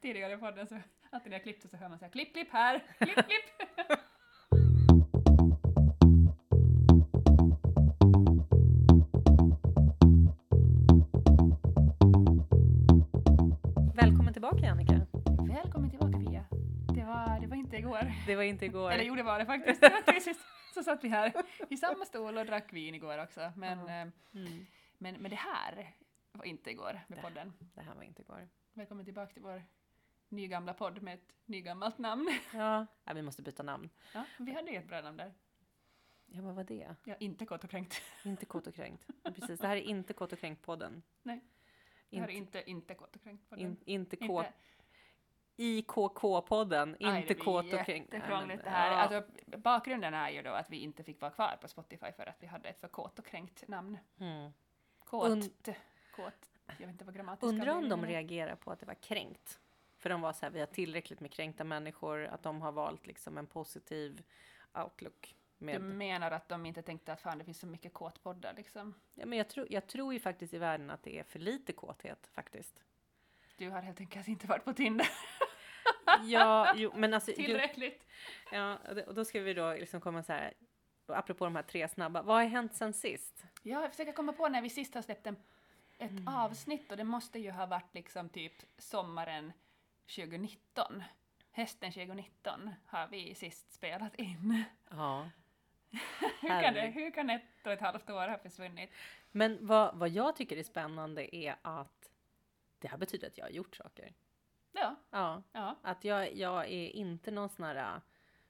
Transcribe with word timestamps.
Tidigare 0.00 0.32
i 0.32 0.36
podden 0.36 0.66
så 0.66 0.80
alltid 1.10 1.30
när 1.30 1.36
jag 1.38 1.42
klippte 1.42 1.68
så 1.68 1.76
hör 1.76 1.88
man 1.88 1.98
säga 1.98 2.08
klipp, 2.10 2.32
klipp 2.32 2.52
här, 2.52 2.82
klipp, 2.98 3.14
klipp. 3.14 3.68
Välkommen 13.94 14.32
tillbaka 14.32 14.70
Annika. 14.70 15.06
Välkommen 15.48 15.90
tillbaka 15.90 16.18
Pia. 16.18 16.44
Det 16.94 17.04
var, 17.04 17.40
det 17.40 17.46
var 17.46 17.56
inte 17.56 17.76
igår. 17.76 18.12
Det 18.26 18.36
var 18.36 18.42
inte 18.42 18.64
igår. 18.64 18.90
Eller 18.92 19.04
jo, 19.04 19.14
det 19.14 19.22
var 19.22 19.38
det 19.38 19.46
faktiskt. 19.46 19.80
Det. 20.06 20.34
Så 20.74 20.82
satt 20.82 21.04
vi 21.04 21.08
här 21.08 21.32
i 21.70 21.76
samma 21.76 22.04
stol 22.04 22.38
och 22.38 22.46
drack 22.46 22.72
vin 22.72 22.94
igår 22.94 23.22
också. 23.22 23.52
Men, 23.56 23.78
eh, 23.88 24.12
Mm, 24.34 24.66
men, 24.98 25.14
men 25.14 25.30
det 25.30 25.36
här 25.36 25.94
var 26.32 26.44
inte 26.44 26.70
igår 26.70 27.00
med 27.08 27.18
Det- 27.18 27.22
podden. 27.22 27.52
det 27.74 27.80
här 27.82 27.94
var 27.94 28.02
inte 28.02 28.22
igår. 28.22 28.48
Välkommen 28.74 29.04
tillbaka 29.04 29.32
till 29.32 29.42
vår 29.42 29.64
nygamla 30.28 30.74
podd 30.74 31.02
med 31.02 31.14
ett 31.14 31.34
nygammalt 31.44 31.98
namn. 31.98 32.28
Ja, 32.54 32.86
ja, 33.04 33.12
vi 33.14 33.22
måste 33.22 33.42
byta 33.42 33.62
namn. 33.62 33.90
Ja, 34.14 34.24
vi 34.38 34.52
hade 34.52 34.70
ju 34.70 34.76
ett 34.76 34.88
bra 34.88 35.00
namn 35.00 35.16
där. 35.16 35.34
Ja, 36.26 36.42
vad 36.42 36.54
var 36.54 36.64
det? 36.64 36.96
Ja, 37.04 37.14
inte 37.20 37.46
kort 37.46 37.64
och 37.64 37.70
kränkt. 37.70 38.02
Inte 38.24 38.46
Kåt 38.46 38.66
och 38.66 38.74
kränkt. 38.74 39.06
Precis, 39.34 39.60
det 39.60 39.66
här 39.66 39.76
är 39.76 39.80
inte 39.80 40.12
Kåt 40.12 40.32
och 40.32 40.38
kränkt-podden. 40.38 41.02
Nej. 41.22 41.40
Det 42.10 42.20
här 42.20 42.28
är 42.28 42.32
Inte, 42.32 42.70
inte, 42.70 42.94
kort 42.94 43.16
och 43.16 43.22
kränkt 43.22 43.48
podden. 43.50 43.66
in, 43.66 43.76
inte 43.84 44.16
K... 44.16 44.24
Inte- 44.24 44.52
IKK-podden, 45.56 46.96
inte 46.98 47.34
det 47.34 47.34
Kåt 47.34 47.64
och 47.72 47.84
kränkt. 47.86 48.12
jättekrångligt 48.14 48.64
det 48.64 48.70
här. 48.70 48.90
ja. 48.90 48.96
Alltså, 48.96 49.58
bakgrunden 49.58 50.14
är 50.14 50.30
ju 50.30 50.42
då 50.42 50.50
att 50.50 50.70
vi 50.70 50.76
inte 50.76 51.04
fick 51.04 51.20
vara 51.20 51.30
kvar 51.30 51.56
på 51.60 51.68
Spotify 51.68 52.12
för 52.12 52.26
att 52.26 52.42
vi 52.42 52.46
hade 52.46 52.68
ett 52.68 52.80
för 52.80 52.88
kåt 52.88 53.18
och 53.18 53.26
kränkt 53.26 53.68
namn. 53.68 53.98
Mm. 54.20 54.52
Kåt. 54.98 55.28
Und- 55.30 55.74
kåt. 56.16 56.51
Jag 56.66 56.86
vet 56.86 56.88
inte 56.88 57.04
vad 57.04 57.14
grammatiska 57.14 57.46
Undrar 57.48 57.74
om 57.74 57.88
de 57.88 58.06
reagerar 58.06 58.56
på 58.56 58.70
att 58.72 58.80
det 58.80 58.86
var 58.86 58.94
kränkt. 58.94 59.60
För 59.98 60.10
de 60.10 60.20
var 60.20 60.32
så 60.32 60.46
här, 60.46 60.50
vi 60.50 60.60
har 60.60 60.66
tillräckligt 60.66 61.20
med 61.20 61.32
kränkta 61.32 61.64
människor, 61.64 62.24
att 62.24 62.42
de 62.42 62.62
har 62.62 62.72
valt 62.72 63.06
liksom 63.06 63.38
en 63.38 63.46
positiv 63.46 64.22
outlook. 64.74 65.36
Du 65.58 65.64
Med, 65.64 65.80
menar 65.82 66.30
att 66.30 66.48
de 66.48 66.66
inte 66.66 66.82
tänkte 66.82 67.12
att 67.12 67.20
fan 67.20 67.38
det 67.38 67.44
finns 67.44 67.58
så 67.58 67.66
mycket 67.66 67.92
kåtpoddar 67.92 68.54
liksom. 68.56 68.94
ja, 69.14 69.26
men 69.26 69.38
jag, 69.38 69.48
tror, 69.48 69.66
jag 69.70 69.86
tror 69.86 70.12
ju 70.12 70.20
faktiskt 70.20 70.54
i 70.54 70.58
världen 70.58 70.90
att 70.90 71.02
det 71.02 71.18
är 71.18 71.24
för 71.24 71.38
lite 71.38 71.72
kåthet 71.72 72.30
faktiskt. 72.32 72.82
Du 73.56 73.70
har 73.70 73.80
helt 73.80 74.00
enkelt 74.00 74.28
inte 74.28 74.46
varit 74.46 74.64
på 74.64 74.72
Tinder 74.72 75.08
Ja, 76.22 76.72
jo, 76.76 76.92
men 76.94 77.14
alltså... 77.14 77.30
Jo, 77.30 77.36
tillräckligt. 77.36 78.06
ja, 78.52 78.78
och 79.06 79.14
då 79.14 79.24
ska 79.24 79.40
vi 79.40 79.54
då 79.54 79.72
liksom 79.74 80.00
komma 80.00 80.22
så 80.22 80.32
här, 80.32 80.52
apropå 81.06 81.44
de 81.44 81.56
här 81.56 81.62
tre 81.62 81.88
snabba, 81.88 82.22
vad 82.22 82.36
har 82.36 82.44
hänt 82.44 82.74
sen 82.74 82.92
sist? 82.92 83.44
Ja, 83.62 83.82
jag 83.82 83.90
försöker 83.90 84.12
komma 84.12 84.32
på 84.32 84.48
när 84.48 84.62
vi 84.62 84.70
sist 84.70 84.94
har 84.94 85.02
släppt 85.02 85.26
en, 85.26 85.36
ett 86.02 86.10
Mm. 86.10 86.28
avsnitt 86.28 86.90
och 86.90 86.96
det 86.96 87.04
måste 87.04 87.38
ju 87.38 87.50
ha 87.50 87.66
varit 87.66 87.94
liksom 87.94 88.28
typ 88.28 88.52
sommaren 88.78 89.52
2019. 90.06 91.02
Hösten 91.52 91.92
2019 91.92 92.70
har 92.86 93.08
vi 93.08 93.34
sist 93.34 93.72
spelat 93.72 94.14
in. 94.14 94.64
Ja. 94.90 95.30
Hur 96.40 96.48
kan, 96.62 96.74
det, 96.74 96.80
hur 96.80 97.10
kan 97.10 97.30
ett 97.30 97.42
och 97.66 97.72
ett 97.72 97.80
halvt 97.80 98.10
år 98.10 98.28
ha 98.28 98.38
försvunnit? 98.38 98.90
Men 99.30 99.66
vad, 99.66 99.96
vad 99.98 100.08
jag 100.08 100.36
tycker 100.36 100.56
är 100.56 100.62
spännande 100.62 101.36
är 101.36 101.56
att 101.62 102.10
det 102.78 102.88
här 102.88 102.98
betyder 102.98 103.26
att 103.26 103.38
jag 103.38 103.44
har 103.44 103.50
gjort 103.50 103.76
saker. 103.76 104.12
Ja, 104.72 104.96
Ja, 105.10 105.42
ja. 105.52 105.76
att 105.82 106.04
jag, 106.04 106.34
jag 106.36 106.64
är 106.64 106.88
inte 106.88 107.30
någon 107.30 107.48
sån 107.48 107.64
här 107.64 107.76
äh, 107.76 108.00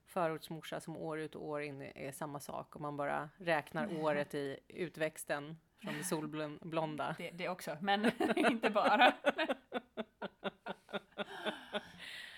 förortsmorsa 0.07 0.81
som 0.81 0.97
år 0.97 1.19
ut 1.21 1.35
och 1.35 1.47
år 1.49 1.63
in 1.63 1.83
är 1.83 2.13
samma 2.13 2.41
sak 2.41 2.75
och 2.75 2.81
man 2.81 2.97
bara 2.97 3.31
räknar 3.37 3.97
året 4.01 4.35
i 4.35 4.59
utväxten 4.69 5.59
från 5.83 5.95
det 5.99 6.05
solblonda. 6.05 7.15
Det, 7.19 7.31
det 7.31 7.49
också, 7.49 7.77
men 7.81 8.11
inte 8.37 8.71
bara. 8.71 9.13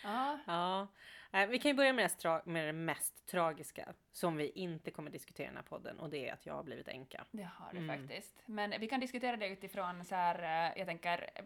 ja, 0.02 0.38
Ja, 0.46 0.86
Nej, 1.30 1.46
vi 1.46 1.58
kan 1.58 1.70
ju 1.70 1.74
börja 1.76 1.92
med 1.92 2.10
det, 2.22 2.42
med 2.44 2.66
det 2.66 2.72
mest 2.72 3.26
tragiska 3.26 3.92
som 4.12 4.36
vi 4.36 4.48
inte 4.50 4.90
kommer 4.90 5.10
diskutera 5.10 5.44
i 5.44 5.48
den 5.48 5.56
här 5.56 5.62
podden 5.62 5.98
och 6.00 6.10
det 6.10 6.28
är 6.28 6.32
att 6.32 6.46
jag 6.46 6.54
har 6.54 6.62
blivit 6.62 6.88
änka. 6.88 7.24
det 7.30 7.42
har 7.54 7.72
det 7.72 7.78
Mm. 7.78 7.98
faktiskt. 8.08 8.42
Men 8.46 8.74
vi 8.80 8.88
kan 8.88 9.00
diskutera 9.00 9.36
det 9.36 9.48
utifrån 9.48 10.04
så 10.04 10.14
här, 10.14 10.68
eh, 10.68 10.78
jag 10.78 10.86
tänker, 10.86 11.30
eh, 11.34 11.44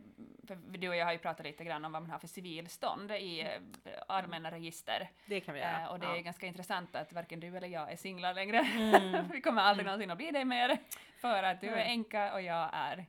för 0.48 0.78
du 0.78 0.88
och 0.88 0.96
jag 0.96 1.04
har 1.04 1.12
ju 1.12 1.18
pratat 1.18 1.46
lite 1.46 1.64
grann 1.64 1.84
om 1.84 1.92
vad 1.92 2.02
man 2.02 2.10
har 2.10 2.18
för 2.18 2.28
civilstånd 2.28 3.10
i 3.10 3.40
eh, 3.40 3.92
allmänna 4.08 4.50
register. 4.50 5.10
Det 5.26 5.40
kan 5.40 5.54
vi 5.54 5.60
göra. 5.60 5.82
Eh, 5.82 5.92
och 5.92 6.00
det 6.00 6.06
ja. 6.06 6.16
är 6.16 6.20
ganska 6.20 6.46
intressant 6.46 6.96
att 6.96 7.12
varken 7.12 7.40
du 7.40 7.56
eller 7.56 7.68
jag 7.68 7.92
är 7.92 7.96
singlar 7.96 8.34
längre. 8.34 8.58
Mm. 8.58 9.28
vi 9.32 9.40
kommer 9.40 9.62
aldrig 9.62 9.86
någonsin 9.86 10.10
att 10.10 10.18
bli 10.18 10.30
det 10.30 10.44
mer. 10.44 10.78
För 11.20 11.42
att 11.42 11.60
du 11.60 11.66
är 11.66 11.76
Nej. 11.76 11.90
änka 11.90 12.34
och 12.34 12.42
jag 12.42 12.70
är 12.72 13.06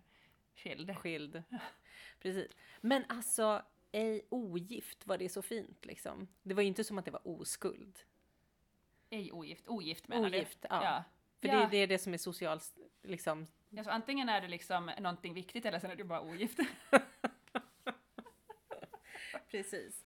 skild. 0.56 0.98
skild. 0.98 1.44
Precis. 2.22 2.52
Men 2.82 3.06
alltså, 3.10 3.62
ej 3.92 4.22
ogift, 4.30 5.08
var 5.08 5.18
det 5.18 5.30
så 5.30 5.42
fint 5.42 5.86
liksom? 5.86 6.28
Det 6.44 6.54
var 6.54 6.62
ju 6.62 6.68
inte 6.68 6.84
som 6.84 6.98
att 6.98 7.06
det 7.06 7.12
var 7.12 7.28
oskuld. 7.28 8.00
Ej 9.10 9.32
ogift, 9.32 9.68
ogift 9.68 10.08
menar 10.08 10.30
Ogift, 10.30 10.62
du? 10.62 10.68
ja. 10.70 10.84
ja. 10.84 11.04
För 11.42 11.48
ja. 11.48 11.60
det, 11.60 11.68
det 11.72 11.78
är 11.78 11.88
det 11.88 11.98
som 11.98 12.14
är 12.14 12.18
socialt, 12.18 12.78
liksom. 13.04 13.48
Ja, 13.70 13.84
så 13.84 13.90
antingen 13.90 14.30
är 14.30 14.42
det 14.42 14.48
liksom 14.48 14.92
någonting 15.00 15.34
viktigt 15.34 15.66
eller 15.66 15.80
så 15.80 15.88
är 15.88 15.96
du 15.96 16.04
bara 16.04 16.22
ogift. 16.22 16.60
Precis. 19.52 20.04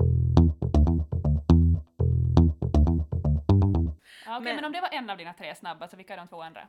Ja, 4.26 4.36
Okej, 4.36 4.44
Men- 4.44 4.56
men... 4.56 4.64
om 4.64 4.72
det 4.72 4.80
var 4.80 4.88
en 4.92 5.10
av 5.10 5.16
dina 5.16 5.34
tre 5.34 5.54
snabba, 5.54 5.88
så 5.88 5.96
vilka 5.96 6.12
är 6.12 6.16
de 6.16 6.28
två 6.28 6.42
andra? 6.42 6.68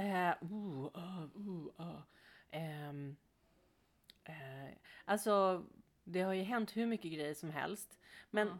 Uh, 0.00 0.32
uh, 0.42 1.26
uh, 2.54 3.10
eh, 4.24 4.72
alltså, 5.04 5.64
det 6.04 6.20
har 6.22 6.32
ju 6.32 6.42
hänt 6.42 6.76
hur 6.76 6.86
mycket 6.86 7.12
grejer 7.12 7.34
som 7.34 7.50
helst. 7.50 7.98
Men, 8.30 8.48
Mm. 8.48 8.58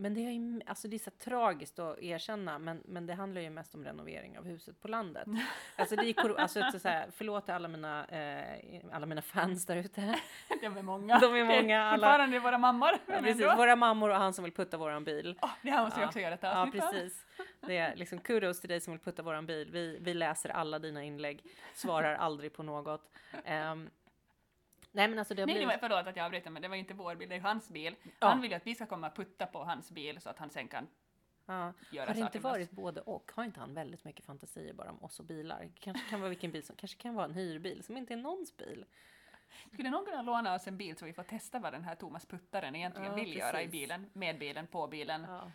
Men 0.00 0.14
det 0.14 0.20
är 0.20 0.30
ju 0.30 0.60
alltså 0.66 0.88
det 0.88 0.96
är 0.96 0.98
så 0.98 1.10
tragiskt 1.10 1.78
att 1.78 1.98
erkänna, 1.98 2.58
men, 2.58 2.82
men 2.84 3.06
det 3.06 3.14
handlar 3.14 3.40
ju 3.40 3.50
mest 3.50 3.74
om 3.74 3.84
renovering 3.84 4.38
av 4.38 4.44
huset 4.44 4.80
på 4.82 4.88
landet. 4.88 5.26
Alltså, 5.76 5.96
det 5.96 6.10
är, 6.18 6.40
alltså 6.40 6.78
så 6.78 6.88
här, 6.88 7.06
förlåt 7.16 7.44
till 7.44 7.54
alla 7.54 7.68
mina, 7.68 8.06
eh, 8.06 8.80
alla 8.92 9.06
mina 9.06 9.22
fans 9.22 9.66
där 9.66 9.76
ute. 9.76 10.14
De 10.60 10.76
är 10.76 10.82
många. 10.82 11.18
De 11.18 11.34
är 11.36 11.44
många, 11.44 11.82
alla. 11.82 11.96
Fortfarande 11.96 12.38
våra 12.38 12.58
mammor. 12.58 12.90
Ja, 13.06 13.18
precis, 13.20 13.42
våra 13.42 13.76
mammor 13.76 14.10
och 14.10 14.16
han 14.16 14.32
som 14.32 14.44
vill 14.44 14.52
putta 14.54 14.76
våran 14.76 15.04
bil. 15.04 15.38
Åh, 15.42 15.50
det 15.62 15.70
här 15.70 15.84
måste 15.84 15.98
vi 15.98 16.02
Ja. 16.02 16.08
också 16.08 16.20
göra 16.20 16.34
ett 16.34 16.42
Ja, 16.42 16.62
avsnitt 16.62 16.82
precis. 16.82 17.26
Det 17.60 17.76
är 17.76 17.96
liksom 17.96 18.18
kudos 18.20 18.60
till 18.60 18.68
dig 18.68 18.80
som 18.80 18.92
vill 18.92 19.00
putta 19.00 19.22
våran 19.22 19.46
bil. 19.46 19.70
Vi, 19.72 19.98
vi 20.00 20.14
läser 20.14 20.48
alla 20.50 20.78
dina 20.78 21.04
inlägg, 21.04 21.42
svarar 21.74 22.14
aldrig 22.14 22.52
på 22.52 22.62
något. 22.62 23.10
Ehm, 23.44 23.90
nej 24.92 25.08
men 25.08 25.18
alltså 25.18 25.34
det 25.34 25.42
har 25.42 25.46
Nej, 25.46 25.54
det 25.54 25.58
blivit... 25.66 25.82
var, 25.82 25.88
förlåt 25.88 26.06
att 26.06 26.16
jag 26.16 26.24
avbryter, 26.24 26.50
men 26.50 26.62
det 26.62 26.68
var 26.68 26.76
inte 26.76 26.94
vår 26.94 27.14
bil, 27.14 27.28
det 27.28 27.34
är 27.34 27.40
hans 27.40 27.70
bil. 27.70 27.96
Ja. 28.20 28.28
Han 28.28 28.40
vill 28.40 28.50
ju 28.50 28.56
att 28.56 28.66
vi 28.66 28.74
ska 28.74 28.86
komma 28.86 29.06
och 29.06 29.16
putta 29.16 29.46
på 29.46 29.64
hans 29.64 29.90
bil 29.90 30.20
så 30.20 30.30
att 30.30 30.38
han 30.38 30.50
sen 30.50 30.68
kan 30.68 30.86
Ja. 31.46 31.72
göra 31.92 32.06
Har 32.06 32.14
det 32.14 32.20
inte 32.20 32.38
varit 32.38 32.70
både 32.70 33.00
och? 33.00 33.32
Har 33.34 33.44
inte 33.44 33.60
han 33.60 33.74
väldigt 33.74 34.04
mycket 34.04 34.24
fantasier 34.26 34.72
bara 34.72 34.90
om 34.90 35.04
oss 35.04 35.18
och 35.20 35.24
bilar? 35.26 35.70
Kanske 35.80 36.10
kan 36.10 36.20
vara 36.20 36.28
vilken 36.28 36.50
bil 36.52 36.66
som, 36.66 36.76
kanske 36.76 36.98
kan 36.98 37.14
vara 37.14 37.24
en 37.24 37.34
hyrbil 37.34 37.82
som 37.84 37.96
inte 37.96 38.12
är 38.14 38.16
någons 38.16 38.56
bil. 38.56 38.84
Skulle 39.72 39.90
någon 39.90 40.04
kunna 40.04 40.22
låna 40.22 40.54
oss 40.54 40.66
en 40.66 40.76
bil 40.76 40.96
så 40.96 41.04
vi 41.04 41.12
får 41.12 41.22
testa 41.22 41.58
vad 41.58 41.72
den 41.72 41.84
här 41.84 41.94
Thomas 41.94 42.26
Puttaren 42.26 42.74
egentligen 42.76 43.10
Ja, 43.10 43.14
vill 43.16 43.36
göra 43.36 43.62
i 43.62 43.64
precis. 43.66 43.70
bilen, 43.72 44.10
med 44.12 44.38
bilen, 44.38 44.66
på 44.66 44.86
bilen? 44.86 45.24
Ja. 45.28 45.50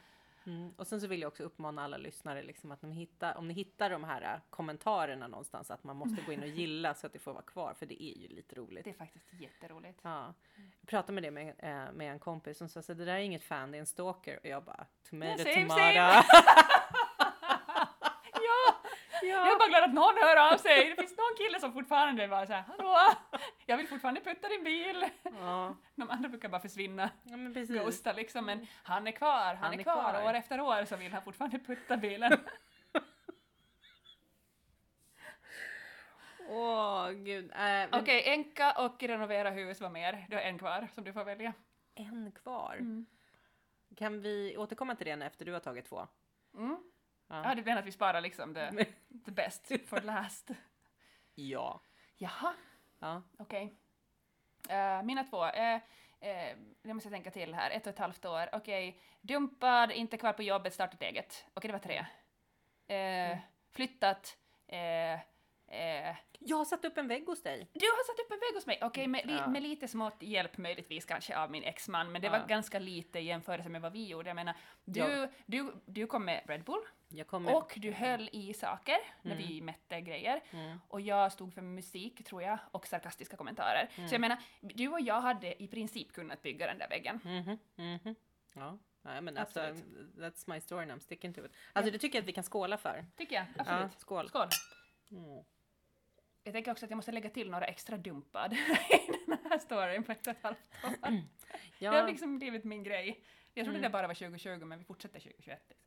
Mm. 0.46 0.74
Och 0.78 0.88
sen 0.88 1.02
så 1.02 1.08
vill 1.08 1.22
jag 1.22 1.28
också 1.28 1.44
uppmana 1.44 1.84
alla 1.84 1.98
lyssnare 1.98 2.44
liksom 2.44 2.72
att 2.72 2.84
om 2.84 2.90
ni, 2.90 2.96
hittar, 2.96 3.38
om 3.38 3.48
ni 3.48 3.54
hittar 3.54 3.90
de 3.90 4.04
här 4.04 4.22
äh, 4.22 4.40
kommentarerna 4.50 5.28
någonstans 5.28 5.72
att 5.72 5.84
man 5.84 5.96
måste 5.96 6.22
gå 6.26 6.32
in 6.32 6.42
och 6.42 6.48
gilla 6.60 6.94
så 6.94 7.08
att 7.08 7.14
det 7.14 7.20
får 7.20 7.34
vara 7.34 7.44
kvar 7.44 7.74
för 7.74 7.86
det 7.86 8.04
är 8.04 8.18
ju 8.18 8.28
lite 8.28 8.56
roligt. 8.56 8.84
Det 8.84 8.90
är 8.90 8.94
faktiskt 8.94 9.34
jätteroligt. 9.34 10.00
Ja. 10.04 10.34
Jag 10.82 10.90
pratade 10.90 11.14
med 11.14 11.24
det 11.24 11.32
med, 11.32 11.48
eh, 11.58 11.94
med 11.94 12.12
en 12.12 12.20
kompis 12.20 12.58
som 12.58 12.70
sa 12.70 12.82
så 12.82 12.94
det 12.94 13.06
där 13.06 13.16
är 13.16 13.20
inget 13.20 13.44
fan, 13.44 13.72
det 13.72 13.78
är 13.78 13.80
en 13.80 13.86
stalker. 13.86 14.40
Och 14.40 14.46
jag 14.46 14.64
bara, 14.64 14.86
tomato, 15.10 15.44
same, 15.44 15.56
tomato. 15.56 15.80
same. 15.80 16.24
ja! 19.36 19.46
Jag 19.46 19.56
är 19.56 19.60
bara 19.60 19.70
glad 19.70 19.84
att 19.84 19.94
någon 19.94 20.18
hör 20.22 20.54
av 20.54 20.58
sig. 20.58 20.90
Det 20.90 20.96
finns 21.02 21.18
någon 21.18 21.38
kille 21.38 21.60
som 21.60 21.74
fortfarande 21.74 22.28
bara 22.28 22.48
såhär, 22.48 22.64
hallå, 22.68 22.98
jag 23.66 23.78
vill 23.78 23.88
fortfarande 23.88 24.22
putta 24.22 24.48
din 24.48 24.64
bil. 24.64 25.06
ja, 25.24 25.76
De 25.96 26.10
andra 26.10 26.30
brukar 26.30 26.50
bara 26.50 26.62
försvinna, 26.62 27.10
ja 27.24 27.38
men 27.38 27.54
precis. 27.54 27.82
ghosta 27.82 28.14
liksom, 28.14 28.46
men 28.46 28.68
han 28.84 29.08
är 29.08 29.12
kvar, 29.12 29.56
han, 29.56 29.74
är, 29.74 29.84
kvar. 29.84 30.24
År 30.26 30.34
efter 30.34 30.62
år 30.62 30.86
så 30.86 30.96
vill 30.96 31.14
han 31.14 31.22
fortfarande 31.22 31.60
putta 31.60 31.98
bilen. 31.98 32.32
Åh 36.50 37.12
gud. 37.12 37.52
Äh, 37.52 37.58
men 37.58 37.94
Okej, 37.94 38.24
enka 38.26 38.72
och 38.72 39.04
renovera 39.04 39.50
hus 39.50 39.82
var 39.82 39.90
mer. 39.90 40.26
Du 40.30 40.36
har 40.36 40.44
en 40.44 40.58
kvar 40.58 40.88
som 40.96 41.04
du 41.04 41.14
får 41.14 41.24
välja. 41.24 41.54
En 41.96 42.32
kvar. 42.32 42.76
Mm. 42.80 43.06
Kan 43.96 44.22
vi 44.22 44.58
återkomma 44.58 44.96
till 44.96 45.06
det 45.06 45.26
efter 45.26 45.46
du 45.46 45.54
har 45.54 45.60
tagit 45.60 45.86
två? 45.86 46.08
Mm. 46.54 46.78
Ja. 47.28 47.44
Ja, 47.44 47.56
du 47.56 47.64
menar 47.64 47.80
att 47.80 47.86
vi 47.88 47.92
sparar 47.92 48.22
liksom 48.22 48.54
the, 48.54 48.86
the 49.26 49.32
best 49.32 49.72
for 49.88 50.02
last. 50.02 50.50
ja. 51.36 51.82
Jaha, 52.18 52.54
ja. 53.00 53.22
okej. 53.38 53.74
Eh, 54.70 55.04
mina 55.04 55.24
två. 55.24 55.46
Uh, 55.46 55.80
det 56.82 56.94
måste 56.94 57.08
jag 57.08 57.14
tänka 57.14 57.32
till 57.32 57.54
här. 57.54 57.72
Ett 57.72 57.88
och 57.88 57.94
ett 57.94 58.00
halvt 58.00 58.26
år. 58.26 58.50
Okej. 58.54 59.00
Dumpad, 59.22 59.92
inte 59.92 60.18
kvar 60.18 60.34
på 60.34 60.44
jobbet, 60.44 60.74
startat 60.74 61.02
eget. 61.02 61.46
Okej, 61.54 61.68
det 61.68 61.72
var 61.74 61.80
tre. 61.80 62.06
Eh, 62.98 63.38
Flyttat. 63.72 64.38
eh, 64.68 65.20
Eh, 65.76 66.16
Jag 66.40 66.58
har 66.58 66.66
satt 66.66 66.86
upp 66.86 66.98
en 66.98 67.08
vägg 67.08 67.26
hos 67.26 67.44
dig. 67.44 67.70
du 67.74 67.86
har 67.86 68.06
satt 68.08 68.26
upp 68.26 68.32
en 68.32 68.40
vägg 68.40 68.56
hos 68.56 68.66
mig, 68.66 68.80
okej 68.82 69.08
med, 69.08 69.26
li- 69.26 69.34
Ja. 69.34 69.48
med 69.48 69.64
lite 69.64 69.88
smått 69.88 70.18
hjälp 70.24 70.58
möjligtvis 70.58 71.06
kanske 71.06 71.38
av 71.38 71.52
min 71.52 71.64
exman, 71.64 72.12
men 72.12 72.22
det 72.22 72.28
Ja. 72.28 72.32
var 72.40 72.48
ganska 72.48 72.80
lite 72.80 73.20
i 73.20 73.24
jämförelse 73.24 73.70
med 73.70 73.82
vad 73.82 73.92
vi 73.94 74.08
gjorde. 74.08 74.30
Jag 74.30 74.36
menar, 74.36 74.54
du, 74.86 75.00
Ja. 75.00 75.28
du, 75.46 75.74
du 75.86 76.08
kom 76.08 76.26
med 76.26 76.42
Red 76.46 76.64
Bull 76.64 76.82
kommer... 77.28 77.56
och 77.56 77.74
du 77.76 77.92
höll 77.92 78.30
i 78.34 78.54
saker 78.54 78.98
när 79.22 79.36
vi 79.36 79.62
mätte 79.62 80.02
grejer 80.02 80.42
Mm. 80.52 80.80
och 80.88 81.02
jag 81.02 81.32
stod 81.32 81.54
för 81.54 81.62
musik 81.62 82.24
tror 82.26 82.42
jag 82.44 82.58
och 82.72 82.88
sarkastiska 82.88 83.38
kommentarer. 83.38 83.90
Mm. 83.96 84.10
Så 84.10 84.14
jag 84.16 84.22
menar, 84.22 84.38
du 84.62 84.88
och 84.88 85.02
jag 85.02 85.22
hade 85.22 85.64
i 85.64 85.68
princip 85.68 86.14
kunnat 86.14 86.42
bygga 86.42 86.68
den 86.68 86.78
där 86.78 86.90
väggen. 86.90 87.20
Mhm, 87.24 87.58
mhm. 87.76 88.16
Ja, 88.54 88.78
nej, 89.02 89.22
men 89.22 89.38
alltså, 89.38 89.60
Absolut. 89.60 90.16
that's 90.16 90.54
my 90.54 90.62
story 90.62 90.82
and 90.84 90.92
I'm 90.92 91.00
sticking 91.00 91.34
to 91.34 91.46
it. 91.46 91.52
Alltså 91.74 91.92
det 91.92 91.98
tycker 92.00 92.18
jag 92.18 92.22
att 92.24 92.28
vi 92.28 92.34
kan 92.34 92.44
skåla 92.44 92.78
för. 92.78 93.06
Tycker 93.18 93.36
jag, 93.36 93.46
Ja, 93.58 93.62
absolut. 93.62 94.00
skål. 94.00 94.30
Skål! 94.30 94.48
Mm. 95.12 95.44
Jag 96.46 96.54
tänker 96.54 96.72
också 96.72 96.86
att 96.86 96.90
jag 96.92 96.96
måste 96.98 97.12
lägga 97.12 97.30
till 97.30 97.52
några 97.52 97.66
extra 97.66 97.98
dumpad 97.98 98.54
i 98.90 99.00
den 99.28 99.38
här 99.50 99.58
storyn 99.60 100.04
på 100.04 100.12
ett 100.12 100.28
och 100.28 100.32
ett 100.34 100.44
halvt 100.44 100.60
år. 100.84 100.90
Det 101.80 101.86
har 101.86 101.94
Ja, 101.96 102.00
Mm. 102.00 102.12
liksom 102.12 102.38
blivit 102.40 102.64
min 102.64 102.84
grej. 102.84 103.24
Jag 103.54 103.66
trodde 103.66 103.80
det 103.80 103.90
bara 103.90 104.08
var 104.08 104.14
2020 104.14 104.66
men 104.66 104.80
vi 104.80 104.86
fortsätter 104.86 105.20
2021. 105.20 105.62
liksom. 105.70 105.84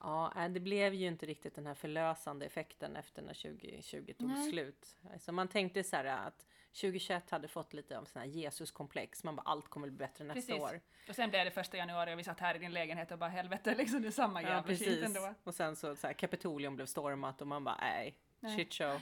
ja, 0.00 0.32
nej, 0.36 0.48
det 0.48 0.60
blev 0.60 0.94
ju 0.94 1.06
inte 1.06 1.26
riktigt 1.26 1.54
den 1.54 1.66
här 1.66 1.74
förlösande 1.74 2.46
effekten 2.46 2.96
efter 2.96 3.22
när 3.22 3.34
2020 3.34 4.12
tog 4.18 4.28
Nej. 4.28 4.50
slut. 4.50 4.96
Alltså 5.12 5.32
man 5.32 5.48
tänkte 5.48 5.84
så 5.84 5.96
här 5.96 6.04
att 6.04 6.46
2021 6.80 7.30
hade 7.30 7.48
fått 7.48 7.72
lite 7.74 7.98
av 7.98 8.04
sån 8.04 8.20
här 8.22 8.28
Jesuskomplex. 8.28 9.24
Man 9.24 9.36
bara 9.36 9.42
allt 9.42 9.68
kommer 9.68 9.88
bli 9.88 9.96
bättre 9.96 10.24
nästa 10.24 10.52
Precis. 10.52 10.62
år. 10.62 10.80
Och 11.08 11.14
sen 11.14 11.30
blev 11.30 11.44
det 11.44 11.50
första 11.50 11.76
januari 11.76 12.14
och 12.14 12.18
vi 12.18 12.24
satt 12.24 12.40
här 12.40 12.54
i 12.54 12.58
din 12.58 12.72
lägenhet 12.72 13.12
och 13.12 13.18
bara 13.18 13.30
helvete 13.30 13.74
liksom 13.78 14.02
det 14.02 14.08
är 14.08 14.12
samma 14.12 14.42
Ja, 14.42 14.48
jävla 14.48 14.62
skit 14.62 14.78
precis. 14.78 15.04
ändå. 15.04 15.34
Och 15.44 15.54
sen 15.54 15.76
så, 15.76 15.96
så 15.96 16.06
här, 16.06 16.14
Kapitolium 16.14 16.76
blev 16.76 16.86
stormat 16.86 17.40
och 17.40 17.46
man 17.46 17.64
bara 17.64 17.76
Nej. 17.80 18.16
shit 18.56 18.74
show. 18.74 19.00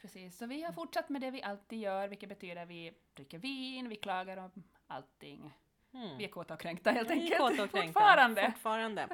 Precis, 0.00 0.38
så 0.38 0.46
vi 0.46 0.62
har 0.62 0.72
fortsatt 0.72 1.08
med 1.08 1.20
det 1.20 1.30
vi 1.30 1.42
alltid 1.42 1.78
gör, 1.78 2.08
vilket 2.08 2.28
betyder 2.28 2.66
vi 2.66 2.92
dricker 3.14 3.38
vin, 3.38 3.88
vi 3.88 3.96
klagar 3.96 4.36
om 4.36 4.50
allting. 4.86 5.52
Mm. 5.94 6.18
Vi 6.18 6.24
är 6.24 6.28
kåta 6.28 6.54
och 6.54 6.60
kränkta 6.60 6.90
helt 6.90 7.10
Vi 7.10 7.14
är 7.14 7.20
enkelt. 7.20 7.38
kåta 7.40 7.62
och 7.62 7.70
kränkta. 7.70 8.00
Fortfarande. 8.00 8.50
Fortfarande. 8.52 9.08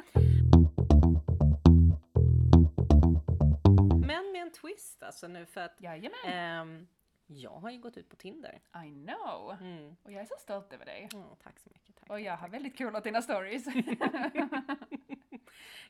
Men 4.06 4.32
med 4.32 4.42
en 4.42 4.52
twist 4.52 5.02
alltså 5.02 5.28
nu 5.28 5.46
för 5.46 5.60
att 5.60 5.80
Jajamän, 5.80 6.16
ehm, 6.26 6.86
jag 7.26 7.50
har 7.50 7.70
ju 7.70 7.78
gått 7.78 7.96
ut 7.96 8.08
på 8.08 8.16
Tinder. 8.16 8.60
I 8.86 8.90
know. 9.04 9.56
Mm. 9.60 9.96
Och 10.02 10.12
jag 10.12 10.22
är 10.22 10.26
så 10.26 10.34
stolt 10.38 10.72
över 10.72 10.84
dig. 10.84 11.08
Åh, 11.14 11.32
tack 11.42 11.58
så 11.58 11.70
mycket. 11.72 11.96
Tack. 11.96 12.10
Och 12.10 12.20
jag 12.20 12.36
har 12.36 12.48
väldigt 12.48 12.78
kul 12.78 12.96
åt 12.96 13.04
dina 13.04 13.22
stories. 13.22 13.66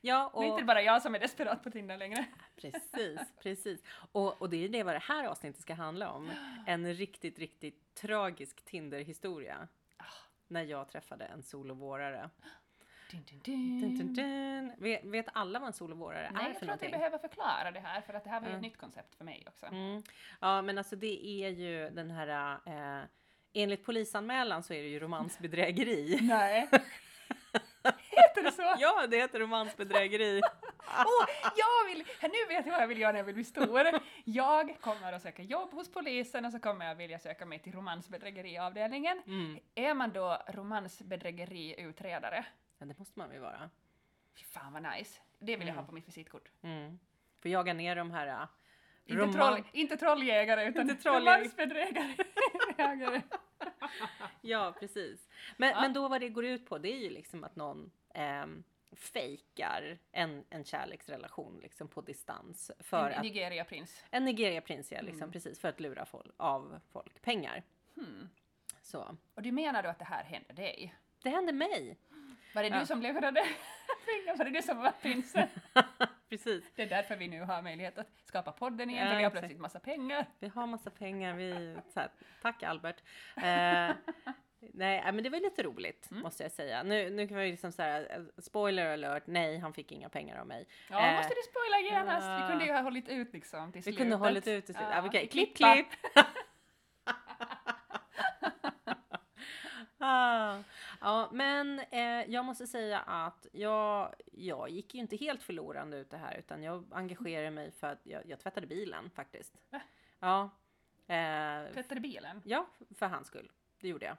Ja, 0.01 0.31
Det 0.35 0.41
är 0.41 0.45
inte 0.49 0.61
och, 0.63 0.67
bara 0.67 0.83
jag 0.83 1.03
som 1.03 1.15
är 1.15 1.19
desperat 1.19 1.63
på 1.63 1.71
Tinder 1.71 1.97
längre. 1.99 2.25
precis, 2.57 3.21
precis. 3.43 3.83
Och, 4.13 4.43
och 4.43 4.51
det 4.51 4.65
är 4.65 4.69
det 4.69 4.83
vad 4.83 4.95
det 4.95 4.99
här 4.99 5.25
avsnittet 5.27 5.61
ska 5.63 5.75
handla 5.75 6.11
om. 6.11 6.31
En 6.67 6.95
riktigt, 6.95 7.39
riktigt 7.39 7.95
tragisk 7.95 8.65
Tinder-historia. 8.65 9.69
Ah. 9.97 10.05
När 10.49 10.63
jag 10.63 10.89
träffade 10.89 11.25
en 11.25 11.43
solovårare. 11.43 12.31
Dun, 13.11 13.25
dun, 13.45 14.15
dun. 14.15 14.73
Vet, 14.79 15.05
vet 15.05 15.27
alla 15.33 15.59
vad 15.59 15.67
en 15.67 15.73
solovårare 15.73 16.31
Nej, 16.35 16.45
är 16.45 16.49
jag 16.49 16.59
för 16.59 16.67
tror 16.67 16.75
att 16.75 16.83
vi 16.83 16.87
någonting? 16.87 16.91
behöver 16.91 17.19
förklara 17.19 17.71
det 17.71 17.81
här, 17.81 18.01
för 18.01 18.15
att 18.15 18.25
det 18.25 18.31
här 18.31 18.41
var 18.41 18.47
ju 18.47 18.53
Ja. 18.53 18.57
ett 18.57 18.63
nytt 18.63 18.77
koncept 18.77 19.15
för 19.15 19.25
mig 19.25 19.45
också. 19.49 19.67
Mm. 19.67 20.03
Ja, 20.41 20.63
men 20.63 20.79
alltså 20.79 20.97
det 20.97 21.27
är 21.27 21.49
ju 21.49 21.91
den 21.91 22.11
här... 22.11 22.59
Eh, 23.01 23.05
enligt 23.53 23.85
polisanmälan 23.85 24.63
så 24.63 24.75
är 24.75 24.83
det 24.83 24.89
ju 24.89 25.01
romansbedrägeri. 25.01 26.19
Nej. 26.23 26.69
Heter 28.11 28.43
det 28.43 28.53
så? 28.53 28.63
ja, 28.79 29.07
det 29.07 29.17
heter 29.17 29.41
romansbedrägeri. 29.41 30.41
Åh, 30.99 31.27
jag 31.57 31.89
vill, 31.95 31.99
nu 32.23 32.47
vet 32.49 32.67
jag 32.67 32.73
vad 32.73 32.83
jag 32.83 32.89
vill 32.89 33.01
göra 33.01 33.13
när 33.13 33.19
jag 33.19 33.25
vill 33.25 33.35
bli 33.35 33.45
stor. 33.45 33.87
Jag 34.25 34.77
kommer 34.81 35.13
att 35.13 35.23
söka 35.23 35.43
jobb 35.43 35.73
hos 35.73 35.93
polisen 35.93 36.45
och 36.45 36.53
så 36.53 36.59
kommer 36.59 36.87
jag 36.87 36.95
vilja 36.95 37.19
söka 37.19 37.47
mig 37.47 37.59
till 37.59 37.73
romansbedrägeriavdelningen. 37.73 39.23
Mm. 39.27 39.59
Är 39.75 39.95
man 39.95 40.13
då 40.13 40.43
romansbedrägeriutredare? 40.49 42.45
Ja, 42.79 42.87
det 42.87 42.99
måste 42.99 43.19
man 43.19 43.29
väl 43.31 43.41
vara. 43.41 43.71
Fy 44.39 44.45
fan 44.45 44.73
vad 44.73 44.83
nice. 44.83 45.21
Det 45.39 45.57
vill 45.57 45.67
jag 45.67 45.73
Mm. 45.75 45.77
ha 45.77 45.89
på 45.89 45.95
mitt 45.95 46.09
visitkort. 46.09 46.51
Mm. 46.63 46.99
För 47.43 47.49
jaga 47.49 47.73
ner 47.75 47.97
de 47.97 48.11
här... 48.11 48.27
eh, 48.27 48.35
Inte, 49.07 49.23
roman- 49.23 49.33
troll, 49.35 49.63
inte 49.73 49.97
trolljägare 49.97 50.65
utan 50.69 50.91
Inte 50.91 51.03
trolljägare. 51.03 51.39
romansbedrägare. 51.41 52.15
Ja, 54.41 54.75
precis. 54.81 55.29
Men, 55.57 55.71
Ja. 55.71 55.81
men 55.81 55.93
då 55.93 56.09
vad 56.09 56.21
det 56.21 56.29
går 56.29 56.45
ut 56.45 56.67
på, 56.67 56.79
det 56.79 56.93
är 56.93 56.99
ju 56.99 57.11
liksom 57.11 57.45
att 57.45 57.57
någon 57.57 57.91
ehm, 58.15 58.65
fejkar 58.93 59.99
en, 60.13 60.45
en 60.51 60.65
kärleksrelation 60.65 61.59
liksom 61.63 61.89
på 61.89 62.01
distans. 62.01 62.71
För 62.79 63.11
En 63.11 63.23
Nigeria-prins. 63.23 64.05
en 64.11 64.25
Nigeria-prins, 64.25 64.93
ja, 64.93 65.01
liksom, 65.01 65.23
Mm. 65.23 65.33
precis, 65.33 65.61
för 65.61 65.69
att 65.69 65.81
lura 65.81 66.05
folk, 66.07 66.35
av 66.37 66.81
folk 66.93 67.23
pengar. 67.23 67.63
Hmm. 67.95 68.29
Så. 68.83 69.17
Och 69.35 69.43
du 69.43 69.53
menar 69.53 69.83
då 69.83 69.89
att 69.89 69.99
det 69.99 70.05
här 70.05 70.25
hände 70.25 70.53
dig? 70.53 70.95
Det 71.23 71.31
hände 71.31 71.53
mig. 71.53 71.99
Var 72.57 72.63
det 72.63 72.69
Ja. 72.69 72.81
du 72.81 72.87
som 72.87 73.03
levererade 73.03 73.41
pengar? 74.07 74.37
Var 74.37 74.45
det 74.45 74.51
du 74.51 74.63
som 74.63 74.79
var 74.79 74.91
prinsen? 75.03 75.49
Precis. 76.29 76.65
Det 76.77 76.83
är 76.83 76.87
därför 76.87 77.17
vi 77.17 77.29
nu 77.29 77.41
har 77.41 77.63
möjlighet 77.63 77.99
att 77.99 78.07
skapa 78.25 78.53
podden 78.53 78.91
igen, 78.91 79.05
Ja, 79.07 79.11
för 79.11 79.17
vi 79.17 79.23
har 79.23 79.31
exakt. 79.31 79.41
plötsligt 79.41 79.61
massa 79.61 79.81
pengar. 79.81 80.27
Vi 80.39 80.49
har 80.49 80.67
massa 80.67 80.91
pengar. 80.91 81.35
Vi, 81.35 81.77
så 81.95 82.01
här, 82.01 82.11
tack 82.43 82.63
Albert. 82.63 82.97
Eh, 83.37 83.43
nej, 84.75 84.99
äh, 84.99 85.13
men 85.13 85.23
det 85.25 85.31
var 85.31 85.41
lite 85.41 85.63
roligt 85.63 86.11
Mm. 86.11 86.23
måste 86.23 86.43
jag 86.43 86.53
säga. 86.53 86.83
Nu, 86.83 87.11
nu 87.11 87.29
kan 87.29 87.37
vi 87.37 87.51
liksom 87.51 87.73
så 87.73 87.83
här, 87.83 88.01
eh, 88.11 88.43
spoiler 88.43 88.93
alert, 88.93 89.23
nej 89.27 89.59
han 89.59 89.73
fick 89.73 89.93
inga 89.93 90.09
pengar 90.09 90.41
av 90.41 90.47
mig. 90.47 90.67
Ja, 90.91 91.07
Eh, 91.09 91.17
måste 91.17 91.35
du 91.35 91.43
spoila 91.51 91.79
genast? 91.91 92.27
ja. 92.27 92.37
Vi 92.47 92.51
kunde 92.53 92.65
ju 92.67 92.73
ha 92.73 92.81
hållit 92.81 93.09
ut 93.09 93.33
liksom 93.33 93.73
till 93.73 93.79
Vi 93.79 93.83
slutet. 93.83 93.99
kunde 93.99 94.17
ha 94.17 94.27
hållit 94.27 94.47
ut 94.49 94.67
till 94.67 94.75
slut. 94.75 94.87
Ja, 94.91 95.07
okej, 95.07 95.27
klipp 95.29 95.57
klippa. 95.57 95.73
klipp! 95.75 95.87
Ah, 99.99 100.59
ja, 101.01 101.29
men 101.33 101.79
eh, 101.91 102.01
jag 102.31 102.45
måste 102.45 102.67
säga 102.67 102.99
att 103.01 103.47
jag, 103.53 104.15
jag 104.33 104.69
gick 104.71 104.95
ju 104.95 105.01
inte 105.01 105.17
helt 105.17 105.43
förlorande 105.43 105.97
ut 105.97 106.11
det 106.11 106.17
här 106.17 106.37
utan 106.39 106.63
jag 106.63 106.85
engagerade 106.93 107.51
mig 107.51 107.71
för 107.71 107.87
att 107.87 108.01
jag, 108.07 108.23
jag 108.27 108.41
tvättade 108.41 108.67
bilen 108.67 109.11
faktiskt. 109.11 109.55
Va? 109.71 109.81
Ja. 110.21 110.51
Eh, 111.15 111.73
Tvättade 111.73 112.01
bilen? 112.01 112.43
Ja, 112.45 112.67
för 112.95 113.07
hans 113.07 113.27
skull. 113.27 113.51
Det 113.81 113.89
gjorde 113.89 114.07
jag. 114.07 114.17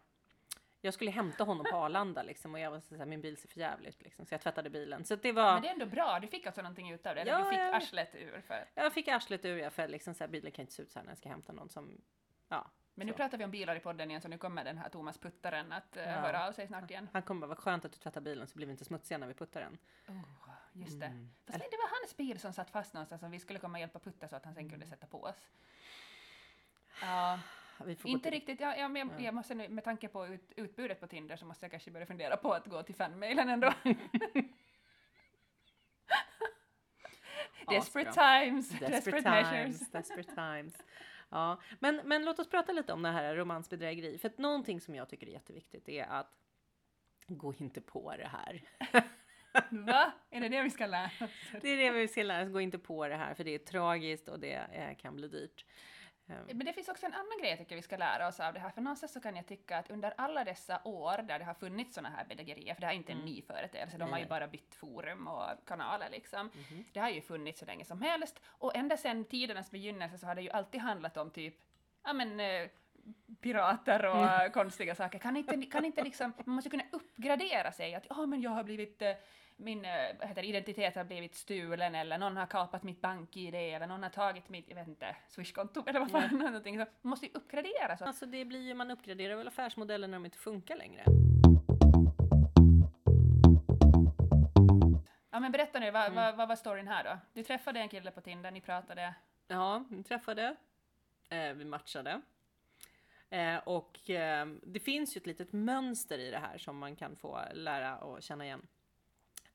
Jag 0.81 0.93
skulle 0.93 1.11
hämta 1.11 1.43
honom 1.43 1.65
på 1.71 1.77
Arlanda 1.77 2.23
liksom 2.23 2.53
och 2.53 2.59
jag 2.59 2.71
var 2.71 2.79
så 2.79 2.95
här, 2.95 3.05
min 3.05 3.21
bil 3.21 3.37
ser 3.37 3.47
för 3.49 3.59
jävligt 3.59 3.95
ut 3.95 4.03
liksom, 4.03 4.25
så 4.25 4.33
jag 4.33 4.41
tvättade 4.41 4.69
bilen. 4.69 5.05
Så 5.05 5.15
det 5.15 5.31
var, 5.31 5.53
Men 5.53 5.61
det 5.61 5.67
är 5.67 5.73
ändå 5.73 5.85
bra, 5.85 6.19
du 6.19 6.27
fick 6.27 6.45
alltså 6.45 6.61
någonting 6.61 6.91
ut 6.91 7.05
av 7.07 7.15
det, 7.15 7.21
eller 7.21 7.31
Ja, 7.31 7.37
du 7.37 7.49
fick 7.49 7.59
jag- 7.59 7.75
arslet 7.75 8.15
ur 8.15 8.41
för... 8.47 8.65
jag 8.75 8.93
fick 8.93 9.07
arslet 9.07 9.45
ur 9.45 9.57
jag 9.57 9.73
för 9.73 9.87
liksom 9.87 10.13
så 10.13 10.23
här, 10.23 10.31
bilen 10.31 10.51
kan 10.51 10.63
inte 10.63 10.73
se 10.73 10.81
ut 10.83 10.91
så 10.91 10.99
här 10.99 11.03
när 11.03 11.11
jag 11.11 11.17
ska 11.17 11.29
hämta 11.29 11.53
någon 11.53 11.69
som, 11.69 12.01
ja. 12.49 12.71
Men 12.97 13.07
nu 13.07 13.13
Så. 13.13 13.17
pratar 13.17 13.37
vi 13.37 13.43
om 13.43 13.51
bilar 13.51 13.75
i 13.75 13.79
podden 13.79 14.09
igen, 14.09 14.21
så 14.21 14.27
nu 14.27 14.37
kommer 14.37 14.63
den 14.63 14.77
här 14.77 14.89
Thomas 14.89 15.17
Puttaren 15.17 15.71
att 15.71 15.97
uh, 15.97 16.03
Ja. 16.03 16.09
höra 16.09 16.47
av 16.47 16.51
sig 16.51 16.67
snart 16.67 16.91
igen. 16.91 17.09
Han 17.13 17.21
kommer 17.21 17.41
bara, 17.41 17.47
vad 17.47 17.57
skönt 17.57 17.85
att 17.85 17.91
du 17.91 17.97
tvättar 17.97 18.21
bilen 18.21 18.47
så 18.47 18.55
blir 18.55 18.65
vi 18.67 18.71
inte 18.71 18.85
smutsiga 18.85 19.17
när 19.17 19.27
vi 19.27 19.33
puttar 19.33 19.61
den. 19.61 19.77
Oh, 20.07 20.49
just 20.73 20.99
det. 20.99 21.05
Mm. 21.05 21.29
Fast 21.45 21.59
det 21.59 21.77
var 21.77 21.99
hans 22.01 22.17
bil 22.17 22.39
som 22.39 22.53
satt 22.53 22.69
fast 22.69 22.93
någonstans 22.93 23.21
som 23.21 23.31
vi 23.31 23.39
skulle 23.39 23.59
komma 23.59 23.77
och 23.77 23.79
hjälpa 23.79 23.99
putta 23.99 24.27
så 24.27 24.35
att 24.35 24.45
han 24.45 24.53
sen 24.55 24.69
kunde 24.69 24.87
sätta 24.87 25.07
på 25.07 25.23
oss. 25.23 25.47
Ja, 27.01 27.39
inte 28.03 28.29
riktigt. 28.29 28.59
Ja, 28.59 28.75
ja, 28.75 28.87
men 28.87 28.99
jag, 29.09 29.19
Ja. 29.21 29.25
jag 29.25 29.33
måste 29.33 29.55
nu, 29.55 29.69
med 29.69 29.83
tanke 29.83 30.07
på 30.07 30.27
ut, 30.27 30.51
utbudet 30.55 30.99
på 30.99 31.07
Tinder 31.07 31.35
så 31.35 31.45
måste 31.45 31.65
jag 31.65 31.71
kanske 31.71 31.91
börja 31.91 32.05
fundera 32.05 32.37
på 32.37 32.53
att 32.53 32.65
gå 32.67 32.83
till 32.83 32.95
fanmailen 32.95 33.49
ändå. 33.49 33.73
Desperate 37.69 38.11
times, 38.13 38.69
desperate, 38.69 38.95
Desperate 38.95 39.29
measures. 39.29 39.79
times, 39.79 39.89
desperate 39.91 40.35
times. 40.35 40.73
Ja, 41.29 41.61
men, 41.79 42.01
men 42.03 42.25
låt 42.25 42.39
oss 42.39 42.49
prata 42.49 42.71
lite 42.71 42.93
om 42.93 43.01
det 43.01 43.09
här 43.09 43.35
romansbedrägeri. 43.35 44.17
För 44.17 44.27
att 44.27 44.37
någonting 44.37 44.81
som 44.81 44.95
jag 44.95 45.09
tycker 45.09 45.27
är 45.27 45.31
jätteviktigt 45.31 45.89
är 45.89 46.05
att 46.05 46.31
gå 47.27 47.53
inte 47.57 47.81
på 47.81 48.13
det 48.17 48.27
här. 48.27 48.63
Va? 49.69 50.13
Är 50.29 50.41
det 50.41 50.49
det 50.49 50.61
vi 50.61 50.69
ska 50.69 50.85
lära 50.85 51.25
oss? 51.25 51.31
Det 51.61 51.69
är 51.69 51.77
det 51.77 51.91
vi 51.91 52.07
ska 52.07 52.23
lära 52.23 52.45
oss, 52.45 52.51
gå 52.51 52.61
inte 52.61 52.79
på 52.79 53.07
det 53.07 53.15
här 53.15 53.33
för 53.33 53.43
det 53.43 53.55
är 53.55 53.59
tragiskt 53.59 54.27
och 54.27 54.39
det 54.39 54.53
eh, 54.53 54.97
kan 54.97 55.15
bli 55.15 55.27
dyrt. 55.27 55.65
Eh, 56.29 56.35
Men 56.47 56.65
det 56.65 56.73
finns 56.73 56.89
också 56.89 57.05
en 57.05 57.13
annan 57.13 57.37
grej 57.41 57.49
jag 57.49 57.59
tycker 57.59 57.75
vi 57.75 57.81
ska 57.81 57.97
lära 57.97 58.27
oss 58.27 58.39
av 58.39 58.53
det 58.53 58.59
här, 58.59 58.69
för 58.69 58.81
någonstans 58.81 59.13
så 59.13 59.19
kan 59.21 59.35
jag 59.35 59.45
tycka 59.47 59.77
att 59.77 59.91
under 59.91 60.13
alla 60.17 60.43
dessa 60.43 60.81
år 60.83 61.17
där 61.23 61.39
det 61.39 61.45
har 61.45 61.53
funnits 61.53 61.95
såna 61.95 62.09
här 62.09 62.25
bedrägerier, 62.25 62.73
för 62.73 62.81
det 62.81 62.87
här 62.87 62.93
är 62.93 62.97
inte 62.97 63.11
en 63.11 63.17
Mm. 63.17 63.29
ny 63.31 63.41
företeelse, 63.41 63.97
de 63.97 64.11
har 64.11 64.19
ju 64.19 64.25
bara 64.25 64.47
bytt 64.47 64.75
forum 64.75 65.27
och 65.27 65.67
kanaler 65.67 66.09
liksom. 66.09 66.45
mhm. 66.53 66.83
Det 66.93 66.99
har 66.99 67.09
ju 67.09 67.21
funnits 67.21 67.59
så 67.59 67.65
länge 67.65 67.85
som 67.85 68.01
helst, 68.01 68.39
och 68.47 68.75
ända 68.75 68.97
sedan 68.97 69.25
tidernas 69.25 69.71
begynnelse 69.71 70.17
så 70.17 70.25
har 70.27 70.35
det 70.35 70.41
ju 70.41 70.49
alltid 70.49 70.81
handlat 70.81 71.17
om 71.17 71.31
typ, 71.31 71.55
ja 72.03 72.13
men 72.13 72.39
eh, 72.39 72.69
pirater 73.41 74.05
och 74.05 74.17
Mm. 74.17 74.51
konstiga 74.51 74.95
saker. 74.95 75.19
Kan 75.19 75.37
inte, 75.37 75.61
kan 75.65 75.85
inte 75.85 76.03
liksom, 76.03 76.33
man 76.45 76.55
måste 76.55 76.69
kunna 76.69 76.83
uppgradera 76.91 77.71
sig, 77.71 77.95
att 77.95 78.05
ja 78.09 78.25
men 78.25 78.41
jag 78.41 78.51
har 78.51 78.63
blivit 78.63 79.01
eh, 79.01 79.11
min 79.59 79.81
vad 80.19 80.27
heter 80.27 80.43
identitet 80.43 80.95
har 80.95 81.03
blivit 81.03 81.35
stulen 81.35 81.95
eller 81.95 82.17
någon 82.17 82.37
har 82.37 82.45
kapat 82.45 82.83
mitt 82.83 83.01
bank-id 83.01 83.55
eller 83.55 83.87
någon 83.87 84.03
har 84.03 84.09
tagit 84.09 84.49
mitt, 84.49 84.65
jag 84.69 84.75
vet 84.75 84.87
inte, 84.87 85.15
swishkonto 85.27 85.83
eller 85.87 85.99
vad 85.99 86.11
fan, 86.11 86.29
någonting. 86.37 86.75
Så 86.79 86.85
man 87.01 87.09
måste 87.09 87.25
ju 87.25 87.31
uppgradera. 87.33 87.97
Så. 87.97 88.05
Alltså 88.05 88.25
det 88.25 88.45
blir 88.45 88.59
ju, 88.61 88.73
man 88.73 88.91
uppgraderar 88.91 89.35
väl 89.35 89.47
affärsmodeller 89.47 90.07
när 90.07 90.15
de 90.17 90.25
inte 90.25 90.37
funkar 90.37 90.75
längre. 90.75 91.03
Ja 95.31 95.39
men 95.39 95.51
berätta 95.51 95.79
nu, 95.79 95.91
vad, 95.91 96.01
Mm. 96.03 96.15
vad, 96.15 96.35
vad 96.35 96.47
var 96.47 96.55
storyn 96.55 96.87
här 96.87 97.03
då? 97.03 97.17
Du 97.33 97.43
träffade 97.43 97.79
en 97.79 97.89
kille 97.89 98.11
på 98.11 98.21
Tinder, 98.21 98.51
ni 98.51 98.61
pratade. 98.61 99.13
Ja, 99.47 99.85
vi 99.89 100.03
träffade. 100.03 100.55
Eh, 101.29 101.53
vi 101.53 101.65
matchade. 101.65 102.21
Eh, 103.29 103.57
och 103.57 104.09
eh, 104.09 104.45
det 104.63 104.79
finns 104.79 105.15
ju 105.15 105.19
ett 105.19 105.27
litet 105.27 105.53
mönster 105.53 106.17
i 106.19 106.31
det 106.31 106.37
här 106.37 106.57
som 106.57 106.77
man 106.77 106.95
kan 106.95 107.15
få 107.15 107.41
lära 107.53 107.97
och 107.97 108.23
känna 108.23 108.45
igen. 108.45 108.67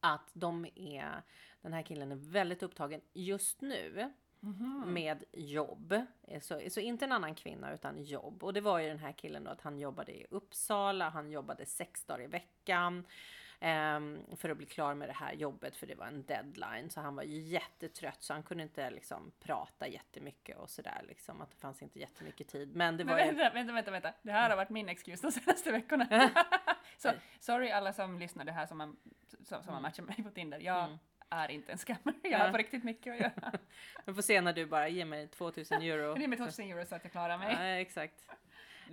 Att 0.03 0.31
de 0.33 0.67
är, 0.75 1.23
den 1.63 1.73
här 1.73 1.83
killen 1.83 2.13
är 2.13 2.17
väldigt 2.17 2.63
upptagen 2.63 3.01
just 3.13 3.61
nu 3.61 4.13
Mhm. 4.41 4.85
med 4.87 5.25
jobb. 5.33 5.93
Eh, 6.23 6.41
Så, 6.41 6.61
så 6.71 6.81
inte 6.81 7.05
en 7.05 7.13
annan 7.13 7.35
kvinna 7.35 7.75
utan 7.75 8.03
jobb. 8.05 8.45
Och 8.45 8.53
det 8.53 8.61
var 8.61 8.79
ju 8.79 8.89
den 8.89 8.99
här 8.99 9.13
killen 9.13 9.45
då 9.45 9.51
att 9.51 9.61
han 9.61 9.79
jobbade 9.79 10.13
i 10.13 10.27
Uppsala, 10.31 11.09
han 11.11 11.31
jobbade 11.31 11.67
sex 11.67 12.05
dagar 12.05 12.25
i 12.25 12.27
veckan. 12.27 13.07
Ehm, 13.63 14.23
för 14.37 14.49
att 14.51 14.57
bli 14.57 14.67
klar 14.67 14.95
med 14.95 15.09
det 15.09 15.13
här 15.13 15.33
jobbet 15.33 15.77
för 15.77 15.87
det 15.87 15.95
var 15.95 16.07
en 16.07 16.23
deadline. 16.23 16.91
Så 16.91 17.01
han 17.01 17.17
var 17.17 17.23
jättetrött 17.23 18.23
så 18.23 18.33
han 18.33 18.43
kunde 18.43 18.63
inte 18.63 18.91
liksom 18.91 19.33
prata 19.41 19.89
jättemycket 19.89 20.57
och 20.59 20.71
sådär 20.71 21.01
liksom. 21.09 21.41
Att 21.41 21.51
det 21.51 21.57
fanns 21.57 21.83
inte 21.83 21.99
jättemycket 22.01 22.49
tid. 22.49 22.77
Men 22.77 22.97
det 22.97 23.05
Men 23.05 23.15
var 23.15 23.21
ju... 23.25 23.27
vänta, 23.33 23.51
vänta, 23.55 23.73
vänta, 23.73 23.91
vänta. 23.91 24.13
Det 24.23 24.33
här 24.33 24.51
har 24.51 24.57
varit 24.57 24.71
min 24.71 24.89
excuse 24.89 25.27
de 25.27 25.33
senaste 25.33 25.73
veckorna. 25.73 26.31
Så 26.99 27.11
sorry 27.41 27.71
alla 27.71 27.93
som 27.93 28.19
lyssnar 28.19 28.45
det 28.45 28.53
här 28.53 28.67
som, 28.67 28.79
man, 28.79 28.97
som, 29.45 29.63
som 29.63 29.75
har 29.75 29.81
matchat 29.81 30.07
mig 30.09 30.23
på 30.23 30.31
Tinder. 30.31 30.59
Jag 30.61 30.85
Mm. 30.85 30.99
är 31.45 31.51
inte 31.51 31.73
en 31.73 31.79
scammer. 31.79 32.15
Jag 32.23 32.39
har 32.39 32.51
på 32.51 32.57
riktigt 32.57 32.85
mycket 32.85 33.13
att 33.13 33.21
göra. 33.21 33.53
Vi 34.05 34.15
får 34.15 34.23
se 34.23 34.41
när 34.41 34.53
du 34.53 34.67
bara 34.67 34.89
ger 34.89 35.05
mig 35.05 35.29
2000 35.29 35.83
euro. 35.83 36.23
Är 36.23 36.29
med 36.29 36.39
2000 36.39 36.65
euro 36.71 36.87
så 36.87 36.95
att 36.95 37.05
jag 37.05 37.13
klarar 37.13 37.39
mig. 37.39 37.53
Ja, 37.55 37.63
exakt. 37.65 38.15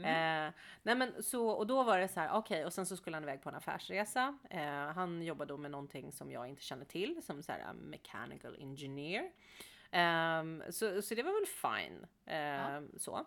Mm. 0.06 0.48
Eh, 0.48 0.53
nej 0.84 0.96
men 0.96 1.24
så, 1.24 1.50
och 1.50 1.68
då 1.68 1.84
var 1.84 2.00
det 2.00 2.08
så 2.08 2.20
här, 2.20 2.29
okej, 2.34 2.65
och 2.65 2.74
sen 2.74 2.86
så 2.86 2.98
skulle 2.98 3.15
han 3.15 3.24
iväg 3.24 3.41
på 3.41 3.50
en 3.50 3.56
affärsresa. 3.56 4.38
Eh, 4.50 4.88
han 4.96 5.22
jobbade 5.22 5.53
då 5.53 5.58
med 5.58 5.72
någonting 5.72 6.12
som 6.12 6.32
jag 6.32 6.48
inte 6.48 6.62
känner 6.63 6.86
till, 6.86 7.22
som 7.24 7.44
så 7.44 7.51
här 7.51 7.74
mechanical 7.74 8.56
engineer. 8.60 9.32
Ehm, 9.91 10.63
så, 10.70 11.01
så 11.01 11.15
det 11.15 11.24
var 11.24 11.34
väl 11.39 11.79
fine. 11.79 12.06
Ehm, 12.25 12.91
Så. 12.98 13.25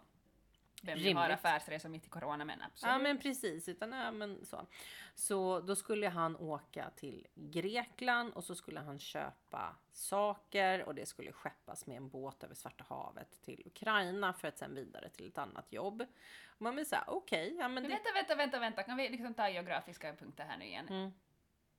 Vem 0.84 0.98
rimligt. 0.98 1.30
affärsresor 1.30 1.88
mitt 1.88 2.06
i 2.06 2.08
corona 2.08 2.44
men 2.44 2.62
absolut. 2.62 2.92
Ja 2.92 2.98
men 2.98 3.18
precis, 3.18 3.68
utan 3.68 3.92
ja, 3.92 4.10
men 4.10 4.46
så. 4.46 4.66
Så 5.14 5.60
då 5.60 5.76
skulle 5.76 6.08
han 6.08 6.36
åka 6.36 6.90
till 6.90 7.26
Grekland 7.34 8.32
och 8.34 8.44
så 8.44 8.54
skulle 8.54 8.80
han 8.80 8.98
köpa 8.98 9.76
saker 9.92 10.84
och 10.84 10.94
det 10.94 11.06
skulle 11.06 11.32
skeppas 11.32 11.86
med 11.86 11.96
en 11.96 12.08
båt 12.08 12.44
över 12.44 12.54
Svarta 12.54 12.84
havet 12.88 13.42
till 13.42 13.62
Ukraina 13.66 14.32
för 14.32 14.48
att 14.48 14.58
sen 14.58 14.74
vidare 14.74 15.08
till 15.08 15.28
ett 15.28 15.38
annat 15.38 15.72
jobb. 15.72 16.06
Och 16.46 16.62
man 16.62 16.76
vill 16.76 16.86
säga 16.86 17.04
okej, 17.06 17.56
ja 17.58 17.68
men 17.68 17.74
Men 17.74 17.82
det... 17.82 17.88
vänta, 17.88 18.12
vänta, 18.14 18.34
vänta, 18.36 18.58
vänta. 18.58 18.82
Kan 18.82 18.96
vi 18.96 19.08
liksom 19.08 19.34
ta 19.34 19.48
geografiska 19.48 20.14
punkter 20.16 20.44
här 20.44 20.58
nu 20.58 20.64
igen? 20.64 20.88
Mm. 20.88 21.12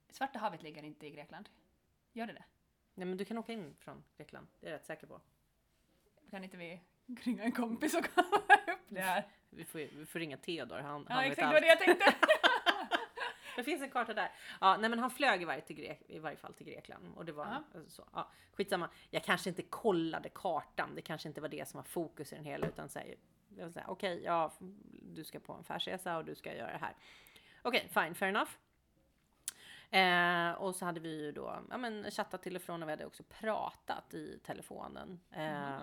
Svarta 0.10 0.40
havet 0.40 0.64
ligger 0.64 0.84
inte 0.84 1.08
i 1.08 1.12
Grekland. 1.12 1.50
Gör 2.12 2.28
det 2.28 2.34
det? 2.34 2.44
Nej 2.94 3.06
men 3.08 3.18
du 3.18 3.26
kan 3.26 3.38
åka 3.38 3.54
in 3.54 3.76
från 3.80 4.04
Grekland, 4.18 4.48
det 4.60 4.68
är 4.68 4.72
jag 4.72 4.76
rätt 4.80 4.86
säker 4.86 5.08
på. 5.08 5.22
Kan 6.30 6.44
inte 6.44 6.58
vi 6.58 6.82
ringa 7.24 7.44
en 7.44 7.52
kompis 7.52 7.94
och 7.96 8.06
kolla 8.16 8.56
upp 8.74 8.80
det 8.90 9.02
här? 9.02 9.28
Vi 9.50 9.66
får, 9.66 9.80
vi 9.80 10.06
får 10.06 10.20
ringa 10.20 10.38
Theodor, 10.38 10.78
han, 10.80 11.06
Ja 11.10 11.16
han 11.16 11.24
vet 11.24 11.32
exakt, 11.32 11.54
allt. 11.56 11.62
det 11.62 11.68
jag 11.68 11.80
tänkte. 11.80 12.14
Det 13.56 13.64
finns 13.64 13.82
en 13.82 13.90
karta 13.90 14.14
där. 14.14 14.32
Ja, 14.62 14.78
nej 14.78 14.90
men 14.90 15.00
han 15.00 15.12
flög 15.12 15.42
i 15.42 15.46
varje, 15.46 15.62
till 15.62 15.76
Grek, 15.76 16.02
i 16.08 16.20
varje 16.20 16.38
fall 16.38 16.54
till 16.54 16.66
Grekland. 16.66 17.14
Och 17.16 17.26
det 17.26 17.32
var 17.32 17.46
Ja. 17.46 17.64
alltså 17.80 17.90
så. 17.90 18.08
Ja, 18.14 18.30
skitsamma. 18.54 18.90
Jag 19.10 19.24
kanske 19.24 19.50
inte 19.50 19.62
kollade 19.62 20.30
kartan. 20.30 20.96
Det 20.96 21.02
kanske 21.02 21.28
inte 21.28 21.42
var 21.42 21.48
det 21.50 21.68
som 21.68 21.78
var 21.78 21.84
fokus 21.84 22.34
i 22.34 22.36
den 22.36 22.46
hela. 22.46 22.68
Utan 22.68 22.90
säger, 22.90 23.18
okej, 23.88 24.22
ja, 24.24 24.52
du 25.16 25.24
ska 25.24 25.40
på 25.40 25.54
en 25.54 25.60
affärsresa 25.60 26.18
och 26.18 26.26
du 26.26 26.36
ska 26.36 26.56
göra 26.56 26.72
det 26.72 26.78
här. 26.78 26.96
Okej, 27.62 27.90
fine, 27.94 28.16
fair 28.16 28.30
enough. 28.30 28.52
Eh, 29.90 30.52
och 30.52 30.76
så 30.76 30.86
hade 30.86 31.00
vi 31.00 31.22
ju 31.26 31.32
då 31.32 31.60
ja, 31.70 31.78
men, 31.78 32.12
chattat 32.12 32.44
till 32.44 32.56
och 32.56 32.62
från 32.62 32.84
och 32.84 32.90
vi 32.90 32.92
hade 32.92 33.06
också 33.06 33.24
pratat 33.24 34.14
i 34.14 34.40
telefonen. 34.46 35.20
Eh, 35.32 35.80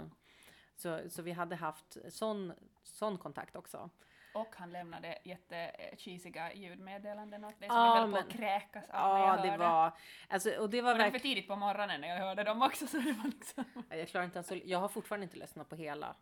så, 0.80 1.00
så 1.10 1.22
vi 1.22 1.32
hade 1.32 1.56
haft 1.56 1.96
sån, 2.08 2.52
sån 2.82 3.18
kontakt 3.18 3.56
också. 3.56 3.90
Och 4.34 4.54
han 4.56 4.72
lämnade 4.72 5.18
jättecheesiga 5.24 6.54
ljudmeddelanden 6.54 7.44
åt 7.44 7.60
dig 7.60 7.68
som 7.68 7.78
Ja, 7.78 7.94
jag 7.94 8.00
höll 8.02 8.12
på 8.12 8.18
att 8.18 8.28
kräkas 8.28 8.90
av 8.90 9.14
när 9.14 9.20
Ja, 9.20 9.26
jag 9.36 9.44
det 9.44 9.50
hörde. 9.50 9.64
var... 9.64 9.92
Alltså, 10.28 10.50
och 10.50 10.70
det 10.70 10.82
var 10.82 10.92
Och 10.92 10.98
det 10.98 11.04
var 11.04 11.10
för 11.10 11.18
tidigt 11.18 11.48
på 11.48 11.56
morgonen 11.56 12.00
när 12.00 12.08
jag 12.08 12.16
hörde 12.16 12.44
dem 12.44 12.62
också 12.62 12.86
så 12.86 12.96
det 12.98 13.12
var 13.12 13.24
liksom... 13.24 13.64
Jag 13.88 14.08
klarar 14.08 14.24
inte 14.24 14.38
ens 14.38 14.52
Jag 14.64 14.78
har 14.78 14.88
fortfarande 14.88 15.24
inte 15.24 15.36
lyssnat 15.36 15.68
på 15.68 15.76
hela. 15.76 16.16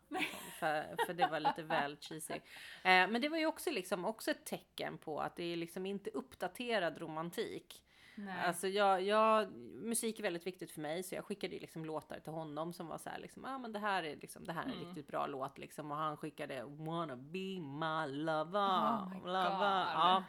För, 0.59 1.05
för 1.05 1.13
det 1.13 1.27
var 1.27 1.39
lite 1.39 1.63
väl 1.63 1.97
cheesy. 1.99 2.33
Eh, 2.33 2.39
men 2.83 3.21
det 3.21 3.29
var 3.29 3.37
ju 3.37 3.45
också, 3.45 3.71
liksom, 3.71 4.05
också 4.05 4.31
ett 4.31 4.45
tecken 4.45 4.97
på 4.97 5.19
att 5.19 5.35
det 5.35 5.43
är 5.43 5.57
liksom 5.57 5.85
inte 5.85 6.09
uppdaterad 6.09 6.97
romantik. 6.97 7.83
Nej. 8.25 8.45
Alltså 8.45 8.67
jag, 8.67 9.01
jag, 9.01 9.51
musik 9.83 10.19
är 10.19 10.23
väldigt 10.23 10.47
viktigt 10.47 10.71
för 10.71 10.81
mig 10.81 11.03
så 11.03 11.15
jag 11.15 11.25
skickade 11.25 11.53
ju 11.53 11.59
liksom 11.59 11.85
låtar 11.85 12.19
till 12.19 12.31
honom 12.33 12.73
som 12.73 12.87
var 12.87 12.97
så 12.97 13.09
här 13.09 13.19
liksom, 13.19 13.45
ah, 13.45 13.57
men 13.57 13.71
det 13.71 13.79
här 13.79 14.03
är 14.03 14.15
liksom, 14.15 14.43
det 14.45 14.53
här 14.53 14.61
är 14.63 14.65
en 14.67 14.73
Mm. 14.73 14.85
riktigt 14.87 15.07
bra 15.07 15.27
låt 15.27 15.57
liksom 15.57 15.91
och 15.91 15.97
han 15.97 16.17
skickade 16.17 16.63
wanna 16.65 17.15
be 17.15 17.59
my 17.59 18.07
lover, 18.23 18.59
Oh 18.59 19.09
my 19.13 19.19
lover. 19.19 19.49
God. 19.49 19.93
Ja, 19.93 20.23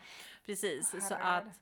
precis. 0.46 1.08
Så 1.08 1.14
Herregud. 1.14 1.50
att 1.52 1.60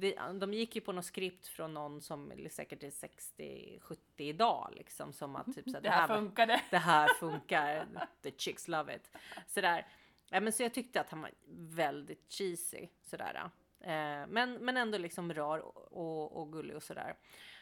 det, 0.00 0.38
de 0.40 0.54
gick 0.54 0.74
ju 0.74 0.80
på 0.80 0.92
något 0.92 1.04
skript 1.04 1.46
från 1.46 1.74
någon 1.74 2.00
som 2.00 2.32
säkert 2.50 2.82
är 2.82 2.90
60-70 2.90 3.96
idag 4.16 4.72
liksom 4.76 5.12
som 5.12 5.36
att 5.36 5.46
typ 5.54 5.64
så 5.64 5.74
här, 5.74 5.80
det 5.80 5.90
här 5.90 6.08
var- 6.08 6.16
funkade. 6.16 6.60
det 6.70 6.78
här 6.78 7.08
funkar, 7.08 7.86
the 8.22 8.30
chicks 8.36 8.68
love 8.68 8.96
it. 8.96 9.10
Sådär. 9.46 9.86
Ja, 10.30 10.40
men 10.40 10.52
så 10.52 10.62
jag 10.62 10.74
tyckte 10.74 11.00
att 11.00 11.10
han 11.10 11.20
var 11.22 11.30
väldigt 11.56 12.32
cheesy. 12.32 12.88
Sådär. 13.02 13.50
Eh, 13.82 14.26
men, 14.28 14.52
men 14.52 14.76
ändå 14.76 14.98
liksom 14.98 15.34
rar 15.34 15.58
och, 15.58 15.92
och, 15.92 16.40
och 16.40 16.52
gullig 16.52 16.76
och 16.76 16.82
sådär. 16.82 17.08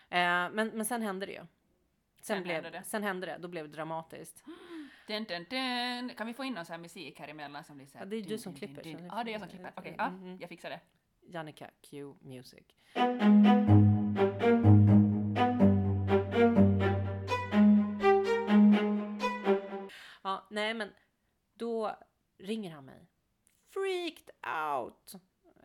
Eh, 0.09 0.51
men, 0.51 0.53
men 0.69 0.85
sen 0.85 1.03
hände 1.03 1.27
det 1.27 1.33
ju. 1.33 1.39
Sen, 1.39 1.47
Sen 2.37 2.43
blev, 2.43 2.55
hände 2.55 2.71
det. 2.79 2.85
sen 2.85 3.03
hände 3.03 3.27
det, 3.27 3.39
då 3.39 3.49
blev 3.49 3.69
det 3.69 3.75
dramatiskt. 3.77 4.45
Dun, 5.07 5.25
dun, 5.25 5.47
dun. 5.51 6.15
Kan 6.17 6.27
vi 6.27 6.35
få 6.35 6.45
in 6.45 6.53
någon 6.53 6.65
sån 6.65 6.73
här 6.75 6.81
musik 6.81 7.21
här 7.21 7.29
emellan 7.29 7.65
som 7.65 7.77
blir 7.77 7.87
så 7.87 7.99
här... 7.99 8.05
Ja, 8.05 8.11
det 8.11 8.17
är 8.17 8.23
du 8.23 8.39
som 8.39 8.55
klipper, 8.55 8.83
så 8.83 8.89
dun. 8.89 8.97
det- 8.97 9.07
Ja, 9.13 9.21
är 9.21 9.27
jag 9.29 9.41
som 9.41 9.49
klipper. 9.49 9.73
Okej, 9.77 9.95
ja, 9.99 10.07
Mm, 10.07 10.23
mm. 10.23 10.39
jag 10.41 10.49
fixar 10.49 10.71
det. 10.71 10.81
Jannica, 11.21 11.71
cue 11.91 12.15
music. 12.21 12.65
Ja, 20.23 20.47
nej 20.51 20.75
men 20.75 20.93
då 21.55 21.97
ringer 22.39 22.71
han 22.71 22.85
mig. 22.85 23.07
Freaked 23.73 24.31
out! 24.75 25.15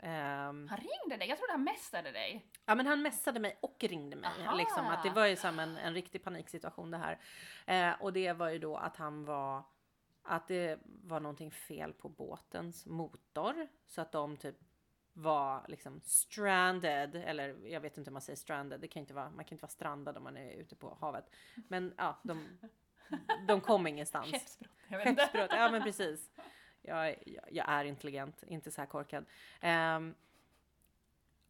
Ehm, 0.06 0.68
Han 0.68 0.78
ringde 0.78 1.18
dig? 1.18 1.30
Jag 1.30 1.38
trodde 1.38 1.52
han 1.52 1.64
mästade 1.64 2.12
dig. 2.12 2.46
Ja 2.66 2.76
men 2.76 2.88
han 2.88 3.02
messade 3.02 3.40
mig 3.40 3.58
och 3.62 3.84
ringde 3.84 4.16
mig. 4.16 4.32
Aha. 4.42 4.56
Liksom, 4.56 4.86
att 4.86 5.04
det 5.04 5.10
var 5.10 5.26
ju 5.26 5.36
som 5.36 5.60
en, 5.60 5.78
en 5.78 5.94
riktig 5.94 6.24
paniksituation 6.24 6.92
det 6.92 6.98
här. 6.98 7.20
Eh, 7.66 8.02
och 8.02 8.14
det 8.14 8.34
var 8.34 8.50
ju 8.50 8.60
då 8.60 8.78
att 8.78 8.98
han 8.98 9.26
var 9.26 9.64
att 10.24 10.48
det 10.48 10.80
var 10.84 11.20
någonting 11.20 11.52
fel 11.52 11.94
på 11.94 12.10
båtens 12.10 12.86
motor. 12.86 13.68
Så 13.88 14.02
att 14.02 14.12
de 14.12 14.38
typ 14.38 14.56
var 15.14 15.66
liksom 15.68 16.02
stranded, 16.02 17.16
eller 17.16 17.68
jag 17.68 17.82
vet 17.82 17.98
inte 17.98 18.10
hur 18.10 18.14
man 18.14 18.22
säger 18.22 18.38
stranded, 18.38 18.82
det 18.82 18.88
kan 18.88 19.00
inte 19.00 19.14
vara, 19.14 19.30
man 19.30 19.46
kan 19.46 19.56
inte 19.56 19.64
vara 19.64 19.72
strandad 19.72 20.18
om 20.18 20.24
man 20.24 20.38
är 20.38 20.52
ute 20.52 20.76
på 20.76 20.98
havet. 21.02 21.26
Men 21.68 21.94
ja, 21.98 22.20
de, 22.24 22.60
de 23.48 23.62
kom 23.62 23.88
ingenstans. 23.88 24.32
Skeppsbrott. 24.32 24.72
Skeppsbrott, 24.90 25.52
ja 25.52 25.72
men 25.72 25.84
precis. 25.84 26.30
Jag, 26.88 27.10
är- 27.10 27.16
jag, 27.52 27.70
är 27.70 27.86
intelligent, 27.86 28.44
inte 28.48 28.72
så 28.72 28.82
här 28.82 28.86
korkad. 28.88 29.26
Ehm, 29.62 30.16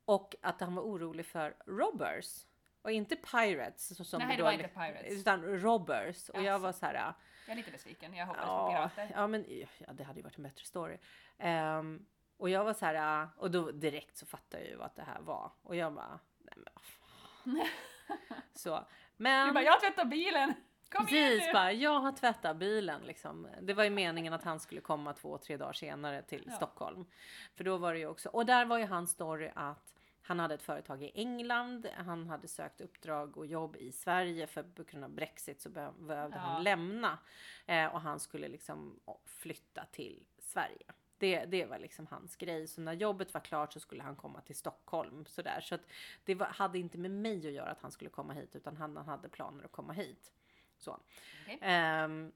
och 0.05 0.35
att 0.41 0.61
han 0.61 0.75
var 0.75 0.83
orolig 0.83 1.25
för 1.25 1.55
robbers. 1.65 2.45
Och 2.81 2.91
inte 2.91 3.15
pirates. 3.15 3.97
Så 3.97 4.03
som 4.03 4.19
Nej, 4.21 4.37
det 4.37 4.43
var 4.43 4.51
inte 4.51 4.67
pirates. 4.67 5.11
Utan 5.21 5.43
robbers. 5.59 6.29
Och 6.29 6.43
jag 6.43 6.59
var 6.59 6.71
så 6.71 6.85
här. 6.85 6.93
Jag 6.93 7.51
är 7.51 7.55
lite 7.55 7.71
besviken. 7.71 8.13
Jag 8.13 8.25
hoppades 8.25 8.45
på 8.47 8.51
Ja, 8.51 8.89
pirater. 8.95 9.11
ja 9.15 9.27
men 9.27 9.45
ja, 9.77 9.93
det 9.93 10.03
hade 10.03 10.19
ju 10.19 10.23
varit 10.23 10.37
en 10.37 10.43
bättre 10.43 10.65
story. 10.65 10.97
Ehm, 11.37 12.05
och 12.37 12.49
jag 12.49 12.63
var 12.63 12.73
så 12.73 12.85
här. 12.85 13.27
Och 13.37 13.51
då 13.51 13.71
direkt 13.71 14.17
så 14.17 14.25
fattade 14.25 14.63
jag 14.63 14.71
ju 14.71 14.77
vad 14.77 14.89
det 14.95 15.01
här 15.03 15.21
var. 15.21 15.51
Och 15.61 15.75
jag 15.75 15.93
bara, 15.93 16.19
nej 16.37 16.53
men 16.55 16.67
vad 16.73 16.83
fan. 16.83 17.67
Så. 18.53 18.85
Men. 19.17 19.47
Du 19.47 19.53
bara, 19.53 19.63
jag 19.63 19.79
tvättar 19.81 20.05
bilen! 20.05 20.53
Kom 20.89 21.05
Precis, 21.05 21.53
bara 21.53 21.71
jag 21.71 21.99
har 21.99 22.11
tvättat 22.11 22.57
bilen 22.57 23.01
liksom. 23.01 23.47
Det 23.61 23.73
var 23.73 23.83
ju 23.83 23.89
meningen 23.89 24.33
att 24.33 24.43
han 24.43 24.59
skulle 24.59 24.81
komma 24.81 25.13
två, 25.13 25.37
tre 25.37 25.57
dagar 25.57 25.73
senare 25.73 26.21
till 26.21 26.43
Ja. 26.47 26.51
Stockholm. 26.53 27.05
För 27.55 27.63
då 27.63 27.77
var 27.77 27.93
det 27.93 27.99
ju 27.99 28.07
också, 28.07 28.29
och 28.29 28.45
där 28.45 28.65
var 28.65 28.77
ju 28.77 28.85
hans 28.85 29.11
story 29.11 29.51
att 29.55 29.95
han 30.21 30.39
hade 30.39 30.53
ett 30.53 30.61
företag 30.61 31.03
i 31.03 31.11
England, 31.15 31.87
han 31.97 32.27
hade 32.29 32.47
sökt 32.47 32.81
uppdrag 32.81 33.37
och 33.37 33.45
jobb 33.45 33.75
i 33.75 33.91
Sverige 33.91 34.47
för 34.47 34.63
på 34.63 34.83
grund 34.83 35.03
av 35.03 35.09
Brexit 35.09 35.61
så 35.61 35.69
behö- 35.69 36.07
behövde 36.07 36.37
Ja. 36.37 36.41
han 36.41 36.63
lämna. 36.63 37.17
Eh, 37.65 37.85
och 37.85 38.01
han 38.01 38.19
skulle 38.19 38.47
liksom 38.47 38.99
flytta 39.25 39.85
till 39.91 40.23
Sverige. 40.39 40.85
Det, 41.17 41.45
det 41.45 41.65
var 41.65 41.79
liksom 41.79 42.07
hans 42.07 42.35
grej. 42.35 42.67
Så 42.67 42.81
när 42.81 42.93
jobbet 42.93 43.33
var 43.33 43.41
klart 43.41 43.73
så 43.73 43.79
skulle 43.79 44.03
han 44.03 44.15
komma 44.15 44.41
till 44.41 44.55
Stockholm. 44.55 45.25
Sådär. 45.25 45.59
Så 45.61 45.75
att 45.75 45.81
det 46.23 46.35
var, 46.35 46.45
hade 46.47 46.79
inte 46.79 46.97
med 46.97 47.11
mig 47.11 47.47
att 47.47 47.53
göra 47.53 47.69
att 47.71 47.81
han 47.81 47.91
skulle 47.91 48.09
komma 48.09 48.33
hit 48.33 48.55
utan 48.55 48.77
han, 48.77 48.97
han 48.97 49.05
hade 49.07 49.29
planer 49.29 49.63
att 49.65 49.71
komma 49.71 49.93
hit. 49.93 50.31
Så. 50.85 50.99
Okej. 51.43 51.57
Ehm, 51.61 52.31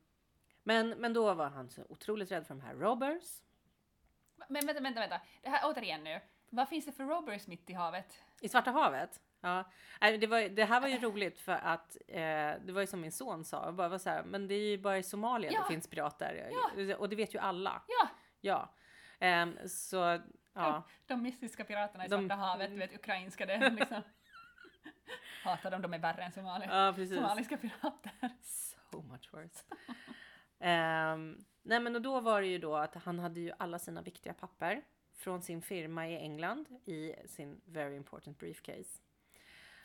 men, 0.64 0.90
men 0.90 1.14
då 1.14 1.34
var 1.34 1.50
han 1.50 1.70
så 1.70 1.86
otroligt 1.90 2.32
rädd 2.32 2.48
för 2.48 2.56
de 2.56 2.62
här 2.62 2.74
robbers. 2.76 3.42
Men 4.48 4.66
vänta, 4.66 4.82
vänta, 4.82 5.00
vänta. 5.00 5.22
Det 5.42 5.50
här 5.50 5.62
återigen 5.72 6.04
nu. 6.04 6.22
Vad 6.50 6.70
finns 6.70 6.86
det 6.86 6.92
för 6.92 7.04
robbers 7.04 7.48
mitt 7.48 7.70
i 7.70 7.74
havet? 7.74 8.24
I 8.42 8.50
Svarta 8.50 8.72
havet? 8.72 9.22
Ja, 9.42 9.64
det, 10.00 10.28
var, 10.28 10.50
det 10.50 10.66
här 10.66 10.82
var 10.82 10.88
ju 10.88 10.98
roligt 10.98 11.40
för 11.40 11.52
att 11.52 11.98
eh, 12.08 12.18
det 12.66 12.72
var 12.72 12.82
ju 12.82 12.88
som 12.88 13.02
min 13.02 13.12
son 13.12 13.46
sa, 13.46 13.66
jag 13.66 13.74
bara 13.74 13.90
var 13.90 13.98
så 13.98 14.10
här, 14.10 14.24
men 14.24 14.48
det 14.48 14.54
är 14.56 14.70
ju 14.70 14.78
bara 14.78 14.98
i 14.98 15.04
Somalia 15.04 15.52
Ja. 15.52 15.60
det 15.62 15.68
finns 15.74 15.88
pirater. 15.88 16.52
Ja. 16.78 16.96
Och 16.98 17.10
det 17.10 17.16
vet 17.16 17.36
ju 17.36 17.40
alla. 17.40 17.82
Ja, 17.88 18.08
Ja. 18.42 18.74
Ehm, 19.20 19.58
så, 19.68 20.20
ja. 20.54 20.84
de 21.06 21.22
mystiska 21.24 21.64
piraterna 21.64 22.06
i 22.06 22.08
De- 22.08 22.20
Svarta 22.28 22.36
havet, 22.36 22.70
du 22.70 22.78
vet 22.78 22.96
ukrainska 22.96 23.46
det 23.46 23.70
liksom. 23.70 24.02
Hatar 25.44 25.72
dem, 25.72 25.82
de 25.82 25.94
är 25.94 26.00
värre 26.00 26.24
än 26.24 26.32
somali. 26.32 26.66
ja, 26.70 26.94
somaliska 26.94 27.58
pirater. 27.58 28.12
So 28.44 29.02
much 29.02 29.30
worse. 29.34 29.64
Ehm, 30.60 31.46
nej 31.62 31.80
men 31.80 31.96
och 31.96 32.02
då 32.02 32.20
var 32.22 32.42
det 32.42 32.48
ju 32.48 32.58
då 32.58 32.76
att 32.76 32.96
han 32.96 33.20
hade 33.20 33.40
ju 33.40 33.52
alla 33.60 33.80
sina 33.80 34.02
viktiga 34.02 34.34
papper 34.34 34.82
från 35.16 35.42
sin 35.42 35.62
firma 35.62 36.08
i 36.08 36.18
England 36.18 36.66
i 36.86 37.16
sin 37.28 37.62
very 37.66 37.96
important 37.96 38.40
briefcase. 38.40 39.02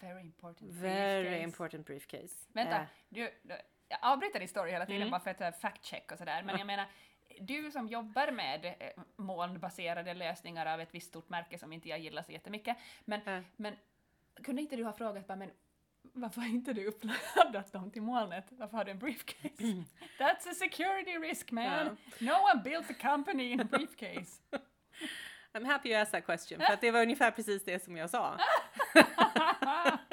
Very 0.01 0.21
important. 0.21 0.73
Very 0.73 1.23
briefcase. 1.23 1.43
important 1.45 1.87
briefcase. 1.87 2.49
Vänta, 2.53 2.77
Eh, 2.81 2.87
du, 3.09 3.31
du, 3.43 3.55
jag 3.89 3.99
avbryter 4.03 4.39
din 4.39 4.49
story 4.49 4.71
hela 4.71 4.87
tiden 4.87 5.03
Mm. 5.03 5.11
bara 5.11 5.21
för 5.21 5.31
att 5.31 5.41
uh, 5.41 5.61
fact 5.61 5.85
check 5.85 6.13
och 6.13 6.19
sådär, 6.19 6.43
men 6.43 6.59
jag 6.59 6.67
menar 6.67 6.87
du 7.41 7.71
som 7.71 7.89
jobbar 7.89 8.31
med 8.33 8.65
eh, 8.65 9.03
molnbaserade 9.17 10.15
lösningar 10.15 10.67
av 10.67 10.81
ett 10.81 10.95
visst 10.95 11.09
stort 11.09 11.29
märke 11.29 11.59
som 11.59 11.73
inte 11.73 11.89
jag 11.89 11.99
gillar 11.99 12.23
så 12.23 12.33
jättemycket, 12.33 12.77
men, 13.05 13.21
Eh. 13.29 13.43
men 13.57 13.77
kunde 14.43 14.63
inte 14.63 14.77
du 14.77 14.85
ha 14.85 14.93
frågat 14.93 15.27
bara, 15.27 15.37
men 15.37 15.51
varför 16.13 16.41
har 16.41 16.49
inte 16.49 16.73
du 16.73 16.87
uppladdat 16.87 17.73
dem 17.73 17.91
till 17.91 18.03
molnet? 18.03 18.45
Varför 18.51 18.77
har 18.77 18.85
du 18.85 18.91
en 18.91 18.99
briefcase? 18.99 19.49
That's 20.19 20.51
a 20.51 20.55
security 20.55 21.19
risk 21.19 21.51
man! 21.51 21.97
No 22.19 22.33
one 22.33 22.63
builds 22.65 22.91
a 22.91 22.95
company 23.01 23.51
in 23.53 23.61
a 23.61 23.65
briefcase! 23.65 24.41
I'm 25.55 25.65
happy 25.65 25.89
you 25.89 26.01
asked 26.01 26.13
that 26.13 26.27
question, 26.27 26.61
för 26.61 26.73
att 26.73 26.81
det 26.81 26.91
var 26.91 27.03
ungefär 27.03 27.31
precis 27.31 27.65
det 27.65 27.85
som 27.85 27.97
jag 27.97 28.11
sa. 28.11 28.39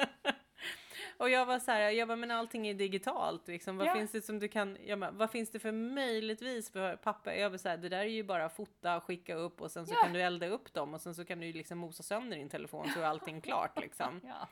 Och 1.22 1.30
jag 1.30 1.46
var 1.46 1.58
så 1.58 1.70
här, 1.70 1.90
jag 1.90 2.08
bara, 2.08 2.16
men 2.16 2.30
allting 2.30 2.66
är 2.68 2.74
digitalt 2.74 3.48
liksom. 3.48 3.76
Vad 3.76 3.86
Ja. 3.86 3.94
finns 3.94 4.10
det 4.12 4.22
som 4.22 4.38
du 4.38 4.48
kan, 4.48 4.76
jag 4.86 4.98
bara, 5.00 5.10
vad 5.10 5.30
finns 5.30 5.50
det 5.50 5.58
för 5.58 5.72
möjligtvis 5.72 6.70
för 6.70 6.96
papper? 6.96 7.32
Jag 7.32 7.50
var 7.50 7.58
så 7.58 7.68
här, 7.68 7.76
det 7.76 7.88
där 7.88 7.98
är 7.98 8.04
ju 8.04 8.22
bara 8.22 8.48
fota 8.48 9.00
skicka 9.00 9.34
upp 9.34 9.60
och 9.60 9.70
sen 9.70 9.86
så 9.86 9.94
Ja. 9.94 10.02
kan 10.02 10.12
du 10.12 10.22
elda 10.22 10.46
upp 10.46 10.72
dem 10.72 10.94
och 10.94 11.00
sen 11.00 11.14
så 11.14 11.24
kan 11.24 11.40
du 11.40 11.46
ju 11.46 11.52
liksom 11.52 11.78
mosa 11.78 12.02
sönder 12.02 12.36
din 12.36 12.48
telefon 12.48 12.88
så 12.94 13.00
är 13.00 13.04
allting 13.04 13.40
klart 13.40 13.80
liksom. 13.80 14.20
ja. 14.24 14.48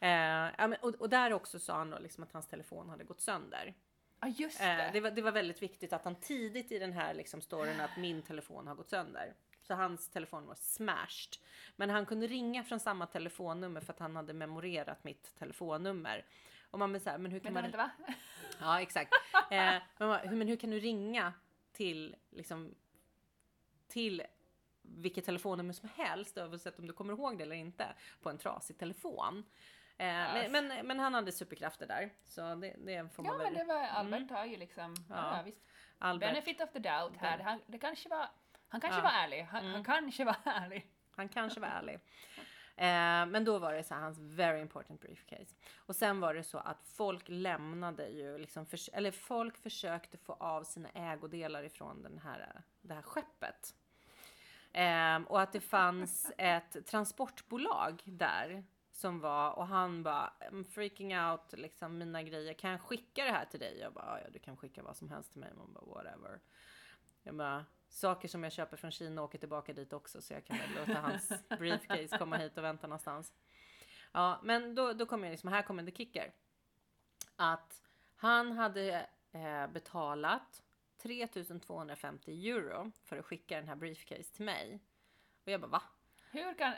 Eh, 0.00 0.52
ja, 0.58 0.74
och, 0.82 0.94
och 0.94 1.08
där 1.10 1.32
också 1.32 1.58
sa 1.58 1.74
han 1.76 1.90
då 1.90 1.98
liksom 1.98 2.24
att 2.24 2.32
hans 2.32 2.46
telefon 2.46 2.88
hade 2.88 3.04
gått 3.04 3.20
sönder. 3.20 3.74
ah, 4.18 4.28
just 4.28 4.60
Eh, 4.60 4.66
det! 4.66 4.90
det, 4.92 5.00
var, 5.00 5.10
det 5.10 5.22
var 5.22 5.32
väldigt 5.32 5.62
viktigt 5.62 5.92
att 5.92 6.04
han 6.04 6.14
tidigt 6.20 6.72
i 6.72 6.78
den 6.78 6.92
här 6.92 7.14
liksom 7.14 7.40
storyn 7.40 7.80
att 7.80 7.96
min 7.96 8.22
telefon 8.22 8.66
har 8.66 8.74
gått 8.74 8.90
sönder. 8.90 9.34
Så 9.70 9.74
hans 9.74 10.08
telefon 10.08 10.46
var 10.46 10.54
smashed. 10.54 11.36
Men 11.76 11.90
han 11.90 12.06
kunde 12.06 12.26
ringa 12.26 12.64
från 12.64 12.80
samma 12.80 13.06
telefonnummer 13.06 13.80
för 13.80 13.92
att 13.92 13.98
han 13.98 14.16
hade 14.16 14.32
memorerat 14.32 15.04
mitt 15.04 15.38
telefonnummer. 15.38 16.24
Och 16.70 16.78
man 16.78 16.92
blir 16.92 17.00
så 17.00 17.10
här, 17.10 17.18
men 17.18 17.30
hur 17.30 17.40
kan 17.40 17.54
Vänta, 17.54 17.78
man... 17.78 17.88
vänta 17.88 18.06
va? 18.06 18.14
Ja, 18.60 18.80
exakt. 18.80 19.12
Eh, 19.50 19.74
men, 19.98 20.38
men 20.38 20.48
hur 20.48 20.56
kan 20.56 20.70
du 20.70 20.80
ringa 20.80 21.32
till 21.72 22.16
liksom 22.30 22.74
till 23.88 24.22
vilket 24.82 25.24
telefonnummer 25.24 25.72
som 25.72 25.88
helst 25.96 26.38
oavsett 26.38 26.78
om 26.78 26.86
du 26.86 26.92
kommer 26.92 27.12
ihåg 27.12 27.38
det 27.38 27.44
eller 27.44 27.56
inte 27.56 27.86
på 28.22 28.30
en 28.30 28.38
trasig 28.38 28.78
telefon. 28.78 29.44
Eh, 29.96 30.06
men, 30.06 30.52
men, 30.52 30.86
men 30.86 30.98
han 30.98 31.14
hade 31.14 31.32
superkrafter 31.32 31.86
där 31.86 32.10
så 32.26 32.54
det, 32.54 32.76
det 32.78 33.14
får 33.14 33.22
man 33.22 33.32
Ja 33.32 33.38
väl. 33.38 33.52
men 33.52 33.66
det 33.66 33.74
var, 33.74 33.82
Albert 33.82 34.30
har 34.30 34.44
ju 34.44 34.56
liksom, 34.56 34.94
ja. 35.08 35.36
Ja. 35.36 35.42
Visst. 35.42 35.66
Albert, 35.98 36.28
Benefit 36.28 36.60
of 36.60 36.72
the 36.72 36.78
doubt 36.78 37.16
här, 37.16 37.38
han, 37.38 37.60
det 37.66 37.78
kanske 37.78 38.08
var, 38.08 38.28
han 38.70 38.80
kanske 38.80 38.98
Ja. 38.98 39.04
var 39.04 39.10
ärlig, 39.10 39.42
han, 39.42 39.60
Mm. 39.62 39.74
han 39.74 39.84
kanske 39.84 40.24
var 40.24 40.36
ärlig. 40.44 40.90
Han 41.16 41.28
kanske 41.28 41.60
var 41.60 41.68
ärlig. 41.68 41.94
Eh, 42.76 43.26
men 43.26 43.44
då 43.44 43.58
var 43.58 43.72
det 43.72 43.84
så 43.84 43.94
här, 43.94 44.00
hans 44.00 44.18
very 44.18 44.60
important 44.60 45.00
briefcase. 45.00 45.54
Och 45.76 45.96
sen 45.96 46.20
var 46.20 46.34
det 46.34 46.42
så 46.42 46.58
att 46.58 46.84
folk 46.84 47.24
lämnade 47.28 48.08
ju 48.08 48.38
liksom, 48.38 48.66
förs- 48.66 48.88
eller 48.92 49.10
folk 49.10 49.56
försökte 49.56 50.18
få 50.18 50.32
av 50.32 50.64
sina 50.64 50.88
ägodelar 50.88 51.62
ifrån 51.62 52.02
den 52.02 52.18
här, 52.18 52.62
det 52.80 52.94
här 52.94 53.02
skeppet. 53.02 53.74
Eh, 54.72 55.16
och 55.22 55.40
att 55.40 55.52
det 55.52 55.60
fanns 55.60 56.32
ett 56.38 56.86
transportbolag 56.86 58.02
där 58.04 58.64
som 58.92 59.20
var 59.20 59.52
och 59.52 59.66
han 59.66 60.02
bara 60.02 60.32
I'm 60.40 60.64
freaking 60.64 61.18
out 61.18 61.52
liksom 61.52 61.98
mina 61.98 62.22
grejer. 62.22 62.54
Kan 62.54 62.70
jag 62.70 62.80
skicka 62.80 63.24
det 63.24 63.32
här 63.32 63.44
till 63.44 63.60
dig? 63.60 63.78
Jag 63.80 63.92
bara 63.92 64.20
ja, 64.20 64.26
du 64.32 64.38
kan 64.38 64.56
skicka 64.56 64.82
vad 64.82 64.96
som 64.96 65.10
helst 65.10 65.30
till 65.32 65.40
mig. 65.40 65.52
Man 65.56 65.72
bara 65.72 65.84
whatever. 65.84 66.40
Jag 67.22 67.34
bara 67.34 67.64
saker 67.90 68.28
som 68.28 68.42
jag 68.42 68.52
köper 68.52 68.76
från 68.76 68.90
Kina 68.90 69.22
åker 69.22 69.38
tillbaka 69.38 69.72
dit 69.72 69.92
också 69.92 70.22
så 70.22 70.32
jag 70.32 70.44
kan 70.44 70.58
väl 70.58 70.86
låta 70.86 71.00
hans 71.00 71.32
briefcase 71.58 72.18
komma 72.18 72.36
hit 72.36 72.58
och 72.58 72.64
vänta 72.64 72.86
någonstans. 72.86 73.32
Ja, 74.12 74.40
men 74.42 74.74
då, 74.74 74.92
då 74.92 75.06
kommer 75.06 75.24
jag 75.24 75.30
liksom, 75.30 75.52
här 75.52 75.62
kommer 75.62 75.84
the 75.84 75.92
kicker. 75.92 76.32
Att 77.36 77.82
han 78.16 78.52
hade 78.52 79.06
eh, 79.32 79.66
betalat 79.66 80.62
3250 81.02 82.48
euro 82.48 82.92
för 83.04 83.16
att 83.16 83.24
skicka 83.24 83.56
den 83.56 83.68
här 83.68 83.76
briefcase 83.76 84.34
till 84.34 84.44
mig. 84.44 84.80
Och 85.44 85.52
jag 85.52 85.60
bara 85.60 85.70
va? 85.70 85.82
Hur 86.30 86.58
kan, 86.58 86.74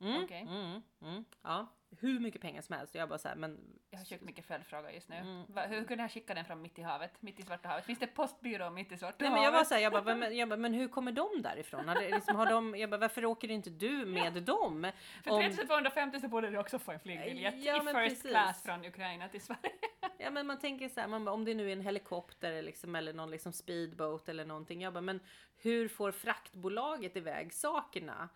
Mm, 0.00 0.24
Okej. 0.24 0.40
mm, 0.42 0.82
mm, 1.02 1.24
ja, 1.42 1.66
hur 2.00 2.20
mycket 2.20 2.40
pengar 2.40 2.62
som 2.62 2.76
helst. 2.76 2.94
Och 2.94 3.00
jag 3.00 3.08
bara 3.08 3.18
så 3.18 3.28
här, 3.28 3.36
men 3.36 3.58
jag 3.90 3.98
har 3.98 4.04
sjukt 4.04 4.22
mycket 4.22 4.44
följdfrågor 4.46 4.90
just 4.90 5.08
nu. 5.08 5.16
Mm. 5.16 5.44
Va, 5.48 5.62
hur 5.66 5.84
kunde 5.84 6.02
han 6.02 6.08
skicka 6.08 6.34
den 6.34 6.44
från 6.44 6.62
mitt 6.62 6.78
i 6.78 6.82
havet, 6.82 7.22
mitt 7.22 7.40
i 7.40 7.42
Svarta 7.42 7.68
havet? 7.68 7.84
Finns 7.84 7.98
det 7.98 8.06
postbyrå 8.06 8.70
mitt 8.70 8.92
i 8.92 8.96
Svarta 8.98 9.16
Nej 9.18 9.30
men 9.30 9.38
havet? 9.38 9.44
jag 9.44 9.52
var 9.52 9.64
såhär, 9.64 9.80
jag 9.82 9.92
bara, 9.92 10.14
men, 10.16 10.36
jag 10.36 10.48
bara, 10.48 10.56
men 10.56 10.74
hur 10.74 10.88
kommer 10.88 11.12
de 11.12 11.28
därifrån? 11.42 11.88
Har 11.88 11.94
det, 11.94 12.10
liksom, 12.14 12.36
har 12.36 12.46
de, 12.46 12.76
jag 12.76 12.90
bara, 12.90 12.98
varför 13.00 13.24
åker 13.24 13.50
inte 13.50 13.70
du 13.70 14.06
med 14.06 14.42
dem? 14.42 14.92
För 15.24 15.30
Om- 15.30 15.40
3250 15.42 16.20
så 16.20 16.28
borde 16.28 16.50
du 16.50 16.58
också 16.58 16.78
få 16.78 16.92
en 16.92 17.00
flygbiljett 17.00 17.64
Ja, 17.64 17.80
i 17.80 17.84
men 17.84 17.94
first 17.94 18.08
precis. 18.16 18.30
class 18.30 18.62
från 18.62 18.84
Ukraina 18.84 19.28
till 19.28 19.40
Sverige. 19.40 19.72
Ja 20.18 20.30
men 20.30 20.46
man 20.46 20.58
tänker 20.58 20.88
så 20.88 21.00
här, 21.00 21.08
man 21.08 21.24
bara, 21.24 21.32
om 21.32 21.44
det 21.44 21.54
nu 21.54 21.68
är 21.68 21.72
en 21.72 21.80
helikopter 21.80 22.62
liksom, 22.62 22.94
eller 22.94 23.12
någon 23.12 23.30
liksom 23.30 23.52
speedboat 23.52 24.28
eller 24.28 24.44
någonting. 24.44 24.82
Jag 24.82 24.92
bara, 24.92 25.00
men 25.00 25.20
hur 25.56 25.88
får 25.88 26.12
fraktbolaget 26.12 27.16
iväg 27.16 27.52
sakerna? 27.54 28.28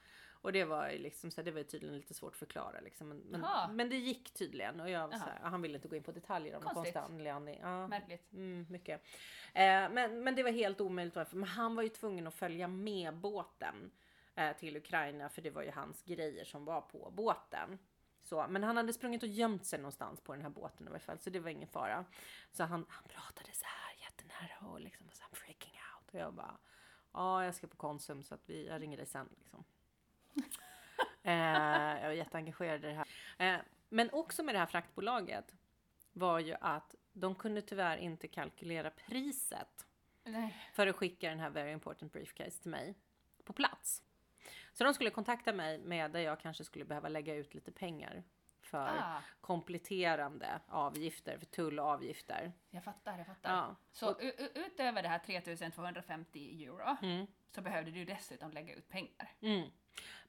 Och 0.44 0.52
det 0.52 0.64
var 0.64 0.90
ju 0.90 0.98
liksom 0.98 1.30
så 1.30 1.40
här, 1.40 1.44
det 1.44 1.50
var 1.50 1.62
tydligen 1.62 1.96
lite 1.96 2.14
svårt 2.14 2.32
att 2.32 2.38
förklara 2.38 2.80
liksom. 2.80 3.08
Men, 3.08 3.18
men, 3.18 3.76
men 3.76 3.88
det 3.88 3.96
gick 3.96 4.34
tydligen 4.34 4.80
och 4.80 4.90
jag 4.90 5.08
var 5.08 5.18
så 5.18 5.24
här, 5.24 5.38
han 5.42 5.62
ville 5.62 5.74
inte 5.74 5.88
gå 5.88 5.96
in 5.96 6.02
på 6.02 6.12
detaljer 6.12 6.56
om 6.56 6.62
konstig 6.62 6.96
anledning. 6.96 7.58
Ja. 7.62 7.86
Märkligt. 7.88 8.32
Mm, 8.32 8.66
mycket. 8.70 9.02
Eh, 9.54 9.90
men, 9.90 10.24
men 10.24 10.34
det 10.34 10.42
var 10.42 10.50
helt 10.50 10.80
omöjligt 10.80 11.16
varför. 11.16 11.36
Men 11.36 11.48
han 11.48 11.74
var 11.74 11.82
ju 11.82 11.88
tvungen 11.88 12.26
att 12.26 12.34
följa 12.34 12.68
med 12.68 13.14
båten 13.14 13.90
eh, 14.34 14.56
till 14.56 14.76
Ukraina 14.76 15.28
för 15.28 15.42
det 15.42 15.50
var 15.50 15.62
ju 15.62 15.70
hans 15.70 16.02
grejer 16.02 16.44
som 16.44 16.64
var 16.64 16.80
på 16.80 17.12
båten. 17.16 17.78
Så, 18.22 18.46
men 18.48 18.64
han 18.64 18.76
hade 18.76 18.92
sprungit 18.92 19.22
och 19.22 19.28
gömt 19.28 19.66
sig 19.66 19.78
någonstans 19.78 20.20
på 20.20 20.32
den 20.32 20.42
här 20.42 20.50
båten 20.50 20.86
i 20.86 20.90
alla 20.90 20.98
fall 20.98 21.18
så 21.18 21.30
det 21.30 21.40
var 21.40 21.50
ingen 21.50 21.68
fara. 21.68 22.04
Så 22.52 22.62
han, 22.64 22.86
han 22.88 23.04
pratade 23.04 23.52
så 23.52 23.64
här 23.64 23.96
jättenära 24.00 24.72
och 24.72 24.80
liksom 24.80 25.06
var 25.06 25.14
så 25.14 25.22
här 25.22 25.34
freaking 25.34 25.74
out. 25.74 26.14
Och 26.14 26.20
jag 26.20 26.34
bara, 26.34 26.58
ja 27.12 27.44
jag 27.44 27.54
ska 27.54 27.66
på 27.66 27.76
Konsum 27.76 28.22
så 28.22 28.34
att 28.34 28.48
vi, 28.48 28.66
jag 28.66 28.82
ringer 28.82 28.96
dig 28.96 29.06
sen 29.06 29.28
liksom. 29.38 29.64
Eh, 31.22 31.32
jag 32.00 32.02
var 32.08 32.10
jätteengagerad 32.12 32.84
i 32.84 32.86
det 32.88 32.94
här. 32.94 33.54
Eh, 33.54 33.60
men 33.88 34.10
också 34.12 34.42
med 34.42 34.54
det 34.54 34.58
här 34.58 34.66
fraktbolaget 34.66 35.54
var 36.12 36.38
ju 36.38 36.56
att 36.60 36.94
de 37.12 37.34
kunde 37.34 37.62
tyvärr 37.62 37.96
inte 37.96 38.28
kalkylera 38.28 38.90
priset 38.90 39.86
Nej. 40.24 40.56
för 40.74 40.86
att 40.86 40.96
skicka 40.96 41.28
den 41.28 41.40
här 41.40 41.50
very 41.50 41.72
important 41.72 42.12
briefcase 42.12 42.62
till 42.62 42.70
mig 42.70 42.94
på 43.44 43.52
plats. 43.52 44.02
Så 44.72 44.84
de 44.84 44.94
skulle 44.94 45.10
kontakta 45.10 45.52
mig 45.52 45.78
med 45.78 46.10
där 46.10 46.20
jag 46.20 46.40
kanske 46.40 46.64
skulle 46.64 46.84
behöva 46.84 47.08
lägga 47.08 47.34
ut 47.34 47.54
lite 47.54 47.72
pengar 47.72 48.22
för 48.60 48.88
Ah, 48.98 49.22
kompletterande 49.40 50.60
avgifter, 50.68 51.38
för 51.38 51.46
tull 51.46 51.78
och 51.80 51.86
avgifter. 51.86 52.52
jag 52.70 52.84
fattar, 52.84 53.18
jag 53.18 53.26
fattar. 53.26 53.52
Ja. 53.52 53.76
Så 53.92 54.20
u- 54.20 54.48
utöver 54.54 55.02
det 55.02 55.08
här 55.08 55.18
3250 55.18 56.64
euro 56.64 56.96
Mm. 57.02 57.26
så 57.50 57.62
behövde 57.62 57.90
du 57.90 58.04
dessutom 58.04 58.50
lägga 58.50 58.74
ut 58.74 58.88
pengar. 58.88 59.32
Mm. 59.40 59.70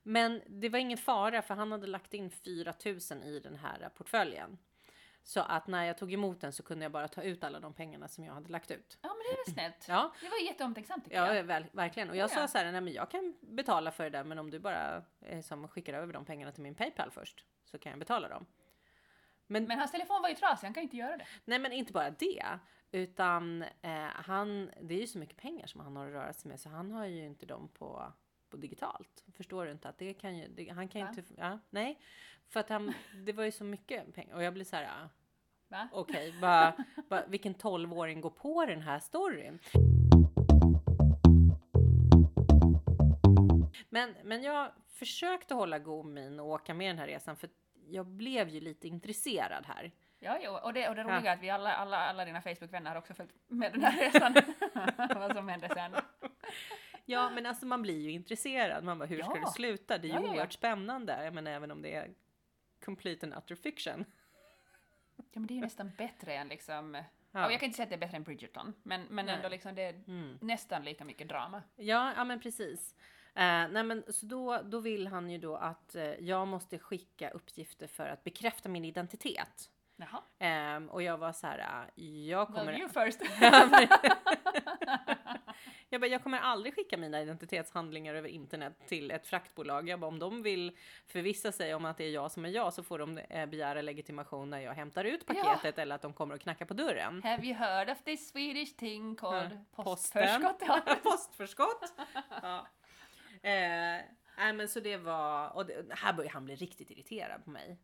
Men 0.04 0.42
det 0.48 0.70
var 0.70 0.80
ingen 0.80 0.98
fara 0.98 1.42
för 1.42 1.54
han 1.56 1.72
hade 1.72 1.88
lagt 1.88 2.14
in 2.14 2.30
4000 2.32 3.24
i 3.24 3.40
den 3.40 3.56
här 3.56 3.90
portföljen. 3.90 4.58
Så 5.24 5.40
att 5.42 5.68
när 5.68 5.84
jag 5.86 5.98
tog 5.98 6.14
emot 6.14 6.42
den 6.42 6.54
så 6.54 6.64
kunde 6.64 6.86
jag 6.86 6.92
bara 6.92 7.08
ta 7.08 7.22
ut 7.24 7.44
alla 7.44 7.60
de 7.60 7.74
pengarna 7.74 8.08
som 8.08 8.24
jag 8.24 8.34
hade 8.34 8.50
lagt 8.52 8.72
ut. 8.72 8.98
Ja, 9.02 9.10
men 9.10 9.18
det 9.18 9.34
är 9.42 9.46
väl 9.46 9.54
snällt. 9.54 9.86
Ja, 9.88 10.14
Det 10.22 10.30
var 10.30 10.38
jätteomtänksamt 10.38 11.04
tycker 11.04 11.18
Ja, 11.18 11.36
jag. 11.36 11.44
väl, 11.44 11.66
verkligen. 11.72 12.10
Och 12.10 12.16
jag 12.16 12.30
Ja, 12.30 12.34
ja. 12.36 12.42
sa 12.42 12.48
så 12.48 12.58
här, 12.58 12.72
nej 12.72 12.82
men 12.82 12.94
jag 12.94 13.12
kan 13.12 13.36
betala 13.42 13.92
för 13.92 14.04
det 14.04 14.10
där, 14.10 14.24
men 14.24 14.40
om 14.40 14.52
du 14.52 14.60
bara 14.60 15.04
eh, 15.22 15.42
som 15.42 15.68
skickar 15.68 15.94
över 15.94 16.14
de 16.14 16.26
pengarna 16.26 16.52
till 16.52 16.64
min 16.64 16.76
Paypal 16.76 17.12
först 17.12 17.46
så 17.64 17.78
kan 17.78 17.90
jag 17.90 18.00
betala 18.00 18.28
dem. 18.30 18.46
Men, 19.48 19.64
Men 19.66 19.80
hans 19.80 19.92
telefon 19.92 20.22
var 20.22 20.30
ju 20.30 20.36
trasig, 20.36 20.68
han 20.68 20.74
kan 20.74 20.84
inte 20.84 20.98
göra 20.98 21.18
det. 21.18 21.26
nej, 21.46 21.60
men 21.60 21.72
inte 21.72 21.94
bara 21.94 22.10
det, 22.10 22.46
utan 22.92 23.62
eh, 23.82 24.04
han, 24.06 24.72
det 24.82 24.96
är 24.96 25.00
ju 25.02 25.08
så 25.08 25.18
mycket 25.18 25.38
pengar 25.38 25.68
som 25.68 25.82
han 25.82 25.96
har 25.96 26.08
att 26.08 26.14
röra 26.14 26.34
sig 26.34 26.50
med, 26.50 26.60
så 26.60 26.70
han 26.70 26.92
har 26.92 27.06
ju 27.06 27.26
inte 27.26 27.46
dem 27.46 27.68
på, 27.68 28.14
på 28.56 28.62
digitalt. 28.62 29.24
Förstår 29.38 29.66
du 29.66 29.72
inte 29.72 29.90
att 29.90 29.98
det 29.98 30.14
kan 30.14 30.38
ju, 30.38 30.48
det, 30.48 30.70
han 30.70 30.88
kan 30.88 31.02
ju 31.02 31.08
inte, 31.08 31.24
ja, 31.38 31.60
nej, 31.70 32.00
för 32.50 32.60
att 32.60 32.70
han, 32.70 32.94
det 33.26 33.34
var 33.34 33.44
ju 33.44 33.52
så 33.52 33.64
mycket 33.64 34.14
pengar 34.14 34.36
och 34.36 34.44
jag 34.44 34.54
blir 34.54 34.66
så 34.66 34.76
här, 34.76 34.86
ah, 34.86 35.10
Va? 35.68 35.88
okej, 35.92 36.34
bara, 36.42 36.74
bara, 37.10 37.26
vilken 37.26 37.54
tolvåring 37.54 38.22
går 38.22 38.30
på 38.30 38.66
den 38.66 38.82
här 38.82 39.00
storyn? 39.00 39.60
Men, 43.90 44.16
men 44.24 44.44
jag 44.44 44.72
försökte 44.88 45.54
hålla 45.54 45.80
god 45.80 46.06
min 46.06 46.40
och 46.40 46.48
åka 46.48 46.74
med 46.74 46.90
den 46.90 47.00
här 47.00 47.08
resan 47.08 47.36
för 47.36 47.50
jag 47.88 48.06
blev 48.06 48.50
ju 48.50 48.60
lite 48.62 48.88
intresserad 48.88 49.66
här. 49.66 49.92
Ja, 50.20 50.38
jo, 50.42 50.52
och 50.52 50.74
det, 50.74 50.90
och 50.90 50.96
det 50.96 51.02
Ja. 51.02 51.08
roliga 51.18 51.32
är 51.32 51.36
att 51.36 51.44
vi 51.44 51.50
alla, 51.50 51.74
alla, 51.74 51.98
alla 51.98 52.26
dina 52.26 52.42
Facebook-vänner 52.42 52.90
har 52.92 52.98
också 52.98 53.14
följt 53.14 53.32
med 53.48 53.72
den 53.74 53.82
här 53.84 53.98
resan. 54.12 54.34
Vad 55.20 55.36
som 55.36 55.50
hände 55.50 55.70
sen. 55.74 55.92
Ja, 57.06 57.30
men 57.30 57.46
alltså 57.46 57.66
man 57.66 57.82
blir 57.82 58.00
ju 58.02 58.12
intresserad. 58.12 58.84
Man 58.84 59.00
bara, 59.00 59.06
hur 59.06 59.22
ska 59.24 59.36
Ja. 59.36 59.42
det 59.46 59.52
sluta? 59.52 59.98
Det 59.98 60.08
är 60.08 60.10
ju 60.10 60.16
Ja, 60.16 60.22
ja, 60.26 60.32
oerhört 60.32 60.54
spännande. 60.54 61.24
Jag 61.26 61.34
menar, 61.34 61.52
även 61.52 61.72
om 61.72 61.82
det 61.82 61.94
är 61.96 62.14
complete 62.86 63.26
and 63.26 63.36
utter 63.38 63.56
fiction. 63.56 64.06
Ja, 65.18 65.24
men 65.40 65.48
det 65.48 65.54
är 65.54 65.56
ju 65.56 65.62
nästan 65.62 65.92
bättre 65.98 66.34
än 66.34 66.48
liksom... 66.48 66.94
Ja. 66.94 67.04
Ja. 67.32 67.52
Jag 67.52 67.60
kan 67.60 67.68
inte 67.68 67.76
säga 67.76 67.84
att 67.84 67.90
det 67.90 67.96
är 67.96 68.00
bättre 68.00 68.18
än 68.18 68.24
Bridgerton, 68.24 68.74
men, 68.84 69.02
men 69.10 69.26
Nej. 69.26 69.36
ändå 69.36 69.50
liksom 69.50 69.76
det 69.76 69.82
är 69.82 69.94
Mm. 70.08 70.38
nästan 70.42 70.84
lika 70.84 71.06
mycket 71.06 71.28
drama. 71.28 71.64
Ja, 71.76 72.14
ja 72.16 72.24
men 72.24 72.40
precis. 72.40 72.96
Eh, 73.36 73.68
nej 73.70 73.84
men 73.84 74.04
så 74.14 74.26
då, 74.26 74.62
då 74.64 74.80
vill 74.80 75.08
han 75.08 75.30
ju 75.30 75.38
då 75.38 75.56
att 75.56 75.96
eh, 75.96 76.04
jag 76.04 76.48
måste 76.48 76.80
skicka 76.80 77.30
uppgifter 77.30 77.88
för 77.88 78.08
att 78.08 78.24
bekräfta 78.24 78.70
min 78.70 78.86
identitet. 78.86 79.72
Ehm, 80.40 80.90
och 80.90 81.04
jag 81.04 81.18
var 81.18 81.32
så 81.32 81.48
här, 81.48 81.90
eh, 81.98 82.28
jag 82.30 82.48
kommer... 82.48 82.66
Well, 82.66 82.80
you 82.80 82.90
first. 82.90 83.22
jag 85.90 86.02
bara, 86.02 86.08
jag 86.08 86.24
kommer 86.24 86.40
aldrig 86.40 86.76
skicka 86.76 86.98
mina 86.98 87.22
identitetshandlingar 87.22 88.16
över 88.16 88.30
internet 88.30 88.74
till 88.88 89.12
ett 89.12 89.28
fraktbolag. 89.28 89.90
Jag 89.90 90.00
bara, 90.00 90.08
om 90.08 90.20
de 90.20 90.44
vill 90.44 90.78
förvissa 91.08 91.52
sig 91.52 91.76
om 91.76 91.86
att 91.86 91.98
det 91.98 92.04
är 92.04 92.12
jag 92.12 92.32
som 92.32 92.46
är 92.46 92.50
jag 92.50 92.74
så 92.74 92.84
får 92.84 93.00
de 93.00 93.18
eh, 93.18 93.46
begära 93.46 93.82
legitimation 93.82 94.50
när 94.50 94.60
jag 94.60 94.74
hämtar 94.74 95.06
ut 95.06 95.24
Ja. 95.28 95.34
paketet 95.34 95.80
eller 95.80 95.96
att 95.96 96.02
de 96.02 96.14
kommer 96.14 96.36
och 96.36 96.42
knackar 96.42 96.66
på 96.66 96.74
dörren. 96.74 97.24
Have 97.24 97.46
you 97.46 97.54
heard 97.56 97.90
of 97.90 98.04
this 98.04 98.30
Swedish 98.30 98.78
thing 98.78 99.16
called 99.16 99.60
Ja, 99.76 99.84
postförskott? 99.84 100.64
Ja. 100.68 100.82
Postförskott. 101.04 101.94
ja. 102.42 102.68
Eh, 103.42 104.02
nej 104.38 104.54
men 104.54 104.68
så 104.68 104.80
det 104.80 104.98
var, 104.98 105.56
och 105.56 105.66
det, 105.66 105.86
här 105.90 106.14
började 106.14 106.34
han 106.34 106.46
bli 106.46 106.56
riktigt 106.56 106.92
irriterad 106.92 107.44
på 107.44 107.50
mig. 107.50 107.78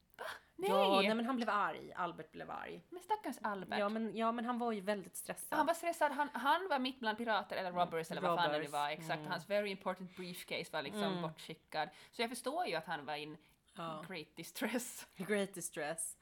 Nej! 0.62 0.70
Ja, 0.70 1.02
nej 1.02 1.16
men 1.16 1.26
han 1.26 1.36
blev 1.36 1.50
arg. 1.50 1.94
Albert 1.96 2.32
blev 2.32 2.52
arg. 2.52 2.82
Men 2.90 3.04
stackars 3.04 3.38
Albert. 3.42 3.80
Ja 3.80 3.90
men, 3.90 4.16
ja 4.18 4.32
men 4.32 4.46
han 4.46 4.60
var 4.60 4.72
ju 4.72 4.82
väldigt 4.82 5.16
stressad. 5.16 5.58
Han 5.58 5.68
var 5.68 5.74
stressad, 5.74 6.12
han, 6.12 6.30
han 6.34 6.68
var 6.70 6.80
mitt 6.80 7.00
bland 7.00 7.18
pirater 7.18 7.56
eller 7.56 7.72
robbers 7.72 8.12
eller 8.12 8.22
vad 8.22 8.40
fan 8.40 8.50
det 8.50 8.58
Robbers, 8.58 8.72
var 8.72 8.90
exakt. 8.90 9.20
mm. 9.20 9.32
Hans 9.32 9.50
very 9.50 9.70
important 9.70 10.16
briefcase 10.16 10.72
var 10.72 10.82
liksom 10.82 11.04
Mm. 11.04 11.22
bortskickad. 11.22 11.90
Så 12.12 12.22
jag 12.22 12.30
förstår 12.30 12.66
ju 12.68 12.76
att 12.76 12.86
han 12.86 13.06
var 13.06 13.16
in 13.16 13.38
Ja. 13.76 14.04
great 14.08 14.36
distress. 14.36 15.08
Great 15.16 15.54
distress. 15.54 16.18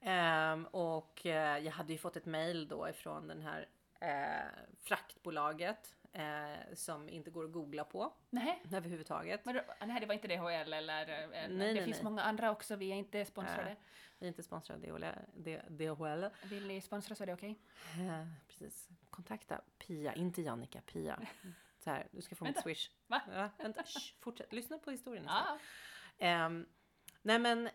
Ehm, 0.00 0.66
och 0.66 1.26
eh, 1.26 1.58
jag 1.58 1.72
hade 1.72 1.92
ju 1.92 1.98
fått 1.98 2.16
ett 2.16 2.26
mail 2.26 2.68
då 2.68 2.88
ifrån 2.88 3.28
den 3.28 3.42
här 3.42 3.68
eh, 4.00 4.64
fraktbolaget 4.84 5.94
eh, 6.16 6.74
som 6.74 7.08
inte 7.08 7.30
går 7.30 7.44
att 7.44 7.52
googla 7.52 7.84
på 7.84 8.12
Nej, 8.30 8.62
överhuvudtaget. 8.72 9.44
men 9.44 9.54
då, 9.54 9.60
nej 9.86 10.00
det 10.00 10.06
var 10.06 10.14
inte 10.14 10.28
DHL 10.28 10.72
eller... 10.72 11.22
eh, 11.22 11.28
Nej, 11.30 11.48
det 11.48 11.54
nej, 11.56 11.84
finns 11.84 11.96
nej. 11.96 12.04
många 12.04 12.22
andra 12.22 12.50
också, 12.50 12.76
vi 12.76 12.90
är 12.90 12.94
inte 12.96 13.24
sponsrade. 13.24 13.64
Nej. 13.64 13.76
Vi 14.18 14.26
är 14.26 14.28
inte 14.28 14.42
sponsrade 14.42 14.92
av 14.92 14.98
DHL. 15.68 16.24
Vill 16.48 16.66
ni 16.66 16.80
sponsra 16.80 17.14
så 17.14 17.22
är 17.22 17.26
det 17.26 17.34
okej. 17.34 17.58
Eh, 17.94 18.26
precis. 18.48 18.88
Kontakta 19.10 19.60
Pia, 19.78 20.14
inte 20.14 20.42
Jannica, 20.42 20.80
Pia. 20.80 21.20
Så 21.78 21.90
här, 21.90 22.06
du 22.10 22.22
ska 22.22 22.34
få 22.36 22.44
mitt 22.44 22.62
swish. 22.62 22.90
va? 23.06 23.20
Ja, 23.34 23.50
vänta, 23.58 23.82
shh, 23.84 24.12
fortsätt. 24.20 24.52
Lyssna 24.52 24.78
på 24.78 24.90
historien. 24.90 25.28
Ah, 25.28 25.58
Ehm, 26.18 26.66
nej 27.22 27.38
men, 27.38 27.68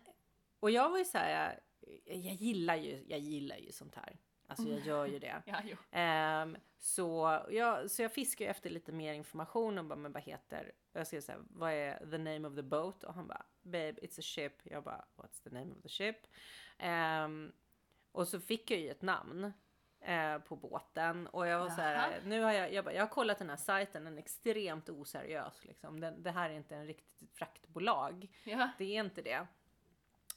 och 0.60 0.72
jag 0.72 0.90
var 0.90 0.98
ju 0.98 1.06
så 1.06 1.18
här, 1.18 1.60
jag, 2.06 2.16
jag 2.18 2.34
gillar 2.34 2.76
ju, 2.76 3.06
jag 3.08 3.20
gillar 3.20 3.58
ju 3.58 3.72
sånt 3.72 3.96
här. 3.96 4.18
Alltså 4.52 4.70
jag 4.70 4.80
gör 4.80 5.06
ju 5.06 5.20
det. 5.20 5.42
ja. 5.46 5.58
Ehm, 5.92 6.58
så, 6.78 7.40
jag, 7.50 7.92
så 7.92 8.02
jag 8.02 8.14
fiskar 8.14 8.46
ju 8.46 8.52
efter 8.52 8.70
lite 8.70 8.92
mer 8.92 9.14
information 9.14 9.78
och 9.78 9.86
bara, 9.86 9.96
men 9.96 10.12
vad 10.12 10.24
heter, 10.24 10.72
jag 10.94 11.08
skrev 11.08 11.22
så 11.22 11.32
här, 11.32 11.42
vad 11.50 11.72
är 11.72 11.98
the 12.12 12.18
name 12.18 12.48
of 12.48 12.56
the 12.56 12.62
boat? 12.62 13.04
Och 13.04 13.14
han 13.14 13.28
bara, 13.28 13.46
babe 13.62 13.92
it's 13.92 14.20
a 14.20 14.24
ship. 14.24 14.54
Jag 14.64 14.84
bara, 14.84 15.06
what's 15.16 15.44
the 15.44 15.50
name 15.50 15.72
of 15.72 15.82
the 15.82 15.90
ship? 15.90 16.18
Ehm, 16.78 17.52
och 18.12 18.28
så 18.28 18.40
fick 18.40 18.72
jag 18.72 18.80
ju 18.80 18.90
ett 18.90 19.02
namn 19.02 19.54
eh, 20.02 20.38
på 20.38 20.56
båten 20.56 21.28
och 21.28 21.48
jag 21.48 21.60
var 21.60 21.70
så 21.70 21.82
Jaha. 21.82 21.88
här, 21.90 22.22
nu 22.26 22.42
har 22.42 22.52
jag, 22.52 22.74
jag, 22.74 22.86
bara, 22.86 22.94
jag 22.94 23.04
har 23.04 23.10
kollat 23.10 23.40
den 23.40 23.50
här 23.50 23.58
sajten, 23.58 24.04
den 24.04 24.14
är 24.14 24.22
extremt 24.22 24.90
oseriös 24.90 25.66
liksom. 25.66 26.00
Den, 26.00 26.24
det 26.24 26.32
här 26.32 26.50
är 26.50 26.54
inte 26.54 26.76
en 26.76 26.88
riktigt 26.88 27.32
fraktbolag. 27.34 28.28
Ja. 28.44 28.70
Det 28.78 28.98
är 28.98 29.04
inte 29.04 29.22
det. 29.22 29.48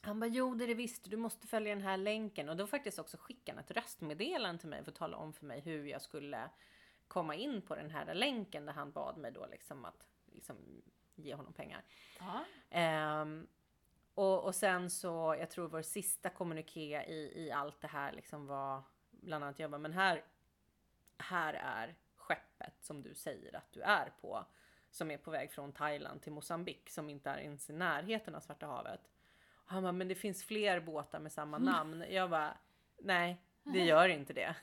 Han 0.05 0.19
bara, 0.19 0.27
jo 0.27 0.55
det 0.55 0.65
är 0.65 0.67
det 0.67 0.73
visst, 0.73 1.09
du 1.09 1.17
måste 1.17 1.47
följa 1.47 1.75
den 1.75 1.83
här 1.83 1.97
länken. 1.97 2.49
Och 2.49 2.57
då 2.57 2.67
faktiskt 2.67 2.99
också 2.99 3.17
skickade 3.17 3.57
han 3.57 3.63
ett 3.63 3.71
röstmeddelande 3.71 4.59
till 4.59 4.69
mig 4.69 4.83
för 4.83 4.91
att 4.91 4.97
tala 4.97 5.17
om 5.17 5.33
för 5.33 5.45
mig 5.45 5.59
hur 5.59 5.85
jag 5.85 6.01
skulle 6.01 6.49
komma 7.07 7.35
in 7.35 7.61
på 7.61 7.75
den 7.75 7.91
här 7.91 8.13
länken 8.13 8.65
där 8.65 8.73
han 8.73 8.91
bad 8.91 9.17
mig 9.17 9.31
då 9.31 9.47
liksom 9.51 9.85
att 9.85 10.07
liksom, 10.25 10.55
ge 11.15 11.35
honom 11.35 11.53
pengar. 11.53 11.83
Ehm, 12.69 13.47
och, 14.13 14.43
och 14.43 14.55
sen 14.55 14.89
så, 14.89 15.35
jag 15.39 15.49
tror 15.49 15.67
vår 15.67 15.81
sista 15.81 16.29
kommuniké 16.29 17.03
i, 17.03 17.45
i 17.45 17.51
allt 17.51 17.81
det 17.81 17.87
här 17.87 18.11
liksom 18.11 18.47
var 18.47 18.83
bland 19.11 19.43
annat 19.43 19.59
jag 19.59 19.71
bara, 19.71 19.77
men 19.77 19.93
här, 19.93 20.23
här 21.17 21.53
är 21.53 21.95
skeppet 22.15 22.73
som 22.81 23.01
du 23.01 23.13
säger 23.13 23.55
att 23.55 23.71
du 23.71 23.81
är 23.81 24.13
på. 24.21 24.45
Som 24.91 25.11
är 25.11 25.17
på 25.17 25.31
väg 25.31 25.51
från 25.51 25.71
Thailand 25.71 26.21
till 26.21 26.31
Mosambik 26.31 26.89
som 26.89 27.09
inte 27.09 27.29
är 27.29 27.37
ens 27.37 27.69
i 27.69 27.73
närheten 27.73 28.35
av 28.35 28.39
Svarta 28.39 28.65
havet. 28.65 29.14
Han 29.65 29.83
bara, 29.83 29.91
men 29.91 30.07
det 30.07 30.15
finns 30.15 30.43
fler 30.43 30.79
båtar 30.79 31.19
med 31.19 31.31
samma 31.31 31.57
namn. 31.57 32.05
Jag 32.09 32.29
bara, 32.29 32.57
nej, 32.99 33.37
det 33.63 33.79
gör 33.79 34.09
inte 34.09 34.33
det. 34.33 34.55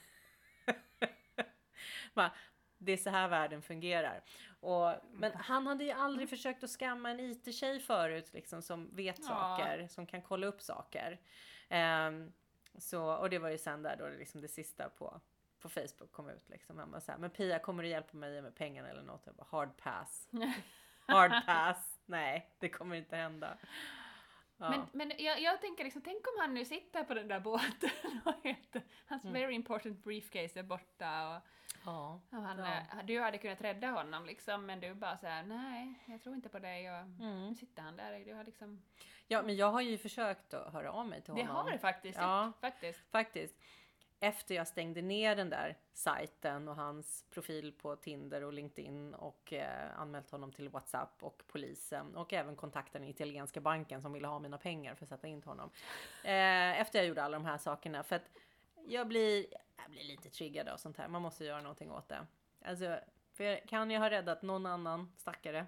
bara, 2.14 2.32
det 2.78 2.92
är 2.92 2.96
så 2.96 3.10
här 3.10 3.28
världen 3.28 3.62
fungerar. 3.62 4.22
Och, 4.60 4.94
men 5.12 5.32
han 5.34 5.66
hade 5.66 5.84
ju 5.84 5.90
aldrig 5.90 6.28
försökt 6.30 6.64
att 6.64 6.70
skamma 6.70 7.10
en 7.10 7.20
IT-tjej 7.20 7.80
förut 7.80 8.32
liksom, 8.32 8.62
som 8.62 8.96
vet 8.96 9.18
Ja. 9.18 9.24
saker, 9.24 9.88
som 9.88 10.06
kan 10.06 10.22
kolla 10.22 10.46
upp 10.46 10.62
saker. 10.62 11.20
Ehm, 11.68 12.32
så, 12.78 13.04
och 13.14 13.30
det 13.30 13.38
var 13.38 13.48
ju 13.48 13.58
sen 13.58 13.82
där 13.82 13.96
då 13.96 14.04
det, 14.08 14.16
liksom 14.18 14.40
det 14.40 14.48
sista 14.48 14.88
på, 14.88 15.20
på 15.60 15.68
Facebook 15.68 16.12
kom 16.12 16.28
ut. 16.28 16.48
Liksom. 16.48 16.78
Han 16.78 16.90
bara 16.90 17.00
så 17.00 17.12
här, 17.12 17.18
men 17.18 17.30
Pia 17.30 17.58
kommer 17.58 17.82
du 17.82 17.88
hjälpa 17.88 18.16
mig 18.16 18.42
med 18.42 18.54
pengarna 18.54 18.88
eller 18.88 19.02
något? 19.02 19.22
Jag 19.26 19.34
bara, 19.34 19.46
hard 19.50 19.76
pass. 19.76 20.28
Hard 21.06 21.46
pass. 21.46 21.98
Nej, 22.06 22.56
det 22.58 22.68
kommer 22.68 22.96
inte 22.96 23.16
hända. 23.16 23.58
Ja. 24.62 24.70
Men, 24.70 24.86
men 24.92 25.12
jag, 25.18 25.40
jag 25.40 25.60
tänker 25.60 25.84
liksom, 25.84 26.02
tänk 26.02 26.26
om 26.26 26.32
han 26.40 26.54
nu 26.54 26.64
sitter 26.64 27.04
på 27.04 27.14
den 27.14 27.28
där 27.28 27.40
båten 27.40 27.90
och 28.24 28.46
hans 29.06 29.24
Mm. 29.24 29.32
very 29.34 29.54
important 29.54 30.04
briefcase 30.04 30.58
är 30.58 30.62
borta 30.62 31.28
och, 31.36 31.42
ja. 31.84 32.20
och 32.30 32.36
han, 32.42 32.58
Ja. 32.58 32.66
eh, 32.66 33.04
du 33.04 33.20
hade 33.20 33.38
kunnat 33.38 33.60
rädda 33.60 33.86
honom 33.90 34.26
liksom 34.26 34.66
men 34.66 34.80
du 34.80 34.94
bara 34.94 35.18
såhär 35.18 35.42
nej 35.42 35.94
jag 36.06 36.22
tror 36.22 36.34
inte 36.34 36.48
på 36.48 36.58
dig 36.58 36.90
och 36.90 36.96
Mm. 36.96 37.48
nu 37.48 37.54
sitter 37.54 37.82
han 37.82 37.96
där 37.96 38.24
du 38.24 38.34
har 38.34 38.44
liksom 38.44 38.82
ja, 39.26 39.42
men 39.42 39.56
jag 39.56 39.70
har 39.72 39.80
ju 39.80 39.98
försökt 39.98 40.54
att 40.54 40.72
höra 40.72 40.92
av 40.92 41.06
mig 41.08 41.22
till 41.22 41.34
Det 41.34 41.40
honom. 41.42 41.56
har 41.56 41.70
du 41.72 41.78
faktiskt 41.78 42.18
Ja. 42.18 42.52
faktiskt. 42.60 43.10
Faktiskt. 43.10 43.54
Efter 44.24 44.54
jag 44.54 44.68
stängde 44.68 45.02
ner 45.02 45.36
den 45.36 45.50
där 45.50 45.76
sajten 45.92 46.68
och 46.68 46.76
hans 46.76 47.24
profil 47.30 47.72
på 47.72 47.96
Tinder 47.96 48.42
och 48.44 48.52
LinkedIn 48.52 49.14
och 49.14 49.52
eh, 49.52 50.00
anmält 50.00 50.30
honom 50.30 50.52
till 50.52 50.68
WhatsApp 50.68 51.22
och 51.22 51.42
polisen 51.46 52.16
och 52.16 52.32
även 52.32 52.56
kontaktat 52.56 52.92
den 52.92 53.04
italienska 53.04 53.60
banken 53.60 54.02
som 54.02 54.12
ville 54.12 54.26
ha 54.26 54.38
mina 54.38 54.58
pengar 54.58 54.94
för 54.94 55.04
att 55.04 55.08
sätta 55.08 55.28
in 55.28 55.40
till 55.40 55.48
honom. 55.48 55.70
Eh, 56.24 56.80
efter 56.80 56.98
jag 56.98 57.08
gjorde 57.08 57.22
alla 57.22 57.38
de 57.38 57.44
här 57.44 57.58
sakerna 57.58 58.02
för 58.02 58.16
att 58.16 58.30
jag 58.86 59.08
blir, 59.08 59.46
jag 59.76 59.90
blir 59.90 60.04
lite 60.04 60.30
triggad 60.30 60.68
av 60.68 60.76
sånt 60.76 60.96
här. 60.96 61.08
Man 61.08 61.22
måste 61.22 61.44
göra 61.44 61.60
någonting 61.60 61.90
åt 61.90 62.08
det. 62.08 62.26
Alltså, 62.64 62.98
för 63.32 63.66
kan 63.66 63.90
jag 63.90 64.00
ha 64.00 64.10
räddat 64.10 64.42
någon 64.42 64.66
annan 64.66 65.12
stackare 65.16 65.66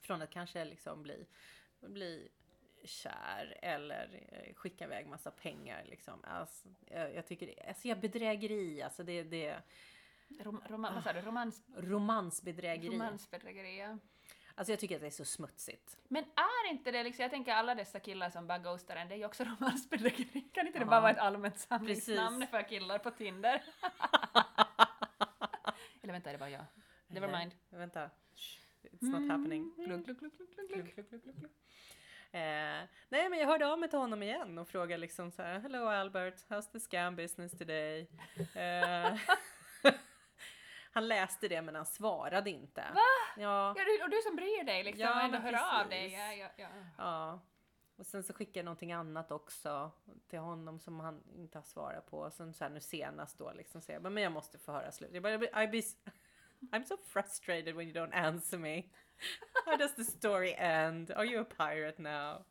från 0.00 0.22
att 0.22 0.30
kanske 0.30 0.64
liksom 0.64 1.02
bli, 1.02 1.26
bli 1.80 2.28
kär 2.86 3.58
eller 3.62 4.20
eh, 4.32 4.54
skicka 4.54 4.84
iväg 4.84 5.06
massa 5.06 5.30
pengar 5.30 5.84
liksom. 5.84 6.24
Alltså, 6.24 6.68
jag, 6.86 7.14
jag 7.14 7.26
tycker 7.26 7.46
det, 7.46 7.68
alltså 7.68 7.88
jag 7.88 8.00
bedrägeri, 8.00 8.82
alltså 8.82 9.02
det, 9.02 9.22
det 9.22 9.56
Rom, 10.40 10.62
roma, 10.68 10.92
vad 10.94 11.04
sa 11.04 11.12
du? 11.12 11.20
Romans, 11.20 11.62
romansbedrägeri. 11.76 12.94
romansbedrägeri, 12.94 13.78
ja. 13.78 13.98
Alltså 14.54 14.72
jag 14.72 14.80
tycker 14.80 14.94
att 14.94 15.00
det 15.00 15.06
är 15.06 15.10
så 15.10 15.24
smutsigt. 15.24 15.96
Men 16.08 16.24
är 16.24 16.70
inte 16.70 16.90
det 16.90 17.02
liksom, 17.02 17.22
jag 17.22 17.30
tänker 17.30 17.52
alla 17.52 17.74
dessa 17.74 18.00
killar 18.00 18.30
som 18.30 18.46
bara 18.46 18.58
ghostar 18.58 18.96
en, 18.96 19.08
det 19.08 19.14
är 19.14 19.18
ju 19.18 19.24
också 19.26 19.44
romansbedrägeri. 19.60 20.40
Kan 20.52 20.66
inte 20.66 20.78
det 20.78 20.84
Ja. 20.84 20.90
bara 20.90 21.00
vara 21.00 21.10
ett 21.12 21.18
allmänt 21.18 21.58
samlingsnamn 21.58 22.40
Precis. 22.40 22.50
för 22.50 22.68
killar 22.68 22.98
på 22.98 23.10
Tinder? 23.10 23.64
Eller 26.02 26.12
vänta, 26.12 26.32
det 26.32 26.38
bara 26.38 26.50
jag? 26.50 26.64
Never 27.06 27.28
Nej, 27.28 27.38
mind. 27.40 27.52
Vänta. 27.70 28.10
Shh, 28.34 28.60
It's 28.82 29.10
not 29.10 29.30
happening. 29.30 29.72
Glugg, 29.76 30.04
glugg, 30.04 30.18
glugg, 30.18 30.32
glugg, 30.68 30.94
glugg, 30.94 31.50
Eh, 32.36 32.88
nej 33.08 33.28
men 33.28 33.38
jag 33.38 33.46
hörde 33.46 33.66
av 33.66 33.78
mig 33.78 33.90
till 33.90 33.98
honom 33.98 34.22
igen 34.22 34.58
och 34.58 34.68
frågade 34.68 35.00
liksom 35.00 35.30
så 35.30 35.42
här 35.42 35.58
Hello 35.58 35.86
Albert, 35.86 36.34
how's 36.48 36.72
the 36.72 36.80
scam 36.80 37.16
business 37.16 37.58
today? 37.58 38.10
Eh, 38.54 39.14
han 40.92 41.08
läste 41.08 41.48
det 41.48 41.62
men 41.62 41.74
han 41.74 41.86
svarade 41.86 42.50
inte. 42.50 42.80
Va? 42.80 43.00
Ja, 43.36 43.74
Ja, 43.76 43.84
du, 43.84 44.04
och 44.04 44.10
du 44.10 44.20
som 44.26 44.36
bryr 44.36 44.64
dig 44.64 44.84
liksom 44.84 45.02
Ja, 45.02 45.14
och 45.14 45.20
ändå 45.24 45.38
hör 45.38 45.52
av 45.52 45.88
precis. 45.88 45.90
dig. 45.90 46.12
Ja, 46.12 46.32
ja, 46.32 46.48
ja. 46.56 46.68
ja. 46.98 47.40
Och 47.96 48.06
sen 48.06 48.22
så 48.22 48.32
skickade 48.32 48.58
jag 48.58 48.64
någonting 48.64 48.92
annat 48.92 49.30
också 49.30 49.90
till 50.28 50.38
honom 50.38 50.80
som 50.80 51.00
han 51.00 51.22
inte 51.34 51.58
har 51.58 51.62
svarat 51.62 52.10
på. 52.10 52.18
Och 52.18 52.32
sen 52.32 52.54
så 52.54 52.64
här 52.64 52.70
nu 52.70 52.80
senast 52.80 53.38
då 53.38 53.52
liksom 53.52 53.80
så 53.80 53.92
jag 53.92 54.02
bara, 54.02 54.10
men 54.10 54.22
jag 54.22 54.32
måste 54.32 54.58
få 54.58 54.72
höra 54.72 54.92
slut. 54.92 55.10
Jag 55.12 55.22
bara, 55.22 55.62
I 55.62 55.68
be, 55.68 55.80
I'm 56.76 56.84
so 56.84 56.96
frustrated 56.96 57.74
when 57.74 57.88
you 57.88 58.06
don't 58.06 58.14
answer 58.14 58.58
me. 58.58 58.82
How 59.66 59.76
does 59.76 59.94
the 59.94 60.04
story 60.04 60.54
end? 60.58 61.10
Are 61.10 61.24
you 61.26 61.42
a 61.42 61.46
pirate 61.56 62.02
now? 62.02 62.44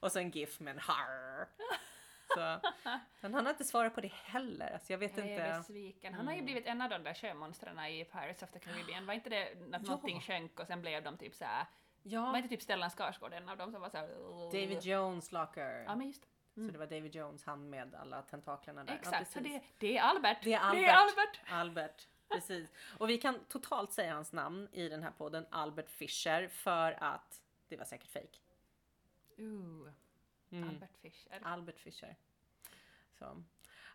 Och 0.00 0.12
så 0.12 0.18
en 0.18 0.30
GIF 0.30 0.60
med 0.60 0.74
en 0.74 0.78
harr. 0.80 1.48
Så, 2.34 2.60
men 3.20 3.34
han 3.34 3.44
har 3.46 3.50
inte 3.50 3.64
svarat 3.64 3.94
på 3.94 4.00
det 4.00 4.12
heller. 4.12 4.72
Alltså 4.72 4.92
jag 4.92 4.98
vet 4.98 5.16
Jag 5.16 5.26
är 5.26 5.30
inte. 5.46 5.58
besviken. 5.58 6.14
Han 6.14 6.26
har 6.26 6.34
ju 6.34 6.42
blivit 6.42 6.66
en 6.66 6.82
av 6.82 6.90
de 6.90 7.02
där 7.02 7.14
sjömonstren 7.14 7.78
i 7.78 8.04
Pirates 8.04 8.42
of 8.42 8.50
the 8.50 8.58
Caribbean. 8.58 9.06
Var 9.06 9.14
inte 9.14 9.30
det 9.30 9.42
att 9.42 9.58
Ja. 9.72 9.78
någonting 9.78 10.20
sjönk 10.20 10.60
och 10.60 10.66
sen 10.66 10.80
blev 10.80 11.02
de 11.02 11.16
typ 11.18 11.34
såhär... 11.34 11.58
Var 11.58 12.10
Ja, 12.12 12.36
inte 12.36 12.48
typ 12.48 12.62
Stellan 12.62 12.90
Skarsgård 12.90 13.32
en 13.32 13.48
av 13.48 13.56
dem 13.56 13.72
som 13.72 13.80
var 13.80 13.88
såhär... 13.90 14.06
David 14.52 14.82
Jones 14.82 15.32
Locker. 15.32 15.84
Ja 15.86 15.96
men 15.96 16.06
just 16.06 16.22
det. 16.22 16.28
Så 16.66 16.72
det 16.72 16.78
var 16.78 16.86
David 16.86 17.14
Jones, 17.14 17.44
han 17.44 17.70
med 17.70 17.94
alla 17.94 18.22
tentaklerna 18.22 18.84
där. 18.84 18.92
Ja, 18.92 18.98
Exakt, 18.98 19.30
så 19.32 19.38
precis. 19.38 19.62
det, 19.78 19.86
det 19.86 19.98
är 19.98 20.02
Albert. 20.02 20.38
Det 20.42 20.52
är 20.52 20.74
Det 20.74 20.84
är 20.84 20.94
Albert. 20.94 21.40
Albert. 21.50 22.08
Precis. 22.30 22.70
Och 22.98 23.08
vi 23.08 23.18
kan 23.18 23.44
totalt 23.48 23.92
säga 23.92 24.14
hans 24.14 24.32
namn 24.32 24.68
i 24.72 24.88
den 24.88 25.02
här 25.02 25.10
podden, 25.10 25.46
Albert 25.50 25.90
Fischer, 25.90 26.48
för 26.48 26.92
att 27.04 27.42
det 27.68 27.76
var 27.76 27.84
säkert 27.84 28.10
fake. 28.10 28.38
Ooh, 29.38 29.88
Mm. 30.52 30.68
Albert 30.68 30.96
Fischer. 31.02 31.40
Albert 31.42 31.78
Fischer. 31.80 32.16
Så. 33.18 33.42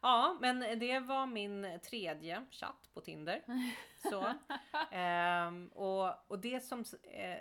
Ja, 0.02 0.38
men 0.42 0.80
det 0.80 1.00
var 1.00 1.26
min 1.28 1.80
tredje 1.84 2.46
chatt 2.52 2.90
på 2.94 3.02
Tinder. 3.02 3.42
Så. 4.10 4.34
Ehm, 4.92 5.68
och, 5.68 6.32
och 6.32 6.40
det 6.40 6.60
som, 6.64 6.86
eh, 7.04 7.38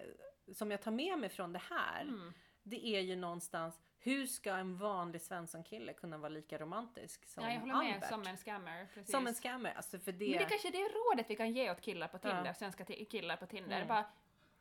som 0.54 0.70
jag 0.70 0.82
tar 0.82 0.90
med 0.90 1.18
mig 1.18 1.28
från 1.28 1.52
det 1.52 1.62
här, 1.70 2.02
Mm. 2.02 2.32
det 2.62 2.86
är 2.86 3.00
ju 3.00 3.16
någonstans 3.16 3.80
hur 4.04 4.26
ska 4.26 4.52
en 4.52 4.76
vanlig 4.76 5.20
Svensson-kille 5.22 5.92
kunna 5.92 6.18
vara 6.18 6.28
lika 6.28 6.58
romantisk 6.58 7.26
som 7.26 7.44
Ja, 7.44 7.52
jag 7.52 7.60
håller 7.60 7.74
Albert? 7.74 8.00
med, 8.00 8.08
som 8.08 8.22
en 8.26 8.36
scammer. 8.36 8.86
Precis. 8.94 9.10
Som 9.10 9.26
en 9.26 9.34
scammer, 9.34 9.72
alltså 9.76 9.98
för 9.98 10.12
det... 10.12 10.28
Men 10.30 10.38
det 10.38 10.44
kanske 10.44 10.68
är 10.68 10.72
det 10.72 10.78
rådet 10.88 11.26
vi 11.30 11.36
kan 11.36 11.52
ge 11.52 11.70
åt 11.70 11.80
killar 11.80 12.08
på 12.08 12.18
Tinder, 12.18 12.44
Ja. 12.46 12.54
svenska 12.54 12.84
killar 12.84 13.36
på 13.36 13.46
Tinder. 13.46 13.76
Mm. 13.76 13.88
Bara, 13.88 14.04